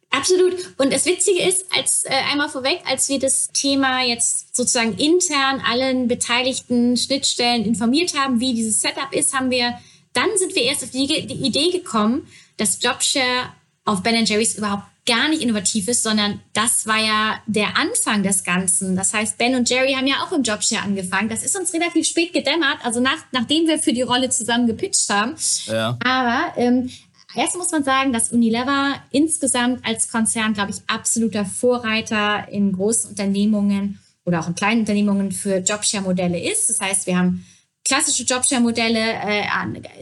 Absolut. 0.10 0.54
Und 0.78 0.94
das 0.94 1.08
Witzige 1.08 1.42
ist, 1.42 1.66
als 1.76 2.06
äh, 2.06 2.12
einmal 2.32 2.48
vorweg, 2.48 2.82
als 2.86 3.10
wir 3.10 3.18
das 3.18 3.48
Thema 3.48 4.04
jetzt 4.04 4.56
sozusagen 4.56 4.96
intern 4.98 5.60
allen 5.68 6.08
beteiligten 6.08 6.96
Schnittstellen 6.98 7.66
informiert 7.66 8.16
haben, 8.16 8.40
wie 8.40 8.54
dieses 8.54 8.80
Setup 8.80 9.12
ist, 9.12 9.34
haben 9.34 9.50
wir, 9.50 9.74
dann 10.14 10.30
sind 10.38 10.56
wir 10.56 10.62
erst 10.64 10.84
auf 10.84 10.92
die, 10.92 11.08
die 11.08 11.46
Idee 11.46 11.72
gekommen, 11.72 12.28
dass 12.58 12.82
Jobshare 12.82 13.50
auf 13.86 14.04
Ben 14.04 14.24
Jerry's 14.24 14.56
überhaupt 14.56 14.84
gar 15.06 15.28
nicht 15.30 15.42
innovativ 15.42 15.88
ist, 15.88 16.04
sondern 16.04 16.40
das 16.54 16.88
war 16.88 16.98
ja 16.98 17.42
der 17.46 17.78
Anfang 17.78 18.24
des 18.24 18.44
Ganzen. 18.44 18.96
Das 18.96 19.14
heißt, 19.14 19.38
Ben 19.38 19.56
und 19.56 19.70
Jerry 19.70 19.94
haben 19.94 20.08
ja 20.08 20.24
auch 20.24 20.32
im 20.32 20.44
Jobshare 20.44 20.84
angefangen. 20.84 21.30
Das 21.30 21.44
ist 21.44 21.58
uns 21.58 21.74
relativ 21.74 22.08
spät 22.08 22.32
gedämmert, 22.32 22.78
also 22.84 23.00
nach, 23.02 23.18
nachdem 23.32 23.68
wir 23.68 23.80
für 23.80 23.92
die 23.92 24.02
Rolle 24.02 24.30
zusammen 24.30 24.66
gepitcht 24.66 25.10
haben. 25.10 25.36
Ja. 25.66 25.98
Aber 26.04 26.54
ähm, 26.58 26.90
erst 27.36 27.58
muss 27.58 27.72
man 27.72 27.84
sagen, 27.84 28.14
dass 28.14 28.32
Unilever 28.32 28.96
insgesamt 29.12 29.86
als 29.86 30.10
Konzern, 30.10 30.54
glaube 30.54 30.72
ich, 30.72 30.78
absoluter 30.88 31.44
Vorreiter 31.46 32.48
in 32.50 32.72
großen 32.72 33.10
Unternehmungen 33.10 34.00
oder 34.26 34.40
auch 34.40 34.48
in 34.48 34.56
kleinen 34.56 34.82
Unternehmungen 34.82 35.34
für 35.34 35.58
Jobshare-Modelle 35.58 36.42
ist. 36.42 36.70
Das 36.70 36.80
heißt, 36.80 37.08
wir 37.08 37.18
haben 37.18 37.46
klassische 37.86 38.24
Jobshare-Modelle, 38.24 39.00
äh, 39.00 39.44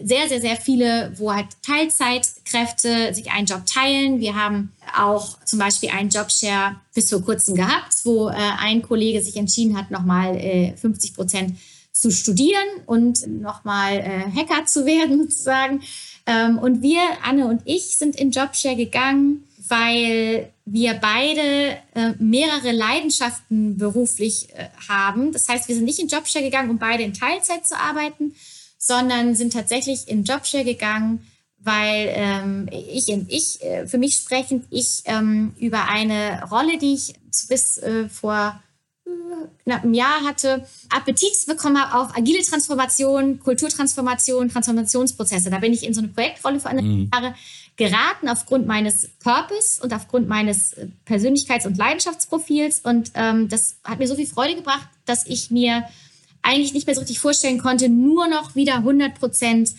sehr, 0.03 0.27
sehr, 0.29 0.41
sehr 0.41 0.55
viele, 0.55 1.13
wo 1.17 1.34
halt 1.34 1.47
Teilzeitkräfte 1.65 3.13
sich 3.13 3.32
einen 3.32 3.47
Job 3.47 3.65
teilen. 3.65 4.19
Wir 4.19 4.36
haben 4.36 4.71
auch 4.95 5.43
zum 5.45 5.59
Beispiel 5.59 5.89
einen 5.89 6.09
Jobshare 6.09 6.75
bis 6.93 7.09
vor 7.09 7.23
kurzem 7.23 7.55
gehabt, 7.55 7.95
wo 8.03 8.29
äh, 8.29 8.34
ein 8.34 8.82
Kollege 8.82 9.21
sich 9.21 9.36
entschieden 9.36 9.77
hat, 9.77 9.89
nochmal 9.89 10.36
äh, 10.38 10.75
50 10.77 11.15
Prozent 11.15 11.57
zu 11.91 12.11
studieren 12.11 12.67
und 12.86 13.27
nochmal 13.27 13.97
äh, 13.97 14.32
Hacker 14.36 14.65
zu 14.65 14.86
werden 14.86 15.23
sozusagen. 15.23 15.82
Ähm, 16.27 16.59
und 16.59 16.82
wir, 16.82 17.01
Anne 17.23 17.47
und 17.47 17.61
ich, 17.65 17.97
sind 17.97 18.15
in 18.15 18.32
Jobshare 18.32 18.75
gegangen, 18.75 19.43
weil 19.67 20.51
wir 20.72 20.93
beide 20.93 21.78
äh, 21.95 22.13
mehrere 22.19 22.72
Leidenschaften 22.72 23.78
beruflich 23.78 24.49
äh, 24.55 24.69
haben. 24.88 25.34
Das 25.34 25.49
heißt, 25.49 25.67
wir 25.67 25.76
sind 25.76 25.86
nicht 25.86 25.99
in 25.99 26.07
Jobshare 26.07 26.45
gegangen, 26.45 26.69
um 26.69 26.78
beide 26.78 27.03
in 27.03 27.13
Teilzeit 27.13 27.67
zu 27.67 27.78
arbeiten, 27.78 28.34
sondern 28.78 29.36
sind 29.36 29.53
tatsächlich 29.53 30.07
in 30.07 30.24
Jobshare 30.24 30.63
gegangen, 30.63 31.28
weil 31.59 32.11
ähm, 32.15 32.69
ich, 32.72 33.09
ich 33.09 33.61
äh, 33.61 33.86
für 33.86 33.97
mich 33.97 34.15
sprechend, 34.15 34.65
ich 34.69 35.03
ähm, 35.05 35.53
über 35.59 35.89
eine 35.89 36.43
Rolle, 36.49 36.78
die 36.78 36.93
ich 36.93 37.13
bis 37.49 37.78
äh, 37.78 38.07
vor 38.07 38.59
äh, 39.05 39.09
knapp 39.63 39.84
einem 39.84 39.93
Jahr 39.93 40.24
hatte, 40.24 40.65
Appetit 40.89 41.45
bekommen 41.47 41.80
habe 41.80 41.99
auf 41.99 42.17
agile 42.17 42.41
Transformation, 42.43 43.39
Kulturtransformation, 43.39 44.49
Transformationsprozesse. 44.49 45.49
Da 45.49 45.59
bin 45.59 45.74
ich 45.74 45.86
in 45.86 45.93
so 45.93 45.99
eine 45.99 46.07
Projektrolle 46.07 46.59
für 46.59 46.69
eine 46.69 46.82
mhm. 46.82 47.09
Jahre 47.13 47.36
geraten 47.82 48.29
aufgrund 48.29 48.67
meines 48.67 49.09
Purpose 49.23 49.82
und 49.82 49.91
aufgrund 49.91 50.27
meines 50.27 50.73
äh, 50.73 50.88
Persönlichkeits- 51.07 51.65
und 51.65 51.77
Leidenschaftsprofils. 51.77 52.82
Und 52.82 53.11
ähm, 53.15 53.49
das 53.49 53.77
hat 53.84 53.97
mir 53.97 54.07
so 54.07 54.15
viel 54.15 54.27
Freude 54.27 54.55
gebracht, 54.55 54.88
dass 55.05 55.25
ich 55.25 55.49
mir 55.49 55.86
eigentlich 56.43 56.73
nicht 56.73 56.86
mehr 56.86 56.93
so 56.93 57.01
richtig 57.01 57.19
vorstellen 57.19 57.57
konnte, 57.57 57.89
nur 57.89 58.27
noch 58.27 58.53
wieder 58.55 58.75
100 58.75 59.15
Prozent 59.15 59.71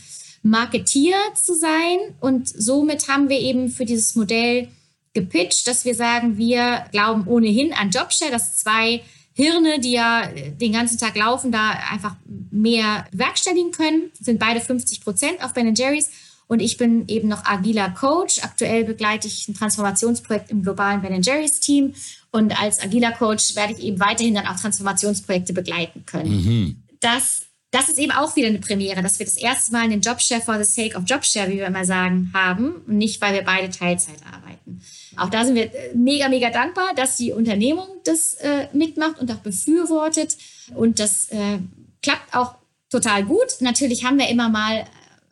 Marketier 0.42 1.14
zu 1.40 1.54
sein. 1.54 1.98
Und 2.18 2.48
somit 2.48 3.06
haben 3.06 3.28
wir 3.28 3.38
eben 3.38 3.68
für 3.68 3.84
dieses 3.84 4.16
Modell 4.16 4.66
gepitcht, 5.14 5.68
dass 5.68 5.84
wir 5.84 5.94
sagen, 5.94 6.38
wir 6.38 6.86
glauben 6.90 7.28
ohnehin 7.28 7.72
an 7.72 7.90
Jobshare, 7.90 8.32
dass 8.32 8.56
zwei 8.56 9.02
Hirne, 9.34 9.78
die 9.78 9.92
ja 9.92 10.26
den 10.26 10.72
ganzen 10.72 10.98
Tag 10.98 11.16
laufen, 11.16 11.52
da 11.52 11.70
einfach 11.88 12.16
mehr 12.50 13.06
werkstelligen 13.12 13.70
können. 13.70 14.10
Sind 14.20 14.40
beide 14.40 14.60
50 14.60 15.02
Prozent 15.02 15.44
auf 15.44 15.54
Ben 15.54 15.72
Jerry's. 15.72 16.10
Und 16.46 16.60
ich 16.60 16.76
bin 16.76 17.08
eben 17.08 17.28
noch 17.28 17.44
agiler 17.44 17.90
Coach. 17.90 18.42
Aktuell 18.42 18.84
begleite 18.84 19.26
ich 19.26 19.48
ein 19.48 19.54
Transformationsprojekt 19.54 20.50
im 20.50 20.62
globalen 20.62 21.00
Ben 21.02 21.22
Jerry's 21.22 21.60
Team. 21.60 21.94
Und 22.30 22.60
als 22.60 22.80
agiler 22.80 23.12
Coach 23.12 23.56
werde 23.56 23.74
ich 23.74 23.80
eben 23.80 24.00
weiterhin 24.00 24.34
dann 24.34 24.46
auch 24.46 24.56
Transformationsprojekte 24.56 25.52
begleiten 25.52 26.04
können. 26.06 26.30
Mhm. 26.30 26.82
Das, 27.00 27.42
das 27.70 27.88
ist 27.88 27.98
eben 27.98 28.12
auch 28.12 28.36
wieder 28.36 28.48
eine 28.48 28.58
Premiere, 28.58 29.02
dass 29.02 29.18
wir 29.18 29.26
das 29.26 29.36
erste 29.36 29.72
Mal 29.72 29.82
einen 29.82 30.00
Jobshare 30.00 30.40
for 30.40 30.62
the 30.62 30.64
sake 30.64 30.96
of 30.96 31.04
Jobshare, 31.06 31.50
wie 31.50 31.56
wir 31.56 31.66
immer 31.66 31.84
sagen, 31.84 32.30
haben. 32.34 32.82
Und 32.86 32.98
nicht, 32.98 33.20
weil 33.20 33.34
wir 33.34 33.42
beide 33.42 33.70
Teilzeit 33.70 34.18
arbeiten. 34.30 34.82
Auch 35.16 35.28
da 35.28 35.44
sind 35.44 35.54
wir 35.54 35.74
äh, 35.74 35.94
mega, 35.94 36.28
mega 36.28 36.50
dankbar, 36.50 36.94
dass 36.94 37.16
die 37.16 37.32
Unternehmung 37.32 37.86
das 38.04 38.34
äh, 38.34 38.68
mitmacht 38.72 39.18
und 39.18 39.30
auch 39.30 39.36
befürwortet. 39.36 40.36
Und 40.74 40.98
das 40.98 41.28
äh, 41.30 41.58
klappt 42.02 42.34
auch 42.34 42.56
total 42.90 43.24
gut. 43.24 43.60
Natürlich 43.60 44.04
haben 44.04 44.18
wir 44.18 44.28
immer 44.28 44.48
mal 44.48 44.84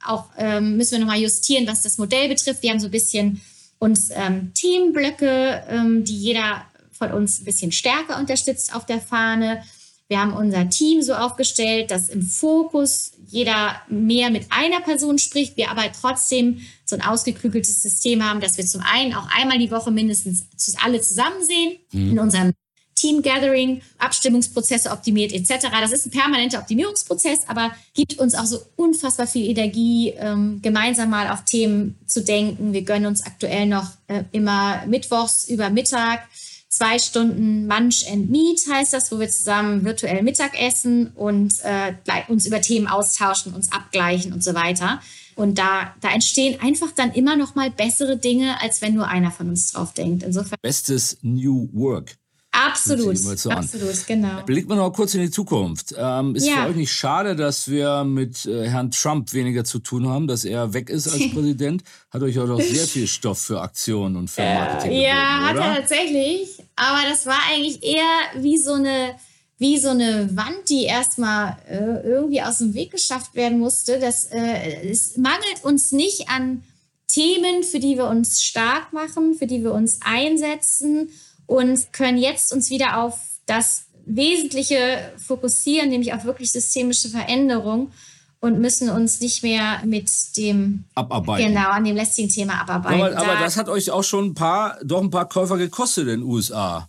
auch, 0.05 0.27
ähm, 0.37 0.77
müssen 0.77 0.93
wir 0.93 0.99
nochmal 1.01 1.21
justieren, 1.21 1.67
was 1.67 1.83
das 1.83 1.99
Modell 1.99 2.29
betrifft. 2.29 2.63
Wir 2.63 2.71
haben 2.71 2.81
so 2.81 2.89
ein 2.89 2.93
bisschen 2.93 3.41
uns 3.79 4.11
ähm, 4.13 4.53
Themenblöcke, 4.55 5.65
ähm, 5.69 6.05
die 6.05 6.17
jeder 6.17 6.65
von 6.93 7.13
uns 7.13 7.41
ein 7.41 7.45
bisschen 7.45 7.73
stärker 7.73 8.19
unterstützt 8.19 8.75
auf 8.75 8.87
der 8.87 9.01
Fahne. 9.01 9.63
Wir 10.09 10.21
haben 10.21 10.33
unser 10.33 10.69
Team 10.69 11.03
so 11.03 11.15
aufgestellt, 11.15 11.91
dass 11.91 12.09
im 12.09 12.23
Fokus 12.23 13.13
jeder 13.27 13.81
mehr 13.89 14.31
mit 14.31 14.47
einer 14.51 14.81
Person 14.81 15.19
spricht, 15.19 15.57
wir 15.57 15.71
aber 15.71 15.85
trotzdem 15.93 16.61
so 16.85 16.97
ein 16.97 17.03
ausgeklügeltes 17.03 17.81
System 17.81 18.29
haben, 18.29 18.41
dass 18.41 18.59
wir 18.59 18.67
zum 18.67 18.83
einen 18.83 19.15
auch 19.15 19.29
einmal 19.31 19.59
die 19.59 19.71
Woche 19.71 19.93
mindestens 19.93 20.47
alle 20.83 21.01
zusammen 21.01 21.45
sehen 21.45 21.77
mhm. 21.93 22.11
in 22.11 22.19
unserem 22.19 22.53
Team 22.95 23.23
Gathering, 23.23 23.83
Abstimmungsprozesse 23.99 24.91
optimiert 24.91 25.33
etc. 25.33 25.69
Das 25.81 25.93
ist 25.93 26.07
ein 26.07 26.11
permanenter 26.11 26.59
Optimierungsprozess, 26.59 27.41
aber 27.47 27.71
gibt 27.95 28.19
uns 28.19 28.35
auch 28.35 28.45
so 28.45 28.59
unfassbar 28.77 29.27
viel 29.27 29.49
Energie, 29.49 30.15
ähm, 30.19 30.61
gemeinsam 30.63 31.11
mal 31.11 31.29
auf 31.29 31.45
Themen 31.45 31.99
zu 32.07 32.23
denken. 32.23 32.73
Wir 32.73 32.83
gönnen 32.83 33.07
uns 33.07 33.25
aktuell 33.25 33.67
noch 33.67 33.89
äh, 34.09 34.25
immer 34.33 34.85
mittwochs 34.87 35.49
über 35.49 35.71
Mittag 35.71 36.29
zwei 36.71 36.99
Stunden 36.99 37.67
Munch 37.67 38.07
and 38.11 38.31
Meet 38.31 38.67
heißt 38.71 38.93
das, 38.93 39.13
wo 39.13 39.19
wir 39.19 39.29
zusammen 39.29 39.85
virtuell 39.85 40.23
Mittag 40.23 40.59
essen 40.59 41.09
und 41.09 41.53
äh, 41.63 41.93
uns 42.29 42.47
über 42.47 42.61
Themen 42.61 42.87
austauschen, 42.87 43.53
uns 43.53 43.71
abgleichen 43.73 44.33
und 44.33 44.43
so 44.43 44.55
weiter. 44.55 45.01
Und 45.35 45.59
da, 45.59 45.95
da 46.01 46.11
entstehen 46.13 46.61
einfach 46.61 46.93
dann 46.93 47.13
immer 47.13 47.37
noch 47.37 47.55
mal 47.55 47.71
bessere 47.71 48.17
Dinge, 48.17 48.61
als 48.63 48.83
wenn 48.83 48.95
nur 48.95 49.09
einer 49.09 49.31
von 49.31 49.49
uns 49.49 49.73
drauf 49.73 49.93
denkt. 49.93 50.23
Insofern. 50.23 50.59
Bestes 50.63 51.19
New 51.23 51.69
Work. 51.73 52.17
Absolut, 52.53 53.17
so 53.17 53.51
absolut, 53.51 54.07
genau. 54.07 54.43
Blicken 54.43 54.69
wir 54.71 54.77
noch 54.77 54.91
kurz 54.93 55.15
in 55.15 55.21
die 55.21 55.31
Zukunft. 55.31 55.95
Ähm, 55.97 56.35
ist 56.35 56.49
ja. 56.49 56.65
für 56.65 56.71
euch 56.71 56.77
nicht 56.77 56.93
schade, 56.93 57.37
dass 57.37 57.69
wir 57.69 58.03
mit 58.03 58.45
äh, 58.45 58.69
Herrn 58.69 58.91
Trump 58.91 59.33
weniger 59.33 59.65
zu 59.65 59.79
tun 59.79 60.09
haben, 60.09 60.27
dass 60.27 60.45
er 60.45 60.73
weg 60.75 60.91
ist 60.91 61.07
als 61.07 61.31
Präsident? 61.33 61.85
Hat 62.11 62.23
euch 62.23 62.39
auch 62.41 62.49
noch 62.49 62.61
sehr 62.61 62.87
viel 62.87 63.07
Stoff 63.07 63.39
für 63.39 63.61
Aktionen 63.61 64.17
und 64.17 64.29
für 64.29 64.43
Marketing 64.43 64.91
äh, 64.91 65.07
Ja, 65.07 65.49
hat 65.49 65.57
er 65.57 65.77
tatsächlich. 65.77 66.59
Aber 66.75 67.09
das 67.09 67.25
war 67.27 67.39
eigentlich 67.53 67.85
eher 67.85 68.43
wie 68.43 68.59
so 68.59 68.73
eine, 68.73 69.15
wie 69.59 69.79
so 69.79 69.91
eine 69.91 70.29
Wand, 70.37 70.69
die 70.69 70.85
erstmal 70.85 71.57
äh, 71.69 72.05
irgendwie 72.05 72.43
aus 72.43 72.59
dem 72.59 72.75
Weg 72.75 72.91
geschafft 72.91 73.37
werden 73.37 73.61
musste. 73.61 74.01
Das, 74.01 74.25
äh, 74.25 74.91
es 74.91 75.17
mangelt 75.17 75.63
uns 75.63 75.93
nicht 75.93 76.29
an 76.29 76.65
Themen, 77.07 77.63
für 77.63 77.79
die 77.79 77.97
wir 77.97 78.09
uns 78.09 78.43
stark 78.43 78.93
machen, 78.93 79.35
für 79.35 79.47
die 79.47 79.63
wir 79.63 79.73
uns 79.73 80.01
einsetzen 80.03 81.11
und 81.51 81.93
können 81.93 82.17
jetzt 82.17 82.53
uns 82.53 82.71
wieder 82.71 83.03
auf 83.03 83.19
das 83.47 83.87
Wesentliche 84.07 85.13
fokussieren, 85.19 85.89
nämlich 85.89 86.15
auf 86.15 86.25
wirklich 86.25 86.53
systemische 86.53 87.09
Veränderung 87.09 87.91
und 88.39 88.61
müssen 88.61 88.89
uns 88.89 89.21
nicht 89.21 89.43
mehr 89.43 89.81
mit 89.85 90.09
dem 90.37 90.85
abarbeiten. 90.95 91.49
Genau, 91.49 91.71
an 91.71 91.83
dem 91.83 91.97
lästigen 91.97 92.29
Thema 92.29 92.61
abarbeiten. 92.61 93.03
Aber, 93.03 93.17
aber 93.17 93.35
da, 93.35 93.41
das 93.41 93.57
hat 93.57 93.69
euch 93.69 93.91
auch 93.91 94.05
schon 94.05 94.27
ein 94.27 94.35
paar, 94.35 94.79
doch 94.85 95.03
ein 95.03 95.11
paar 95.11 95.29
Käufer 95.29 95.59
gekostet 95.59 96.05
in 96.05 96.21
den 96.21 96.23
USA. 96.23 96.89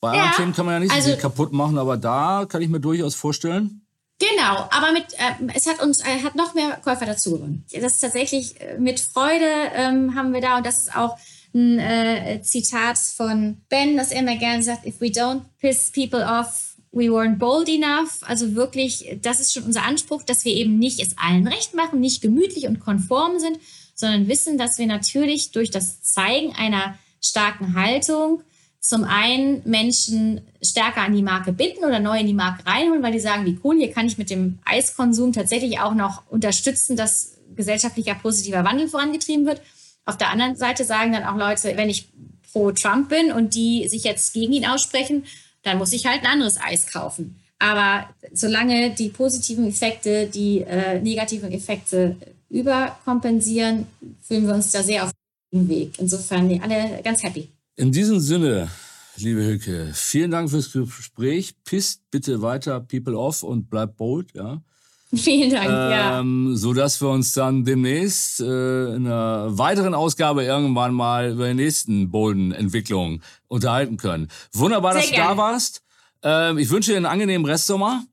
Bei 0.00 0.16
ja, 0.16 0.22
anderen 0.22 0.36
Themen 0.36 0.52
kann 0.54 0.64
man 0.64 0.74
ja 0.76 0.80
nicht 0.80 0.92
also, 0.92 1.08
so 1.10 1.14
viel 1.14 1.20
kaputt 1.20 1.52
machen, 1.52 1.76
aber 1.76 1.98
da 1.98 2.46
kann 2.48 2.62
ich 2.62 2.70
mir 2.70 2.80
durchaus 2.80 3.14
vorstellen. 3.14 3.82
Genau, 4.18 4.68
aber 4.70 4.92
mit, 4.92 5.04
äh, 5.18 5.52
es 5.54 5.66
hat 5.66 5.82
uns 5.82 6.00
äh, 6.00 6.24
hat 6.24 6.34
noch 6.34 6.54
mehr 6.54 6.78
Käufer 6.82 7.04
dazu 7.04 7.32
gewonnen. 7.32 7.66
Das 7.72 7.92
ist 7.92 8.00
tatsächlich 8.00 8.58
äh, 8.58 8.78
mit 8.78 9.00
Freude 9.00 9.44
ähm, 9.74 10.14
haben 10.14 10.32
wir 10.32 10.40
da 10.40 10.56
und 10.56 10.64
das 10.64 10.78
ist 10.78 10.96
auch 10.96 11.18
ein 11.54 11.78
äh, 11.78 12.40
Zitat 12.42 12.98
von 12.98 13.58
Ben, 13.68 13.96
das 13.96 14.10
er 14.10 14.20
immer 14.20 14.36
gerne 14.36 14.62
sagt, 14.62 14.86
if 14.86 15.00
we 15.00 15.06
don't 15.06 15.42
piss 15.60 15.90
people 15.90 16.24
off, 16.24 16.76
we 16.92 17.04
weren't 17.04 17.38
bold 17.38 17.68
enough. 17.68 18.20
Also 18.22 18.54
wirklich, 18.54 19.18
das 19.22 19.40
ist 19.40 19.52
schon 19.52 19.64
unser 19.64 19.84
Anspruch, 19.84 20.22
dass 20.22 20.44
wir 20.44 20.52
eben 20.52 20.78
nicht 20.78 21.00
es 21.00 21.16
allen 21.18 21.46
recht 21.46 21.74
machen, 21.74 22.00
nicht 22.00 22.22
gemütlich 22.22 22.66
und 22.66 22.80
konform 22.80 23.38
sind, 23.38 23.58
sondern 23.94 24.28
wissen, 24.28 24.58
dass 24.58 24.78
wir 24.78 24.86
natürlich 24.86 25.50
durch 25.50 25.70
das 25.70 26.02
Zeigen 26.02 26.54
einer 26.54 26.98
starken 27.20 27.74
Haltung 27.74 28.42
zum 28.80 29.04
einen 29.04 29.62
Menschen 29.64 30.40
stärker 30.62 31.02
an 31.02 31.14
die 31.14 31.22
Marke 31.22 31.52
binden 31.52 31.84
oder 31.84 31.98
neu 31.98 32.20
in 32.20 32.26
die 32.26 32.34
Marke 32.34 32.64
reinholen, 32.64 33.02
weil 33.02 33.12
die 33.12 33.20
sagen, 33.20 33.44
wie 33.44 33.58
cool, 33.64 33.76
hier 33.76 33.92
kann 33.92 34.06
ich 34.06 34.18
mit 34.18 34.30
dem 34.30 34.60
Eiskonsum 34.64 35.32
tatsächlich 35.32 35.80
auch 35.80 35.94
noch 35.94 36.22
unterstützen, 36.30 36.96
dass 36.96 37.34
gesellschaftlicher 37.56 38.14
positiver 38.14 38.64
Wandel 38.64 38.88
vorangetrieben 38.88 39.46
wird. 39.46 39.60
Auf 40.08 40.16
der 40.16 40.30
anderen 40.30 40.56
Seite 40.56 40.84
sagen 40.84 41.12
dann 41.12 41.24
auch 41.24 41.36
Leute, 41.36 41.76
wenn 41.76 41.90
ich 41.90 42.08
pro 42.50 42.72
Trump 42.72 43.10
bin 43.10 43.30
und 43.30 43.54
die 43.54 43.86
sich 43.88 44.04
jetzt 44.04 44.32
gegen 44.32 44.54
ihn 44.54 44.64
aussprechen, 44.64 45.24
dann 45.64 45.76
muss 45.76 45.92
ich 45.92 46.06
halt 46.06 46.22
ein 46.22 46.32
anderes 46.32 46.58
Eis 46.58 46.90
kaufen. 46.90 47.38
Aber 47.58 48.08
solange 48.32 48.94
die 48.94 49.10
positiven 49.10 49.68
Effekte 49.68 50.26
die 50.26 50.62
äh, 50.62 50.98
negativen 51.02 51.52
Effekte 51.52 52.16
überkompensieren, 52.48 53.86
fühlen 54.22 54.46
wir 54.46 54.54
uns 54.54 54.70
da 54.70 54.82
sehr 54.82 55.04
auf 55.04 55.10
dem 55.52 55.68
Weg. 55.68 55.98
Insofern 55.98 56.58
alle 56.62 57.02
ganz 57.04 57.22
happy. 57.22 57.46
In 57.76 57.92
diesem 57.92 58.18
Sinne, 58.18 58.70
liebe 59.16 59.42
Hilke, 59.42 59.90
vielen 59.92 60.30
Dank 60.30 60.48
fürs 60.48 60.72
Gespräch. 60.72 61.52
Pisst 61.64 62.10
bitte 62.10 62.40
weiter 62.40 62.80
People 62.80 63.18
off 63.18 63.42
und 63.42 63.68
bleibt 63.68 63.98
bold. 63.98 64.32
Ja. 64.34 64.62
Vielen 65.14 65.50
Dank, 65.50 65.70
ähm, 65.70 66.48
ja. 66.50 66.56
So 66.56 66.74
dass 66.74 67.00
wir 67.00 67.08
uns 67.08 67.32
dann 67.32 67.64
demnächst 67.64 68.40
äh, 68.40 68.94
in 68.94 69.06
einer 69.06 69.56
weiteren 69.56 69.94
Ausgabe 69.94 70.44
irgendwann 70.44 70.92
mal 70.92 71.30
über 71.32 71.48
die 71.48 71.54
nächsten 71.54 72.10
Bolden-Entwicklungen 72.10 73.22
unterhalten 73.46 73.96
können. 73.96 74.28
Wunderbar, 74.52 74.92
Sehr 74.92 75.02
dass 75.02 75.10
gerne. 75.10 75.30
du 75.30 75.36
da 75.36 75.42
warst. 75.42 75.82
Ähm, 76.22 76.58
ich 76.58 76.68
wünsche 76.68 76.90
dir 76.90 76.98
einen 76.98 77.06
angenehmen 77.06 77.46
Restsommer. 77.46 78.04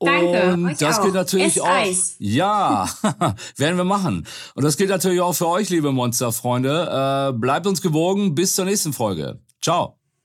Danke. 0.00 0.54
Und 0.54 0.66
euch 0.66 0.78
das 0.78 0.98
auch. 0.98 1.04
geht 1.04 1.14
natürlich 1.14 1.46
Esst 1.46 1.60
auch. 1.60 1.68
Eis. 1.68 2.14
Ja, 2.18 2.88
werden 3.56 3.76
wir 3.76 3.84
machen. 3.84 4.26
Und 4.54 4.64
das 4.64 4.76
gilt 4.76 4.90
natürlich 4.90 5.20
auch 5.20 5.34
für 5.34 5.48
euch, 5.48 5.68
liebe 5.70 5.92
Monsterfreunde. 5.92 7.32
Äh, 7.34 7.38
bleibt 7.38 7.66
uns 7.66 7.82
gewogen. 7.82 8.34
Bis 8.34 8.54
zur 8.54 8.64
nächsten 8.64 8.92
Folge. 8.92 9.40
Ciao. 9.60 9.97